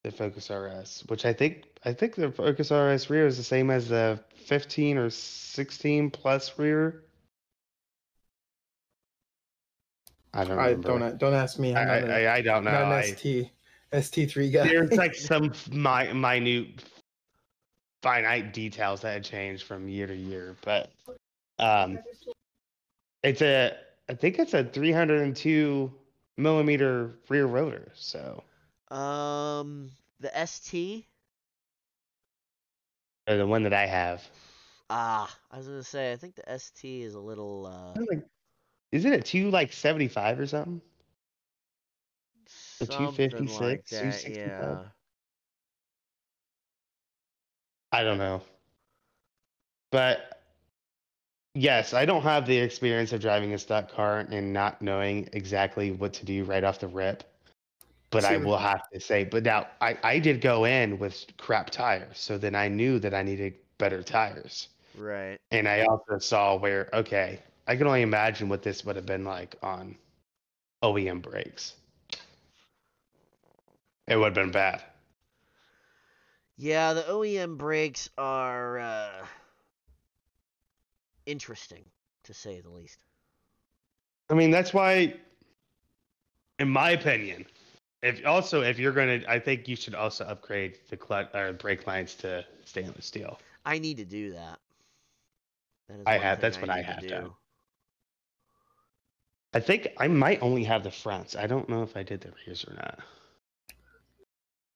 The 0.03 0.11
Focus 0.11 0.49
RS, 0.49 1.03
which 1.07 1.25
I 1.25 1.31
think 1.33 1.63
I 1.85 1.93
think 1.93 2.15
the 2.15 2.31
Focus 2.31 2.71
RS 2.71 3.09
rear 3.09 3.25
is 3.25 3.37
the 3.37 3.43
same 3.43 3.69
as 3.69 3.87
the 3.89 4.19
15 4.35 4.97
or 4.97 5.09
16 5.09 6.09
plus 6.11 6.57
rear. 6.59 7.03
I 10.33 10.43
don't 10.43 10.57
I 10.59 10.65
remember. 10.71 10.99
don't 10.99 11.17
don't 11.19 11.33
ask 11.33 11.59
me. 11.59 11.75
I, 11.75 11.81
I'm 11.97 12.07
not, 12.07 12.09
a, 12.09 12.27
I, 12.27 12.35
I 12.35 12.41
don't 12.41 12.63
know. 12.63 12.71
not 12.71 12.91
I- 12.91 13.03
an 13.03 13.15
ST 13.15 13.49
ST3 13.93 14.51
guy. 14.51 14.67
there's 14.67 14.91
like 14.97 15.13
some 15.15 15.53
mi- 15.71 16.11
minute 16.13 16.83
finite 18.01 18.51
details 18.51 19.01
that 19.01 19.13
had 19.13 19.23
changed 19.23 19.63
from 19.63 19.87
year 19.87 20.07
to 20.07 20.15
year 20.15 20.57
but 20.65 20.91
um 21.59 21.99
it's 23.23 23.41
a 23.41 23.75
i 24.09 24.13
think 24.13 24.39
it's 24.39 24.53
a 24.53 24.63
302 24.63 25.91
millimeter 26.37 27.19
rear 27.29 27.45
rotor 27.45 27.91
so 27.95 28.43
Um, 28.89 29.97
the 30.19 30.35
ST. 30.37 31.07
or 33.27 33.35
the 33.37 33.45
one 33.47 33.63
that 33.63 33.73
i 33.73 33.85
have 33.85 34.29
Ah, 34.89 35.39
I 35.51 35.57
was 35.57 35.67
gonna 35.67 35.83
say 35.83 36.11
I 36.11 36.17
think 36.17 36.35
the 36.35 36.47
ST 36.49 37.01
is 37.03 37.13
a 37.15 37.19
little 37.19 37.65
uh 37.65 38.01
isn't 38.91 39.13
it 39.13 39.25
2 39.25 39.49
like 39.49 39.71
75 39.73 40.39
or 40.39 40.45
something 40.47 40.81
The 42.79 42.85
something 42.85 43.47
256, 43.47 43.49
like 43.49 43.87
that. 43.89 44.25
265? 44.25 44.27
Yeah. 44.27 44.89
i 47.91 48.03
don't 48.03 48.17
know 48.17 48.41
but 49.91 50.32
yes 51.55 51.93
i 51.93 52.05
don't 52.05 52.23
have 52.23 52.45
the 52.45 52.57
experience 52.57 53.13
of 53.13 53.21
driving 53.21 53.53
a 53.53 53.57
stock 53.57 53.91
car 53.91 54.19
and 54.19 54.53
not 54.53 54.81
knowing 54.81 55.27
exactly 55.33 55.91
what 55.91 56.13
to 56.13 56.25
do 56.25 56.43
right 56.43 56.63
off 56.63 56.79
the 56.79 56.87
rip 56.87 57.23
but 58.13 58.25
I 58.25 58.37
will 58.37 58.57
have 58.57 58.87
to 58.91 58.99
say, 58.99 59.23
but 59.23 59.43
now 59.43 59.67
I, 59.81 59.97
I 60.03 60.19
did 60.19 60.39
go 60.39 60.65
in 60.65 60.99
with 60.99 61.25
crap 61.37 61.71
tires, 61.71 62.19
so 62.19 62.37
then 62.37 62.53
I 62.53 62.67
knew 62.67 62.99
that 62.99 63.13
I 63.13 63.23
needed 63.23 63.55
better 63.79 64.03
tires. 64.03 64.69
Right. 64.95 65.39
And 65.51 65.67
I 65.67 65.85
also 65.85 66.19
saw 66.19 66.55
where, 66.55 66.89
okay, 66.93 67.39
I 67.67 67.75
can 67.75 67.87
only 67.87 68.03
imagine 68.03 68.49
what 68.49 68.61
this 68.61 68.85
would 68.85 68.95
have 68.95 69.05
been 69.05 69.25
like 69.25 69.55
on 69.63 69.95
OEM 70.83 71.21
brakes. 71.21 71.73
It 74.07 74.15
would 74.15 74.25
have 74.25 74.33
been 74.33 74.51
bad. 74.51 74.83
Yeah, 76.57 76.93
the 76.93 77.01
OEM 77.03 77.57
brakes 77.57 78.09
are 78.17 78.77
uh 78.77 79.25
interesting 81.25 81.85
to 82.23 82.33
say 82.33 82.61
the 82.61 82.69
least. 82.69 82.99
I 84.29 84.33
mean, 84.33 84.51
that's 84.51 84.73
why, 84.73 85.15
in 86.59 86.69
my 86.69 86.91
opinion, 86.91 87.45
if 88.01 88.25
also 88.25 88.61
if 88.61 88.79
you're 88.79 88.91
gonna, 88.91 89.21
I 89.27 89.39
think 89.39 89.67
you 89.67 89.75
should 89.75 89.95
also 89.95 90.25
upgrade 90.25 90.79
the 90.89 90.97
clutch 90.97 91.29
or 91.33 91.53
brake 91.53 91.87
lines 91.87 92.15
to 92.15 92.45
stainless 92.65 93.05
steel. 93.05 93.39
I 93.65 93.79
need 93.79 93.97
to 93.97 94.05
do 94.05 94.33
that. 94.33 94.59
That 95.89 95.99
is 95.99 96.03
I 96.07 96.17
have- 96.17 96.41
that's 96.41 96.59
what 96.59 96.69
I 96.69 96.81
have 96.81 97.01
to 97.01 97.07
done. 97.07 97.31
I 99.53 99.59
think 99.59 99.89
I 99.99 100.07
might 100.07 100.41
only 100.41 100.63
have 100.63 100.83
the 100.83 100.91
fronts. 100.91 101.35
I 101.35 101.45
don't 101.45 101.69
know 101.69 101.83
if 101.83 101.95
I 101.95 102.01
did 102.03 102.21
the 102.21 102.33
rears 102.45 102.65
or 102.67 102.73
not. 102.73 102.99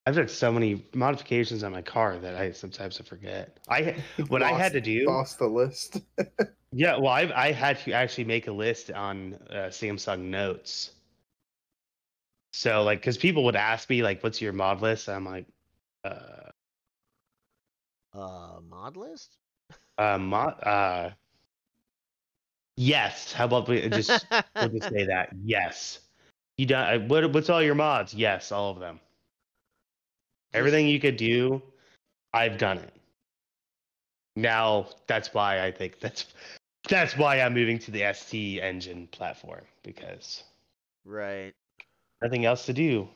I've 0.07 0.15
done 0.15 0.29
so 0.29 0.53
many 0.53 0.85
modifications 0.93 1.63
on 1.63 1.73
my 1.73 1.81
car 1.81 2.17
that 2.17 2.33
I 2.35 2.51
sometimes 2.51 2.97
I 3.01 3.03
forget. 3.03 3.57
I 3.67 3.93
what 4.29 4.41
I 4.41 4.53
had 4.53 4.71
to 4.71 4.79
do. 4.79 5.05
Lost 5.05 5.37
the 5.37 5.47
list. 5.47 5.99
Yeah, 6.71 6.97
well, 6.97 7.11
I 7.11 7.29
I 7.35 7.51
had 7.51 7.79
to 7.79 7.91
actually 7.91 8.23
make 8.25 8.47
a 8.47 8.51
list 8.53 8.89
on 8.91 9.33
uh, 9.49 9.67
Samsung 9.69 10.29
Notes. 10.29 10.91
So 12.53 12.83
like, 12.83 12.99
because 12.99 13.17
people 13.17 13.43
would 13.45 13.57
ask 13.57 13.89
me 13.89 14.01
like, 14.01 14.23
"What's 14.23 14.41
your 14.41 14.53
mod 14.53 14.81
list?" 14.81 15.09
I'm 15.09 15.25
like, 15.25 15.45
uh, 16.05 16.51
Uh, 18.13 18.59
mod 18.69 18.95
list? 18.97 19.37
uh, 19.97 20.17
mod, 20.17 20.53
uh, 20.63 21.09
yes. 22.77 23.33
How 23.33 23.45
about 23.45 23.67
we 23.67 23.89
just 23.89 24.25
we'll 24.59 24.69
just 24.69 24.89
say 24.89 25.05
that? 25.05 25.29
Yes. 25.43 25.99
You 26.57 26.65
done? 26.65 27.03
uh, 27.03 27.07
What 27.07 27.33
what's 27.33 27.49
all 27.49 27.61
your 27.61 27.75
mods? 27.75 28.13
Yes, 28.13 28.51
all 28.51 28.71
of 28.71 28.79
them. 28.79 28.99
Mm-hmm. 30.47 30.57
Everything 30.57 30.87
you 30.87 30.99
could 30.99 31.17
do, 31.17 31.61
I've 32.33 32.57
done 32.57 32.77
it. 32.77 32.93
Now 34.35 34.87
that's 35.07 35.33
why 35.33 35.65
I 35.65 35.71
think 35.71 35.99
that's 35.99 36.27
that's 36.87 37.17
why 37.17 37.41
I'm 37.41 37.53
moving 37.53 37.79
to 37.79 37.91
the 37.91 38.13
ST 38.13 38.61
engine 38.61 39.07
platform 39.11 39.61
because 39.83 40.43
right. 41.05 41.53
nothing 42.21 42.45
else 42.45 42.65
to 42.67 42.73
do. 42.73 43.07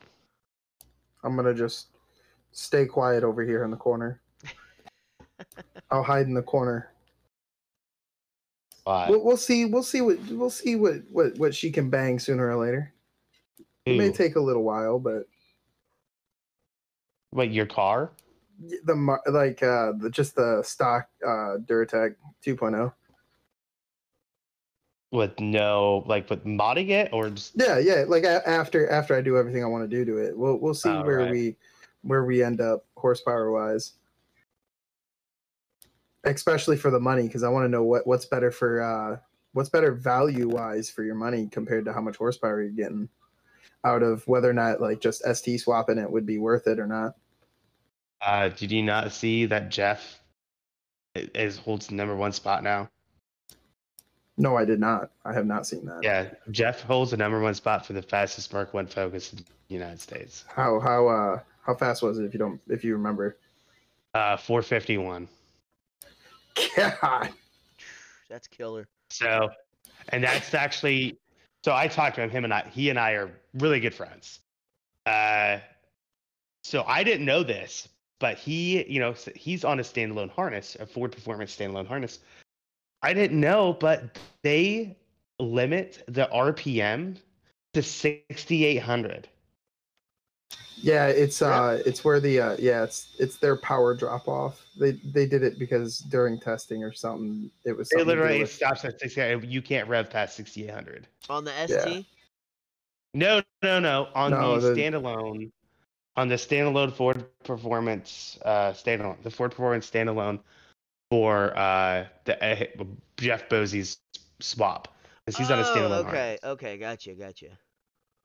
I'm 1.22 1.36
gonna 1.36 1.54
just 1.54 1.88
stay 2.50 2.86
quiet 2.86 3.22
over 3.22 3.44
here 3.44 3.64
in 3.64 3.70
the 3.70 3.76
corner. 3.76 4.20
I'll 5.90 6.02
hide 6.02 6.26
in 6.26 6.34
the 6.34 6.42
corner. 6.42 6.88
But 8.84 9.10
We'll, 9.10 9.24
we'll 9.24 9.36
see. 9.36 9.64
We'll 9.64 9.84
see 9.84 10.00
what 10.00 10.18
we'll 10.28 10.50
see 10.50 10.74
what, 10.74 10.96
what 11.10 11.38
what 11.38 11.54
she 11.54 11.70
can 11.70 11.88
bang 11.88 12.18
sooner 12.18 12.48
or 12.48 12.56
later. 12.56 12.92
It 13.86 13.96
may 13.96 14.10
take 14.12 14.36
a 14.36 14.40
little 14.40 14.62
while, 14.62 14.98
but 14.98 15.26
what 17.32 17.50
your 17.50 17.66
car? 17.66 18.12
the 18.84 19.18
like 19.26 19.60
uh 19.62 19.92
the 19.98 20.08
just 20.08 20.36
the 20.36 20.62
stock 20.62 21.08
uh 21.26 21.58
Duratec 21.66 22.14
2.0. 22.46 22.92
With 25.10 25.38
no 25.40 26.04
like 26.06 26.30
with 26.30 26.44
modding 26.44 26.90
it 26.90 27.10
or 27.12 27.30
just 27.30 27.52
Yeah, 27.56 27.78
yeah. 27.78 28.04
Like 28.06 28.24
after 28.24 28.88
after 28.88 29.16
I 29.16 29.20
do 29.20 29.36
everything 29.36 29.64
I 29.64 29.66
want 29.66 29.88
to 29.88 29.96
do 29.96 30.04
to 30.04 30.18
it, 30.18 30.36
we'll 30.38 30.58
we'll 30.58 30.74
see 30.74 30.90
Oh, 30.90 31.02
where 31.02 31.18
right. 31.18 31.30
we 31.30 31.56
where 32.02 32.24
we 32.24 32.42
end 32.42 32.60
up 32.60 32.84
horsepower 32.96 33.50
wise. 33.50 33.94
Especially 36.24 36.76
for 36.76 36.90
the 36.90 37.00
money, 37.00 37.24
because 37.24 37.42
I 37.42 37.48
want 37.48 37.64
to 37.64 37.68
know 37.68 37.82
what 37.82 38.06
what's 38.06 38.26
better 38.26 38.50
for 38.52 38.80
uh 38.80 39.16
what's 39.54 39.70
better 39.70 39.92
value 39.92 40.48
wise 40.48 40.88
for 40.88 41.02
your 41.02 41.16
money 41.16 41.48
compared 41.50 41.84
to 41.86 41.92
how 41.92 42.00
much 42.00 42.16
horsepower 42.16 42.62
you're 42.62 42.70
getting 42.70 43.08
out 43.84 44.02
of 44.02 44.26
whether 44.28 44.48
or 44.48 44.54
not 44.54 44.80
like 44.80 45.00
just 45.00 45.22
ST 45.34 45.60
swapping 45.60 45.98
it 45.98 46.10
would 46.10 46.24
be 46.24 46.38
worth 46.38 46.68
it 46.68 46.78
or 46.78 46.86
not. 46.86 47.16
Uh 48.24 48.48
did 48.48 48.72
you 48.72 48.82
not 48.82 49.12
see 49.12 49.46
that 49.46 49.70
Jeff 49.70 50.20
is 51.14 51.58
holds 51.58 51.88
the 51.88 51.94
number 51.94 52.16
one 52.16 52.32
spot 52.32 52.62
now? 52.62 52.88
No, 54.38 54.56
I 54.56 54.64
did 54.64 54.80
not. 54.80 55.10
I 55.24 55.32
have 55.32 55.46
not 55.46 55.66
seen 55.66 55.84
that. 55.86 56.00
Yeah, 56.02 56.28
Jeff 56.50 56.82
holds 56.82 57.10
the 57.10 57.16
number 57.16 57.40
one 57.40 57.54
spot 57.54 57.84
for 57.84 57.92
the 57.92 58.02
fastest 58.02 58.52
Mark 58.52 58.72
One 58.72 58.86
Focus 58.86 59.32
in 59.32 59.38
the 59.40 59.44
United 59.68 60.00
States. 60.00 60.44
How 60.48 60.80
how 60.80 61.08
uh 61.08 61.40
how 61.62 61.74
fast 61.74 62.02
was 62.02 62.18
it 62.18 62.24
if 62.24 62.32
you 62.32 62.38
don't 62.38 62.60
if 62.68 62.82
you 62.82 62.94
remember? 62.94 63.36
Uh, 64.14 64.36
451. 64.36 65.26
God. 66.76 67.30
That's 68.28 68.46
killer. 68.46 68.86
So, 69.10 69.50
and 70.10 70.22
that's 70.24 70.52
actually, 70.54 71.18
so 71.64 71.74
I 71.74 71.88
talked 71.88 72.16
to 72.16 72.22
him. 72.22 72.30
Him 72.30 72.44
and 72.44 72.52
I, 72.52 72.66
he 72.70 72.90
and 72.90 72.98
I 72.98 73.12
are 73.12 73.30
really 73.54 73.80
good 73.80 73.94
friends. 73.94 74.40
Uh, 75.06 75.58
so 76.62 76.84
I 76.86 77.04
didn't 77.04 77.24
know 77.24 77.42
this, 77.42 77.88
but 78.22 78.38
he, 78.38 78.84
you 78.88 79.00
know, 79.00 79.14
he's 79.34 79.64
on 79.64 79.80
a 79.80 79.82
standalone 79.82 80.30
harness, 80.30 80.76
a 80.78 80.86
Ford 80.86 81.10
Performance 81.10 81.54
standalone 81.56 81.88
harness. 81.88 82.20
I 83.02 83.12
didn't 83.12 83.40
know, 83.40 83.72
but 83.80 84.16
they 84.44 84.96
limit 85.40 86.04
the 86.06 86.28
RPM 86.32 87.16
to 87.74 87.82
6,800. 87.82 89.26
Yeah, 90.76 91.06
it's 91.08 91.40
Yeah. 91.40 91.48
uh 91.48 91.78
it's 91.84 92.04
where 92.04 92.20
the 92.20 92.40
uh 92.40 92.56
yeah, 92.60 92.84
it's 92.84 93.16
it's 93.18 93.38
their 93.38 93.56
power 93.56 93.92
drop 93.94 94.28
off. 94.28 94.64
They 94.78 94.92
they 94.92 95.26
did 95.26 95.42
it 95.42 95.58
because 95.58 95.98
during 95.98 96.38
testing 96.38 96.84
or 96.84 96.92
something 96.92 97.50
it 97.64 97.72
was 97.76 97.88
It 97.88 97.98
something 97.98 98.06
to 98.06 98.22
literally 98.22 98.46
stops 98.46 98.84
at 98.84 99.00
6,800. 99.00 99.48
You 99.50 99.62
can't 99.62 99.88
rev 99.88 100.10
past 100.10 100.36
6,800. 100.36 101.08
On 101.28 101.44
the 101.44 101.50
Yeah. 101.68 101.84
ST? 101.84 102.06
No, 103.14 103.42
no, 103.62 103.80
no. 103.80 104.08
On 104.14 104.30
No, 104.30 104.58
the, 104.60 104.74
the- 104.74 104.80
standalone, 104.80 105.50
on 106.16 106.28
the 106.28 106.34
standalone 106.36 106.92
Ford 106.92 107.24
Performance 107.44 108.38
uh, 108.44 108.72
standalone, 108.72 109.22
the 109.22 109.30
Ford 109.30 109.50
Performance 109.50 109.90
standalone 109.90 110.40
for 111.10 111.56
uh, 111.56 112.06
the 112.24 112.42
uh, 112.44 112.84
Jeff 113.18 113.48
Bosey's 113.48 113.98
swap, 114.40 114.88
because 115.24 115.38
he's 115.38 115.50
on 115.50 115.58
a 115.58 115.62
Oh, 115.62 115.64
standalone. 115.64 116.00
Okay, 116.00 116.38
harness. 116.38 116.40
okay, 116.44 116.78
gotcha, 116.78 117.14
gotcha. 117.14 117.58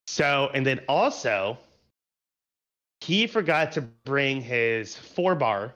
So, 0.08 0.50
and 0.54 0.66
then 0.66 0.82
also, 0.88 1.58
he 3.02 3.28
forgot 3.28 3.74
to 3.74 3.82
bring 3.82 4.42
his 4.42 4.96
four 4.96 5.36
bar, 5.36 5.74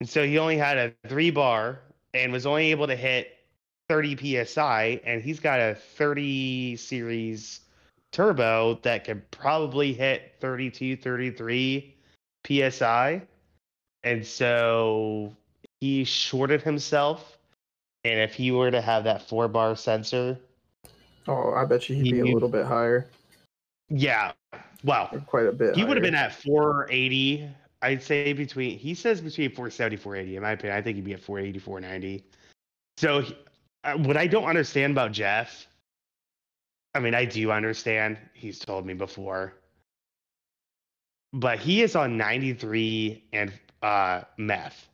and 0.00 0.08
so 0.08 0.24
he 0.26 0.38
only 0.38 0.56
had 0.56 0.78
a 0.78 0.94
three 1.08 1.30
bar 1.30 1.80
and 2.14 2.32
was 2.32 2.46
only 2.46 2.70
able 2.70 2.86
to 2.86 2.96
hit 2.96 3.36
30 3.88 4.44
psi, 4.44 5.00
and 5.04 5.22
he's 5.22 5.40
got 5.40 5.60
a 5.60 5.74
30 5.74 6.76
series 6.76 7.61
turbo 8.12 8.78
that 8.82 9.04
could 9.04 9.28
probably 9.30 9.92
hit 9.92 10.34
32, 10.40 10.96
33 10.96 11.94
psi, 12.46 13.22
and 14.04 14.26
so 14.26 15.34
he 15.80 16.04
shorted 16.04 16.62
himself. 16.62 17.38
And 18.04 18.18
if 18.20 18.34
he 18.34 18.50
were 18.50 18.70
to 18.70 18.80
have 18.80 19.04
that 19.04 19.28
four 19.28 19.48
bar 19.48 19.76
sensor, 19.76 20.38
Oh, 21.28 21.52
I 21.54 21.64
bet 21.64 21.88
you 21.88 21.94
he'd 21.94 22.10
be 22.10 22.20
a 22.20 22.24
little 22.34 22.48
bit 22.48 22.66
higher. 22.66 23.06
Yeah. 23.88 24.32
Wow. 24.82 25.08
or 25.12 25.20
Quite 25.20 25.46
a 25.46 25.52
bit. 25.52 25.76
He 25.76 25.84
would 25.84 25.96
have 25.96 26.02
been 26.02 26.16
at 26.16 26.34
480. 26.34 27.48
I'd 27.80 28.02
say 28.02 28.32
between, 28.32 28.76
he 28.76 28.94
says 28.94 29.20
between 29.20 29.50
470, 29.50 29.96
480. 29.96 30.36
In 30.36 30.42
my 30.42 30.52
opinion, 30.52 30.76
I 30.76 30.82
think 30.82 30.96
he'd 30.96 31.04
be 31.04 31.14
at 31.14 31.20
480, 31.22 31.58
490. 31.60 32.24
So, 32.96 33.20
he- 33.20 33.36
uh, 33.84 33.96
what 33.98 34.16
I 34.16 34.26
don't 34.26 34.44
understand 34.44 34.92
about 34.92 35.12
Jeff, 35.12 35.66
I 36.94 37.00
mean, 37.00 37.14
I 37.14 37.24
do 37.24 37.50
understand. 37.50 38.18
He's 38.34 38.58
told 38.58 38.86
me 38.86 38.94
before. 38.94 39.54
But 41.32 41.58
he 41.58 41.82
is 41.82 41.96
on 41.96 42.16
93 42.16 43.24
and 43.32 43.52
uh, 43.82 44.22
meth. 44.36 44.88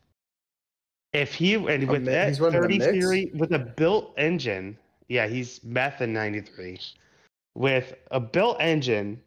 If 1.11 1.33
he, 1.33 1.55
and 1.55 1.87
with 1.87 2.03
mi- 2.03 2.11
that 2.11 2.29
he's 2.29 2.39
running 2.39 2.59
a 2.59 2.61
30 2.61 2.77
mix? 2.77 2.91
series, 2.91 3.33
with 3.33 3.51
a 3.51 3.59
built 3.59 4.13
engine, 4.17 4.77
yeah, 5.09 5.27
he's 5.27 5.61
meth 5.63 6.01
in 6.01 6.13
93 6.13 6.79
with 7.55 7.93
a 8.11 8.19
built 8.19 8.57
engine 8.59 9.21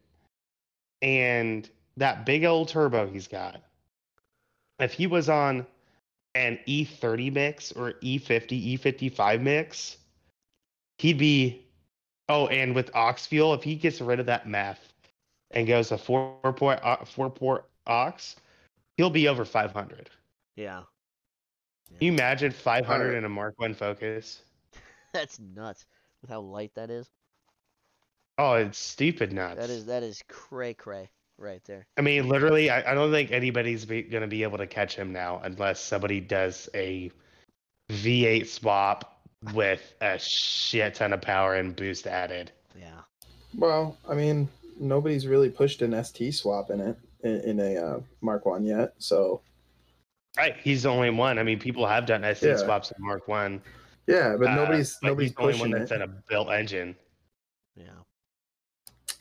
and 1.01 1.69
that 1.97 2.25
big 2.25 2.45
old 2.45 2.67
turbo 2.67 3.05
he's 3.07 3.27
got. 3.27 3.61
If 4.79 4.93
he 4.93 5.05
was 5.05 5.29
on 5.29 5.67
an 6.33 6.57
E30 6.67 7.31
mix 7.31 7.71
or 7.71 7.93
E 8.01 8.19
E50, 8.19 8.79
E55 8.79 9.41
mix, 9.41 9.97
he'd 10.97 11.17
be. 11.17 11.62
Oh, 12.29 12.47
and 12.47 12.73
with 12.73 12.89
ox 12.95 13.25
fuel, 13.25 13.53
if 13.53 13.63
he 13.63 13.75
gets 13.75 13.99
rid 14.01 14.19
of 14.19 14.25
that 14.27 14.47
meth 14.47 14.93
and 15.51 15.67
goes 15.67 15.91
a 15.91 15.97
four 15.97 16.37
port 16.53 16.79
uh, 16.83 17.03
four 17.05 17.29
port 17.29 17.69
ox, 17.85 18.35
he'll 18.97 19.09
be 19.09 19.27
over 19.27 19.45
500. 19.45 20.09
Yeah. 20.55 20.83
Can 21.87 22.07
you 22.07 22.11
imagine 22.13 22.51
500 22.51 23.15
in 23.15 23.25
a 23.25 23.29
Mark 23.29 23.55
One 23.57 23.73
Focus? 23.73 24.41
That's 25.13 25.39
nuts 25.39 25.85
with 26.21 26.31
how 26.31 26.41
light 26.41 26.71
that 26.75 26.89
is. 26.89 27.07
Oh, 28.37 28.53
it's 28.53 28.79
stupid 28.79 29.31
nuts. 29.31 29.59
That 29.59 29.69
is 29.69 29.85
that 29.85 30.01
is 30.01 30.23
cray 30.27 30.73
cray 30.73 31.09
right 31.37 31.63
there. 31.65 31.85
I 31.97 32.01
mean, 32.01 32.27
literally, 32.27 32.69
I, 32.69 32.91
I 32.91 32.95
don't 32.95 33.11
think 33.11 33.31
anybody's 33.31 33.85
be, 33.85 34.01
going 34.01 34.21
to 34.21 34.27
be 34.27 34.41
able 34.41 34.57
to 34.57 34.65
catch 34.65 34.95
him 34.95 35.11
now 35.11 35.39
unless 35.43 35.79
somebody 35.79 36.19
does 36.19 36.67
a 36.73 37.11
V8 37.91 38.47
swap 38.47 39.12
with 39.53 39.93
a 40.01 40.17
shit 40.19 40.95
ton 40.95 41.13
of 41.13 41.21
power 41.21 41.55
and 41.55 41.75
boost 41.75 42.07
added. 42.07 42.51
Yeah. 42.79 43.01
Well, 43.57 43.97
I 44.09 44.13
mean, 44.15 44.47
nobody's 44.79 45.27
really 45.27 45.49
pushed 45.49 45.81
an 45.81 46.01
ST 46.03 46.33
swap 46.33 46.69
in 46.69 46.79
it 46.79 46.97
in, 47.23 47.41
in 47.41 47.59
a 47.59 47.75
uh, 47.77 47.99
Mark 48.21 48.45
One 48.45 48.65
yet. 48.65 48.93
So 48.99 49.41
Right, 50.37 50.55
he's 50.63 50.83
the 50.83 50.89
only 50.89 51.11
one. 51.11 51.37
I 51.37 51.43
mean, 51.43 51.59
people 51.59 51.85
have 51.85 52.05
done 52.07 52.21
ST 52.35 52.49
Yeah. 52.49 52.57
swaps 52.57 52.91
in 52.91 52.95
Mark 53.05 53.27
One, 53.27 53.61
yeah, 54.07 54.35
but 54.37 54.47
uh, 54.47 54.55
nobody's 54.55 54.97
but 55.01 55.09
nobody's 55.09 55.29
he's 55.29 55.35
the 55.35 55.41
only 55.41 55.53
pushing 55.53 55.71
one 55.71 55.75
it. 55.75 55.79
that's 55.79 55.91
in 55.91 56.01
a 56.01 56.07
built 56.07 56.49
engine. 56.49 56.95
Yeah. 57.75 57.85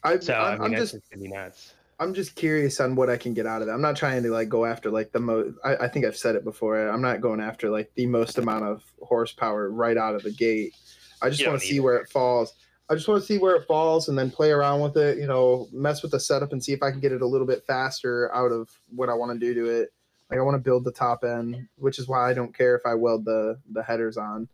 I, 0.04 0.18
So 0.18 0.34
I'm, 0.34 0.40
I 0.40 0.52
mean, 0.52 0.62
I'm 0.62 0.70
that's 0.72 0.92
just 0.92 0.94
just 0.94 1.10
gonna 1.10 1.22
be 1.22 1.28
nuts. 1.28 1.74
I'm 2.02 2.14
just 2.14 2.34
curious 2.34 2.80
on 2.80 2.96
what 2.96 3.08
I 3.08 3.16
can 3.16 3.32
get 3.32 3.46
out 3.46 3.62
of 3.62 3.68
it. 3.68 3.70
I'm 3.70 3.80
not 3.80 3.96
trying 3.96 4.24
to 4.24 4.30
like 4.30 4.48
go 4.48 4.64
after 4.64 4.90
like 4.90 5.12
the 5.12 5.20
most. 5.20 5.56
I, 5.64 5.76
I 5.76 5.88
think 5.88 6.04
I've 6.04 6.16
said 6.16 6.34
it 6.34 6.42
before. 6.42 6.88
I'm 6.88 7.00
not 7.00 7.20
going 7.20 7.40
after 7.40 7.70
like 7.70 7.92
the 7.94 8.06
most 8.06 8.38
amount 8.38 8.64
of 8.64 8.82
horsepower 9.00 9.70
right 9.70 9.96
out 9.96 10.16
of 10.16 10.24
the 10.24 10.32
gate. 10.32 10.74
I 11.22 11.30
just 11.30 11.46
want 11.46 11.60
to 11.60 11.66
see 11.66 11.78
where 11.78 11.96
it 11.96 12.10
falls. 12.10 12.54
I 12.90 12.94
just 12.94 13.06
want 13.06 13.20
to 13.20 13.26
see 13.26 13.38
where 13.38 13.54
it 13.54 13.66
falls 13.68 14.08
and 14.08 14.18
then 14.18 14.30
play 14.30 14.50
around 14.50 14.80
with 14.80 14.96
it. 14.96 15.18
You 15.18 15.28
know, 15.28 15.68
mess 15.72 16.02
with 16.02 16.10
the 16.10 16.18
setup 16.18 16.52
and 16.52 16.62
see 16.62 16.72
if 16.72 16.82
I 16.82 16.90
can 16.90 16.98
get 16.98 17.12
it 17.12 17.22
a 17.22 17.26
little 17.26 17.46
bit 17.46 17.64
faster 17.66 18.34
out 18.34 18.50
of 18.50 18.68
what 18.94 19.08
I 19.08 19.14
want 19.14 19.32
to 19.32 19.38
do 19.38 19.54
to 19.54 19.70
it. 19.70 19.92
Like 20.28 20.40
I 20.40 20.42
want 20.42 20.56
to 20.56 20.62
build 20.62 20.84
the 20.84 20.92
top 20.92 21.22
end, 21.22 21.68
which 21.76 22.00
is 22.00 22.08
why 22.08 22.28
I 22.28 22.34
don't 22.34 22.56
care 22.56 22.74
if 22.74 22.82
I 22.84 22.94
weld 22.94 23.24
the 23.24 23.60
the 23.70 23.82
headers 23.82 24.16
on. 24.16 24.48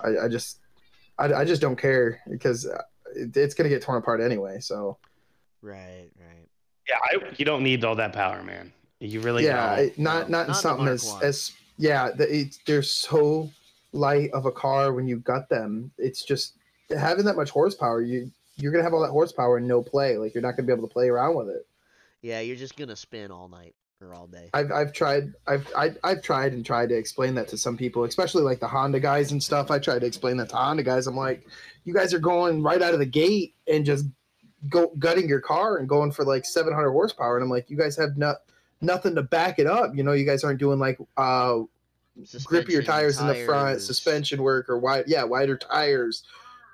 I, 0.00 0.26
I 0.26 0.28
just 0.28 0.60
I, 1.18 1.32
I 1.32 1.44
just 1.44 1.60
don't 1.60 1.76
care 1.76 2.20
because 2.30 2.66
uh, 2.66 2.82
it, 3.16 3.36
it's 3.36 3.54
gonna 3.54 3.68
get 3.68 3.82
torn 3.82 3.98
apart 3.98 4.20
anyway. 4.20 4.60
So 4.60 4.98
Right, 5.60 6.10
right. 6.20 6.46
Yeah, 6.88 6.96
I, 7.02 7.32
you 7.36 7.44
don't 7.44 7.62
need 7.62 7.84
all 7.84 7.94
that 7.96 8.12
power, 8.12 8.42
man. 8.42 8.72
You 9.00 9.20
really 9.20 9.44
yeah, 9.44 9.76
don't. 9.76 9.86
it- 9.86 9.98
not 9.98 10.30
not 10.30 10.42
in 10.42 10.52
not 10.52 10.56
something 10.56 10.88
as 10.88 11.06
one. 11.06 11.24
as 11.24 11.52
yeah. 11.76 12.10
The, 12.10 12.40
it, 12.40 12.58
they're 12.66 12.82
so 12.82 13.50
light 13.92 14.30
of 14.32 14.46
a 14.46 14.52
car 14.52 14.92
when 14.92 15.06
you 15.06 15.18
gut 15.18 15.48
them. 15.48 15.90
It's 15.98 16.24
just 16.24 16.54
having 16.96 17.24
that 17.24 17.36
much 17.36 17.50
horsepower. 17.50 18.02
You 18.02 18.30
you're 18.56 18.72
gonna 18.72 18.84
have 18.84 18.94
all 18.94 19.02
that 19.02 19.10
horsepower 19.10 19.56
and 19.58 19.66
no 19.66 19.82
play. 19.82 20.16
Like 20.16 20.34
you're 20.34 20.42
not 20.42 20.56
gonna 20.56 20.66
be 20.66 20.72
able 20.72 20.86
to 20.86 20.92
play 20.92 21.08
around 21.08 21.36
with 21.36 21.48
it. 21.48 21.66
Yeah, 22.22 22.40
you're 22.40 22.56
just 22.56 22.76
gonna 22.76 22.96
spin 22.96 23.30
all 23.30 23.48
night 23.48 23.74
or 24.00 24.14
all 24.14 24.26
day. 24.26 24.50
I've 24.54 24.70
I've 24.72 24.92
tried 24.92 25.32
I've 25.46 25.70
I, 25.76 25.90
I've 26.04 26.22
tried 26.22 26.52
and 26.52 26.64
tried 26.64 26.88
to 26.90 26.96
explain 26.96 27.34
that 27.34 27.48
to 27.48 27.58
some 27.58 27.76
people, 27.76 28.04
especially 28.04 28.42
like 28.42 28.60
the 28.60 28.68
Honda 28.68 29.00
guys 29.00 29.32
and 29.32 29.42
stuff. 29.42 29.70
I 29.70 29.78
tried 29.78 30.00
to 30.00 30.06
explain 30.06 30.36
that 30.38 30.48
to 30.50 30.56
Honda 30.56 30.82
guys. 30.82 31.06
I'm 31.06 31.16
like, 31.16 31.46
you 31.84 31.94
guys 31.94 32.14
are 32.14 32.18
going 32.18 32.62
right 32.62 32.80
out 32.80 32.94
of 32.94 33.00
the 33.00 33.06
gate 33.06 33.54
and 33.66 33.84
just 33.84 34.06
go 34.68 34.92
gutting 34.98 35.28
your 35.28 35.40
car 35.40 35.78
and 35.78 35.88
going 35.88 36.10
for 36.12 36.24
like 36.24 36.44
700 36.44 36.90
horsepower, 36.90 37.36
and 37.36 37.44
I'm 37.44 37.50
like, 37.50 37.70
you 37.70 37.76
guys 37.76 37.96
have 37.96 38.16
not 38.16 38.36
nothing 38.80 39.14
to 39.14 39.22
back 39.22 39.58
it 39.58 39.66
up. 39.66 39.94
You 39.94 40.02
know, 40.02 40.12
you 40.12 40.26
guys 40.26 40.44
aren't 40.44 40.58
doing 40.58 40.78
like 40.78 40.98
uh 41.16 41.60
grippier 42.20 42.26
Suspension, 42.26 42.84
tires 42.84 43.20
in 43.20 43.26
the 43.26 43.44
front, 43.44 43.80
suspension 43.80 44.42
work, 44.42 44.68
or 44.68 44.78
wide 44.78 45.04
yeah 45.06 45.24
wider 45.24 45.56
tires, 45.56 46.24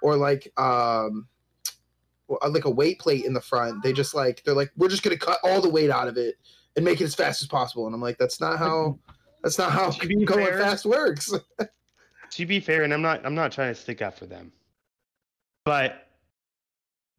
or 0.03 0.17
like 0.17 0.53
um 0.59 1.27
like 2.49 2.65
a 2.65 2.71
weight 2.71 2.99
plate 2.99 3.25
in 3.25 3.33
the 3.33 3.41
front. 3.41 3.83
They 3.83 3.93
just 3.93 4.15
like 4.15 4.43
they're 4.45 4.55
like 4.55 4.71
we're 4.77 4.89
just 4.89 5.03
gonna 5.03 5.17
cut 5.17 5.39
all 5.43 5.61
the 5.61 5.71
weight 5.71 5.91
out 5.91 6.09
of 6.09 6.17
it 6.17 6.37
and 6.77 6.85
make 6.85 7.01
it 7.01 7.05
as 7.05 7.15
fast 7.15 7.43
as 7.43 7.49
possible. 7.49 7.87
And 7.87 7.95
I'm 7.95 8.01
like, 8.01 8.19
that's 8.19 8.41
not 8.41 8.59
how 8.59 8.99
that's 9.43 9.59
not 9.59 9.73
how 9.73 9.91
To 9.91 10.25
going 10.25 10.47
fair- 10.47 10.59
fast 10.61 10.85
works. 10.87 11.33
to 12.31 12.47
be 12.47 12.61
fair, 12.61 12.83
and 12.85 12.93
I'm 12.93 13.03
not 13.03 13.25
I'm 13.25 13.35
not 13.35 13.53
trying 13.53 13.75
to 13.75 13.81
stick 13.81 14.03
up 14.03 14.19
for 14.19 14.27
them, 14.27 14.53
but 15.65 16.10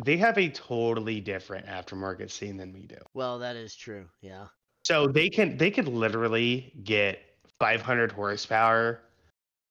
they 0.04 0.18
have 0.18 0.38
a 0.38 0.50
totally 0.50 1.20
different 1.20 1.66
aftermarket 1.68 2.32
scene 2.32 2.58
than 2.58 2.74
we 2.74 2.86
do. 2.86 2.98
Well, 3.14 3.40
that 3.40 3.56
is 3.56 3.76
true. 3.76 4.06
Yeah. 4.22 4.48
So 4.86 5.08
they 5.08 5.30
can 5.30 5.58
they 5.58 5.72
could 5.72 5.88
literally 5.88 6.74
get 6.84 7.20
500 7.60 8.12
horsepower 8.12 9.02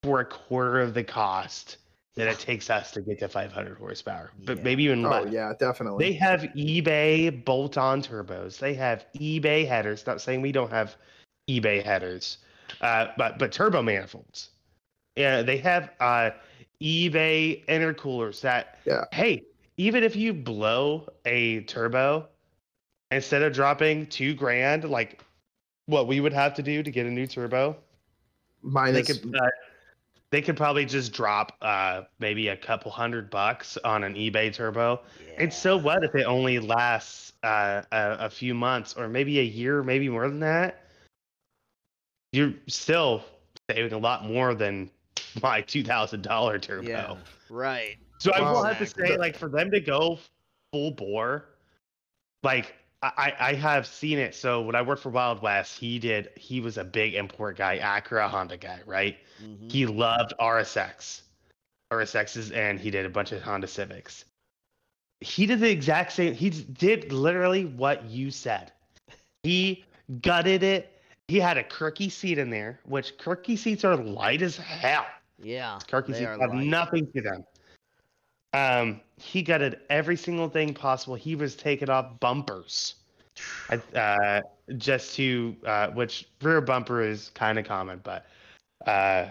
for 0.03 0.21
a 0.21 0.25
quarter 0.25 0.79
of 0.79 0.93
the 0.93 1.03
cost 1.03 1.77
that 2.15 2.27
it 2.27 2.39
takes 2.39 2.69
us 2.69 2.91
to 2.91 3.01
get 3.01 3.19
to 3.19 3.27
500 3.27 3.77
horsepower, 3.77 4.31
but 4.45 4.57
Yeah. 4.57 4.63
maybe 4.63 4.83
even 4.83 5.05
oh 5.05 5.09
less. 5.09 5.31
yeah, 5.31 5.53
definitely. 5.59 6.05
They 6.05 6.13
have 6.17 6.41
eBay 6.41 7.43
bolt-on 7.45 8.01
turbos. 8.01 8.57
They 8.59 8.73
have 8.73 9.05
eBay 9.15 9.65
headers. 9.67 10.05
Not 10.05 10.19
saying 10.21 10.41
we 10.41 10.51
don't 10.51 10.71
have 10.71 10.95
eBay 11.49 11.83
headers, 11.83 12.37
uh, 12.81 13.07
but 13.17 13.37
but 13.37 13.51
turbo 13.51 13.81
manifolds. 13.81 14.49
Yeah, 15.15 15.41
they 15.41 15.57
have 15.57 15.91
uh, 15.99 16.31
eBay 16.81 17.65
intercoolers. 17.65 18.41
That 18.41 18.79
Yeah. 18.85 19.05
hey, 19.11 19.43
even 19.77 20.03
if 20.03 20.15
you 20.15 20.33
blow 20.33 21.07
a 21.25 21.61
turbo, 21.61 22.27
instead 23.11 23.41
of 23.41 23.53
dropping 23.53 24.07
two 24.07 24.33
grand, 24.33 24.89
like 24.89 25.23
what 25.85 26.07
we 26.07 26.19
would 26.19 26.33
have 26.33 26.53
to 26.55 26.63
do 26.63 26.83
to 26.83 26.91
get 26.91 27.05
a 27.05 27.09
new 27.09 27.27
turbo, 27.27 27.75
Mine 28.61 28.93
they 28.93 29.03
could 29.03 29.35
uh, 29.35 29.49
they 30.31 30.41
could 30.41 30.55
probably 30.55 30.85
just 30.85 31.11
drop 31.13 31.57
uh, 31.61 32.03
maybe 32.19 32.47
a 32.49 32.55
couple 32.55 32.91
hundred 32.91 33.29
bucks 33.29 33.77
on 33.83 34.03
an 34.03 34.13
eBay 34.15 34.53
turbo. 34.53 35.01
And 35.37 35.53
so 35.53 35.77
what 35.77 36.03
if 36.03 36.15
it 36.15 36.23
only 36.23 36.59
lasts 36.59 37.33
uh, 37.43 37.81
a, 37.91 38.17
a 38.19 38.29
few 38.29 38.53
months 38.53 38.93
or 38.95 39.07
maybe 39.07 39.39
a 39.39 39.43
year, 39.43 39.83
maybe 39.83 40.07
more 40.09 40.27
than 40.27 40.39
that? 40.39 40.85
You're 42.31 42.53
still 42.67 43.23
saving 43.69 43.91
a 43.91 43.97
lot 43.97 44.25
more 44.25 44.55
than 44.55 44.89
my 45.41 45.61
two 45.61 45.83
thousand 45.83 46.21
dollar 46.21 46.59
turbo. 46.59 46.87
Yeah. 46.87 47.15
Right. 47.49 47.97
So 48.21 48.31
I 48.33 48.51
will 48.51 48.63
have 48.63 48.77
to 48.77 48.85
say, 48.85 49.17
like, 49.17 49.35
for 49.35 49.49
them 49.49 49.71
to 49.71 49.79
go 49.79 50.19
full 50.71 50.91
bore, 50.91 51.45
like 52.43 52.75
I, 53.01 53.11
I 53.17 53.49
I 53.49 53.53
have 53.55 53.87
seen 53.87 54.19
it. 54.19 54.35
So 54.35 54.61
when 54.61 54.75
I 54.75 54.83
worked 54.83 55.01
for 55.01 55.09
Wild 55.09 55.41
West, 55.41 55.75
he 55.79 55.97
did. 55.97 56.29
He 56.37 56.61
was 56.61 56.77
a 56.77 56.83
big 56.83 57.15
import 57.15 57.57
guy, 57.57 57.79
Acura 57.79 58.29
Honda 58.29 58.57
guy, 58.57 58.79
right? 58.85 59.17
hmm 59.39 59.67
He 59.69 59.87
loved 59.87 60.33
RSX, 60.39 61.21
RSXs, 61.91 62.55
and 62.55 62.79
he 62.79 62.91
did 62.91 63.07
a 63.07 63.09
bunch 63.09 63.31
of 63.31 63.41
Honda 63.41 63.65
Civics. 63.65 64.25
He 65.21 65.47
did 65.47 65.59
the 65.59 65.71
exact 65.71 66.11
same. 66.11 66.35
He 66.35 66.51
did 66.51 67.11
literally 67.11 67.65
what 67.65 68.05
you 68.05 68.29
said. 68.29 68.71
He 69.41 69.83
gutted 70.21 70.61
it. 70.61 71.01
He 71.27 71.39
had 71.39 71.57
a 71.57 71.63
Kirkey 71.63 72.09
seat 72.09 72.37
in 72.37 72.51
there, 72.51 72.79
which 72.85 73.17
Kirkey 73.17 73.55
seats 73.55 73.83
are 73.83 73.95
light 73.95 74.43
as 74.43 74.57
hell. 74.57 75.07
Yeah. 75.41 75.79
Kirkey 75.87 76.11
they 76.11 76.19
seats 76.19 76.39
have 76.39 76.53
light. 76.53 76.65
nothing 76.67 77.11
to 77.13 77.21
them. 77.21 77.45
Um, 78.53 78.99
he 79.17 79.41
gutted 79.41 79.79
every 79.89 80.17
single 80.17 80.49
thing 80.49 80.73
possible. 80.73 81.15
He 81.15 81.35
was 81.35 81.55
taking 81.55 81.89
off 81.89 82.19
bumpers, 82.19 82.95
uh, 83.95 84.41
just 84.77 85.15
to 85.15 85.55
uh, 85.65 85.87
which 85.89 86.27
rear 86.41 86.59
bumper 86.61 87.01
is 87.01 87.29
kind 87.33 87.57
of 87.57 87.65
common, 87.65 88.01
but 88.03 88.25
uh, 88.87 89.27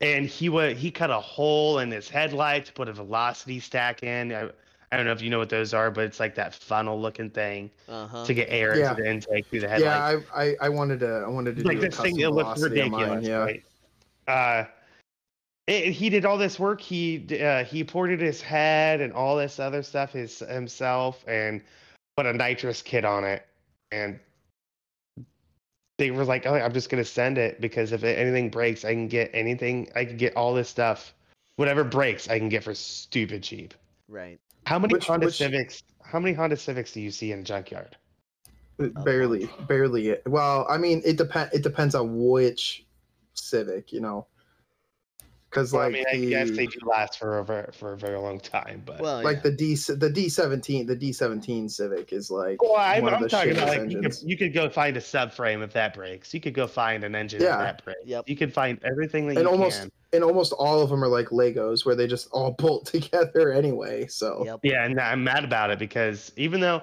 and 0.00 0.24
he 0.26 0.48
would 0.48 0.76
he 0.76 0.90
cut 0.90 1.10
a 1.10 1.20
hole 1.20 1.80
in 1.80 1.90
his 1.90 2.08
headlight 2.08 2.64
to 2.66 2.72
put 2.72 2.88
a 2.88 2.92
velocity 2.92 3.60
stack 3.60 4.02
in. 4.02 4.32
I, 4.32 4.48
I 4.92 4.96
don't 4.96 5.04
know 5.06 5.12
if 5.12 5.20
you 5.22 5.30
know 5.30 5.38
what 5.38 5.50
those 5.50 5.74
are, 5.74 5.90
but 5.90 6.04
it's 6.04 6.18
like 6.18 6.34
that 6.36 6.54
funnel 6.54 7.00
looking 7.00 7.30
thing 7.30 7.70
Uh-huh. 7.88 8.24
to 8.24 8.34
get 8.34 8.48
air 8.50 8.76
Yeah. 8.76 8.90
into 8.90 9.02
the 9.02 9.10
intake 9.10 9.46
through 9.48 9.60
the 9.60 9.68
headlight. 9.68 10.18
yeah. 10.24 10.34
I, 10.34 10.44
I 10.46 10.56
I 10.62 10.68
wanted 10.70 11.00
to 11.00 11.24
I 11.26 11.28
wanted 11.28 11.56
to 11.56 11.62
like 11.64 11.78
do 11.80 11.86
a 11.86 11.90
this 11.90 11.98
thing 12.00 12.18
it 12.20 12.28
looks 12.30 12.58
velocity 12.60 12.80
ridiculous 12.80 13.08
mine, 13.08 13.22
Yeah. 13.22 13.36
right 13.38 13.62
uh 14.28 14.64
it, 15.70 15.92
he 15.92 16.10
did 16.10 16.24
all 16.24 16.36
this 16.36 16.58
work. 16.58 16.80
He 16.80 17.26
uh, 17.40 17.64
he 17.64 17.84
ported 17.84 18.20
his 18.20 18.40
head 18.42 19.00
and 19.00 19.12
all 19.12 19.36
this 19.36 19.60
other 19.60 19.82
stuff 19.82 20.12
his 20.12 20.40
himself 20.40 21.24
and 21.28 21.62
put 22.16 22.26
a 22.26 22.32
nitrous 22.32 22.82
kit 22.82 23.04
on 23.04 23.24
it. 23.24 23.46
And 23.92 24.18
they 25.98 26.10
were 26.10 26.24
like 26.24 26.46
oh 26.46 26.54
i'm 26.54 26.72
just 26.72 26.88
going 26.88 27.02
to 27.02 27.08
send 27.08 27.36
it 27.36 27.60
because 27.60 27.92
if 27.92 28.02
anything 28.04 28.48
breaks 28.48 28.86
i 28.86 28.92
can 28.94 29.06
get 29.06 29.30
anything 29.34 29.86
i 29.94 30.02
can 30.04 30.16
get 30.16 30.34
all 30.34 30.54
this 30.54 30.68
stuff. 30.68 31.14
Whatever 31.56 31.84
breaks 31.84 32.28
i 32.28 32.38
can 32.38 32.48
get 32.48 32.64
for 32.64 32.74
stupid 32.74 33.42
cheap. 33.42 33.74
Right. 34.08 34.40
how 34.66 34.78
many 34.78 34.94
Which- 34.94 35.06
honda 35.06 35.26
which- 35.26 35.36
civics 35.36 35.82
how 36.02 36.18
many 36.18 36.34
honda 36.34 36.56
civics 36.56 36.92
do 36.92 37.00
you 37.00 37.10
see 37.12 37.30
in 37.32 37.40
a 37.40 37.42
junkyard? 37.42 37.96
Barely 39.04 39.48
barely 39.68 40.16
well 40.26 40.66
i 40.70 40.78
mean 40.78 41.02
it 41.04 41.18
depend 41.18 41.50
it 41.52 41.62
depends 41.62 41.94
on 41.94 42.16
which 42.30 42.86
civic 43.34 43.92
you 43.92 44.00
know 44.00 44.26
because 45.50 45.72
well, 45.72 45.82
like 45.90 45.90
i 45.90 45.92
mean 45.92 46.04
i 46.12 46.16
the, 46.16 46.30
guess 46.30 46.50
they 46.50 46.66
do 46.66 46.78
last 46.88 47.18
for 47.18 47.38
a 47.38 47.44
ver- 47.44 47.70
for 47.72 47.92
a 47.92 47.96
very 47.96 48.16
long 48.18 48.38
time 48.40 48.82
but 48.86 49.00
Well, 49.00 49.22
like 49.22 49.38
yeah. 49.38 49.42
the 49.42 49.50
d 49.52 49.74
the 49.74 50.10
d17 50.10 50.86
the 50.86 50.96
d17 50.96 51.70
civic 51.70 52.12
is 52.12 52.30
like 52.30 52.62
Well, 52.62 52.76
I'm, 52.76 53.02
one 53.02 53.12
of 53.14 53.16
I'm 53.18 53.22
the 53.24 53.28
talking 53.28 53.52
about 53.52 53.68
like 53.68 53.78
you 53.80 53.86
could, 53.86 53.96
engines. 53.96 54.24
you 54.24 54.36
could 54.36 54.54
go 54.54 54.68
find 54.70 54.96
a 54.96 55.00
subframe 55.00 55.62
if 55.64 55.72
that 55.72 55.94
breaks. 55.94 56.32
You 56.32 56.40
could 56.40 56.54
go 56.54 56.66
find 56.66 57.02
an 57.04 57.14
engine 57.14 57.42
Yeah. 57.42 57.54
if 57.54 57.58
that 57.76 57.84
breaks. 57.84 58.00
Yep. 58.04 58.28
You 58.28 58.36
could 58.36 58.52
find 58.54 58.78
everything 58.84 59.26
that 59.28 59.36
And 59.38 59.44
you 59.46 59.50
almost- 59.50 59.80
can. 59.80 59.92
and 60.12 60.24
almost 60.24 60.52
all 60.52 60.80
of 60.80 60.90
them 60.90 61.02
are 61.02 61.08
like 61.08 61.28
legos 61.28 61.84
where 61.84 61.94
they 61.94 62.06
just 62.06 62.28
all 62.32 62.52
bolt 62.58 62.86
together 62.86 63.52
anyway 63.52 64.06
so 64.06 64.42
Yep. 64.44 64.60
Yeah, 64.62 64.84
and 64.84 65.00
I'm 65.00 65.24
mad 65.24 65.44
about 65.44 65.70
it 65.70 65.78
because 65.78 66.32
even 66.36 66.60
though 66.60 66.82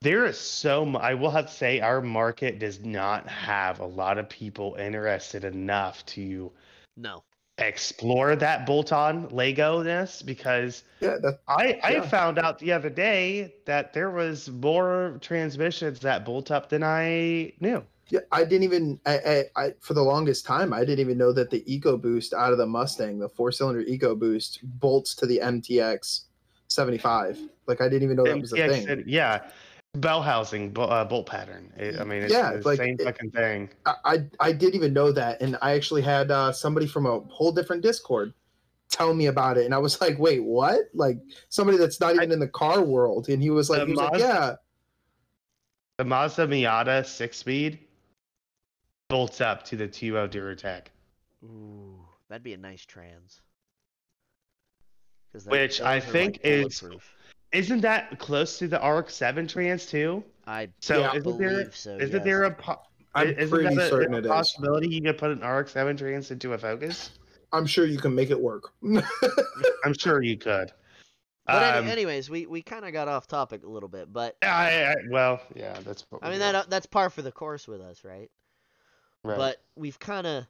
there 0.00 0.26
is 0.26 0.38
so 0.38 0.84
much, 0.84 1.02
I 1.02 1.14
will 1.14 1.30
have 1.30 1.46
to 1.46 1.52
say 1.52 1.80
our 1.80 2.00
market 2.00 2.58
does 2.60 2.84
not 2.84 3.26
have 3.28 3.80
a 3.80 3.86
lot 3.86 4.16
of 4.18 4.28
people 4.28 4.76
interested 4.78 5.42
enough 5.44 6.04
to 6.06 6.52
No. 6.96 7.22
Explore 7.58 8.36
that 8.36 8.66
bolt-on 8.66 9.28
Lego-ness 9.30 10.22
because 10.22 10.84
yeah 11.00 11.16
I 11.48 11.78
I 11.82 11.90
Yeah. 11.94 12.02
found 12.02 12.38
out 12.38 12.58
the 12.58 12.72
other 12.72 12.90
day 12.90 13.54
that 13.66 13.92
there 13.92 14.10
was 14.10 14.48
more 14.48 15.18
transmissions 15.20 16.00
that 16.00 16.24
bolt 16.24 16.50
up 16.50 16.68
than 16.68 16.82
I 16.84 17.52
knew. 17.60 17.82
yeah 18.10 18.20
i 18.32 18.42
didn't 18.44 18.62
even 18.62 18.98
I, 19.04 19.18
I 19.18 19.44
i 19.64 19.74
for 19.80 19.92
the 19.94 20.02
longest 20.02 20.46
time 20.46 20.72
i 20.72 20.80
didn't 20.80 21.00
even 21.00 21.18
know 21.18 21.32
that 21.32 21.50
the 21.50 21.62
EcoBoost 21.68 22.32
out 22.32 22.52
of 22.52 22.58
the 22.58 22.66
mustang 22.66 23.18
the 23.18 23.28
four 23.28 23.52
cylinder 23.52 23.82
EcoBoost 23.84 24.60
bolts 24.62 25.14
to 25.16 25.26
the 25.26 25.38
mtx 25.42 26.22
75 26.68 27.38
like 27.66 27.80
i 27.82 27.88
didn't 27.88 28.04
even 28.04 28.16
know 28.16 28.24
that 28.24 28.40
was 28.40 28.52
a 28.52 28.56
thing 28.56 29.04
yeah, 29.06 29.50
bell 30.00 30.22
housing, 30.22 30.74
uh, 30.78 31.04
bolt 31.04 31.26
pattern. 31.26 31.72
It- 31.76 31.98
I 32.00 32.04
mean, 32.04 32.22
it's 32.22 32.32
Yeah, 32.32 32.54
the 32.56 32.62
like- 32.62 32.78
same 32.78 32.96
it- 32.98 33.04
fucking 33.04 33.30
thing. 33.30 33.70
I, 33.86 33.94
I 34.04 34.18
I 34.40 34.52
didn't 34.52 34.74
even 34.74 34.92
know 34.92 35.12
that, 35.12 35.40
and 35.40 35.56
I 35.62 35.72
actually 35.72 36.02
had 36.02 36.30
uh, 36.30 36.52
somebody 36.52 36.86
from 36.86 37.06
a 37.06 37.20
whole 37.20 37.52
different 37.52 37.82
Discord 37.82 38.32
tell 38.90 39.12
me 39.14 39.26
about 39.26 39.58
it, 39.58 39.64
and 39.66 39.74
I 39.74 39.78
was 39.78 40.00
like, 40.00 40.18
"Wait, 40.18 40.42
what?" 40.42 40.80
Like 40.94 41.18
somebody 41.48 41.78
that's 41.78 42.00
not 42.00 42.14
even 42.14 42.32
in 42.32 42.38
the 42.40 42.48
car 42.48 42.82
world, 42.82 43.28
and 43.28 43.42
he 43.42 43.50
was 43.50 43.68
like, 43.70 43.86
he 43.86 43.92
was 43.92 44.00
like 44.00 44.18
"Yeah, 44.18 44.56
The 45.98 46.04
Mazda 46.04 46.46
Miata 46.46 47.04
six 47.06 47.36
speed 47.38 47.80
bolts 49.08 49.40
up 49.40 49.64
to 49.64 49.76
the 49.76 49.88
Tuo 49.88 50.28
Duratec. 50.28 50.86
Ooh, 51.44 51.98
that'd 52.28 52.42
be 52.42 52.52
a 52.54 52.56
nice 52.58 52.84
trans. 52.84 53.40
Which 55.46 55.80
I 55.80 56.00
think 56.00 56.36
like, 56.36 56.46
is- 56.46 56.80
bulletproof. 56.80 57.14
Isn't 57.52 57.80
that 57.80 58.18
close 58.18 58.58
to 58.58 58.68
the 58.68 58.76
RX-7 58.76 59.48
trans 59.48 59.86
too? 59.86 60.22
I 60.46 60.68
So 60.80 60.98
Yeah. 61.00 61.14
isn't 61.14 61.38
there 61.38 61.50
believe 61.50 61.76
so. 61.76 61.96
isn't 61.96 62.10
yes. 62.12 62.24
there 62.24 62.42
a 62.44 62.50
po- 62.54 62.82
I'm 63.14 63.28
isn't 63.28 63.50
pretty 63.50 63.74
that 63.74 63.86
a, 63.86 63.88
certain 63.88 64.14
a 64.14 64.18
it 64.18 64.24
is. 64.26 64.30
possibility 64.30 64.88
you 64.88 65.00
could 65.02 65.18
put 65.18 65.30
an 65.30 65.40
RX-7 65.40 65.98
trans 65.98 66.30
into 66.30 66.52
a 66.52 66.58
Focus? 66.58 67.10
I'm 67.52 67.66
sure 67.66 67.86
you 67.86 67.98
can 67.98 68.14
make 68.14 68.30
it 68.30 68.38
work. 68.40 68.72
I'm 69.84 69.94
sure 69.98 70.22
you 70.22 70.36
could. 70.36 70.70
But 71.46 71.76
Um, 71.78 71.88
anyways, 71.88 72.28
we, 72.28 72.44
we 72.44 72.60
kind 72.60 72.84
of 72.84 72.92
got 72.92 73.08
off 73.08 73.26
topic 73.26 73.64
a 73.64 73.68
little 73.68 73.88
bit, 73.88 74.12
but 74.12 74.36
I, 74.42 74.84
I, 74.84 74.94
well, 75.08 75.40
yeah, 75.56 75.78
that's. 75.82 76.04
I 76.20 76.26
mean 76.28 76.34
do. 76.34 76.40
that 76.40 76.68
that's 76.68 76.84
par 76.84 77.08
for 77.08 77.22
the 77.22 77.32
course 77.32 77.66
with 77.66 77.80
us, 77.80 78.04
right? 78.04 78.30
Right. 79.24 79.38
But 79.38 79.62
we've 79.74 79.98
kind 79.98 80.26
of 80.26 80.44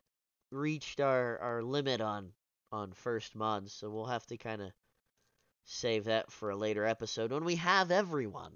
reached 0.50 1.00
our, 1.00 1.38
our 1.38 1.62
limit 1.62 2.00
on 2.00 2.32
on 2.72 2.92
first 2.92 3.36
mods, 3.36 3.72
so 3.72 3.88
we'll 3.88 4.06
have 4.06 4.26
to 4.26 4.36
kind 4.36 4.60
of 4.60 4.72
save 5.68 6.04
that 6.04 6.32
for 6.32 6.50
a 6.50 6.56
later 6.56 6.84
episode 6.84 7.30
when 7.30 7.44
we 7.44 7.56
have 7.56 7.90
everyone. 7.90 8.52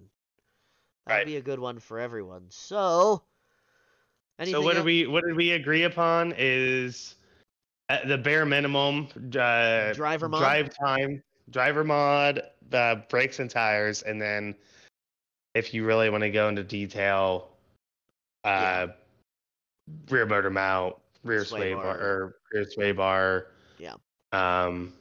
That'd 1.07 1.21
Right. 1.21 1.27
be 1.27 1.37
a 1.37 1.43
good 1.43 1.59
one 1.59 1.79
for 1.79 1.99
everyone. 1.99 2.47
So, 2.51 3.23
so 4.45 4.63
what 4.63 4.75
did 4.75 4.85
we 4.85 5.07
what 5.07 5.25
did 5.25 5.37
we 5.37 5.53
agree 5.53 5.83
upon 5.83 6.35
is 6.39 7.17
uh, 7.91 8.07
the 8.07 8.17
bare 8.17 8.47
minimum 8.47 9.09
uh, 9.39 9.93
driver 9.93 10.29
mod? 10.29 10.41
drive 10.41 10.75
time, 10.75 11.23
driver 11.51 11.85
mod, 11.85 12.43
uh, 12.73 12.97
brakes 13.11 13.41
and 13.41 13.51
tires, 13.51 14.03
and 14.03 14.21
then 14.21 14.55
if 15.55 15.75
you 15.75 15.85
really 15.85 16.09
want 16.09 16.23
to 16.23 16.31
go 16.31 16.49
into 16.49 16.63
detail, 16.63 17.51
uh, 18.45 18.87
rear 20.09 20.25
motor 20.25 20.51
mount, 20.51 20.97
rear 21.25 21.45
Sway 21.45 21.59
sway, 21.59 21.75
bar. 21.75 21.83
bar, 21.83 21.97
or 22.01 22.37
rear 22.53 22.65
sway 22.71 22.93
bar, 22.93 23.47
Yeah. 23.79 23.95
um, 24.33 24.95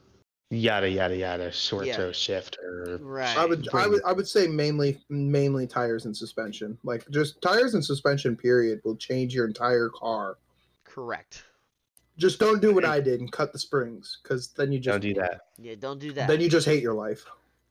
yada 0.51 0.89
yada 0.89 1.15
yada, 1.15 1.51
short 1.51 1.87
Yeah. 1.87 1.97
toe 1.97 2.11
shifter. 2.11 2.99
Right. 3.01 3.35
I 3.37 3.45
would, 3.45 3.67
I 3.73 3.87
would, 3.87 4.01
I 4.03 4.11
would 4.13 4.27
say 4.27 4.47
mainly, 4.47 4.99
mainly 5.09 5.65
tires 5.65 6.05
and 6.05 6.15
suspension. 6.15 6.77
Like 6.83 7.09
just 7.09 7.41
tires 7.41 7.73
and 7.73 7.83
suspension. 7.83 8.35
Period 8.35 8.81
will 8.83 8.97
change 8.97 9.33
your 9.33 9.47
entire 9.47 9.89
car. 9.89 10.37
Correct. 10.83 11.45
Just 12.17 12.39
don't 12.39 12.61
do 12.61 12.73
what 12.75 12.85
I 12.85 12.99
did 12.99 13.21
and 13.21 13.31
cut 13.31 13.53
the 13.53 13.57
springs, 13.57 14.19
because 14.21 14.49
then 14.49 14.71
you 14.71 14.79
just 14.79 14.93
Don't 14.93 15.01
do 15.01 15.13
that. 15.21 15.41
Yeah, 15.57 15.75
don't 15.79 15.97
do 15.99 16.11
that. 16.13 16.27
then 16.27 16.41
you 16.41 16.49
just 16.49 16.67
hate 16.67 16.83
your 16.83 16.93
life. 16.93 17.23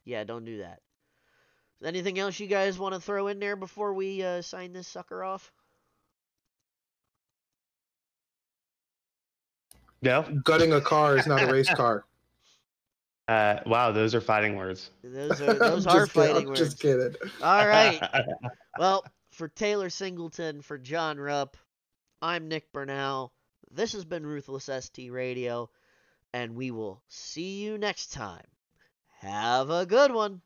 Yeah, 0.07 0.25
don't 0.25 0.45
do 0.45 0.59
that. 0.59 0.81
Anything 1.85 2.19
else 2.19 2.41
you 2.41 2.47
guys 2.47 2.79
want 2.79 2.95
to 2.95 3.01
throw 3.01 3.29
in 3.29 3.39
there 3.39 3.55
before 3.55 3.93
we 3.95 4.23
uh, 4.23 4.43
sign 4.43 4.73
this 4.73 4.89
sucker 4.89 5.23
off? 5.23 5.53
No. 10.03 10.23
Gutting 10.45 10.73
a 10.73 10.81
car 10.81 11.17
is 11.17 11.27
not 11.27 11.43
a 11.43 11.53
race 11.53 11.73
car. 11.73 12.05
Uh, 13.31 13.61
wow, 13.65 13.93
those 13.93 14.13
are 14.13 14.21
fighting 14.21 14.57
words. 14.57 14.91
Those 15.05 15.41
are 15.41 15.55
those 15.59 15.85
just 15.85 15.97
are 15.97 16.07
kidding, 16.09 16.09
fighting 16.09 16.43
I'm 16.43 16.49
words. 16.49 16.59
Just 16.59 16.81
kidding. 16.81 17.15
All 17.41 17.67
right. 17.67 18.03
Well, 18.79 19.05
for 19.33 19.49
Taylor 19.49 19.91
Singleton, 19.91 20.63
for 20.63 20.79
John 20.79 21.19
Rupp, 21.19 21.57
I'm 22.23 22.49
Nick 22.49 22.73
Bernal. 22.73 23.33
This 23.71 23.93
has 23.93 24.05
been 24.05 24.25
Ruthless 24.25 24.69
ST 24.81 25.13
Radio, 25.13 25.71
and 26.33 26.55
we 26.57 26.71
will 26.71 27.03
see 27.09 27.61
you 27.63 27.79
next 27.79 28.13
time. 28.13 28.47
Have 29.21 29.71
a 29.71 29.87
good 29.87 30.13
one. 30.13 30.41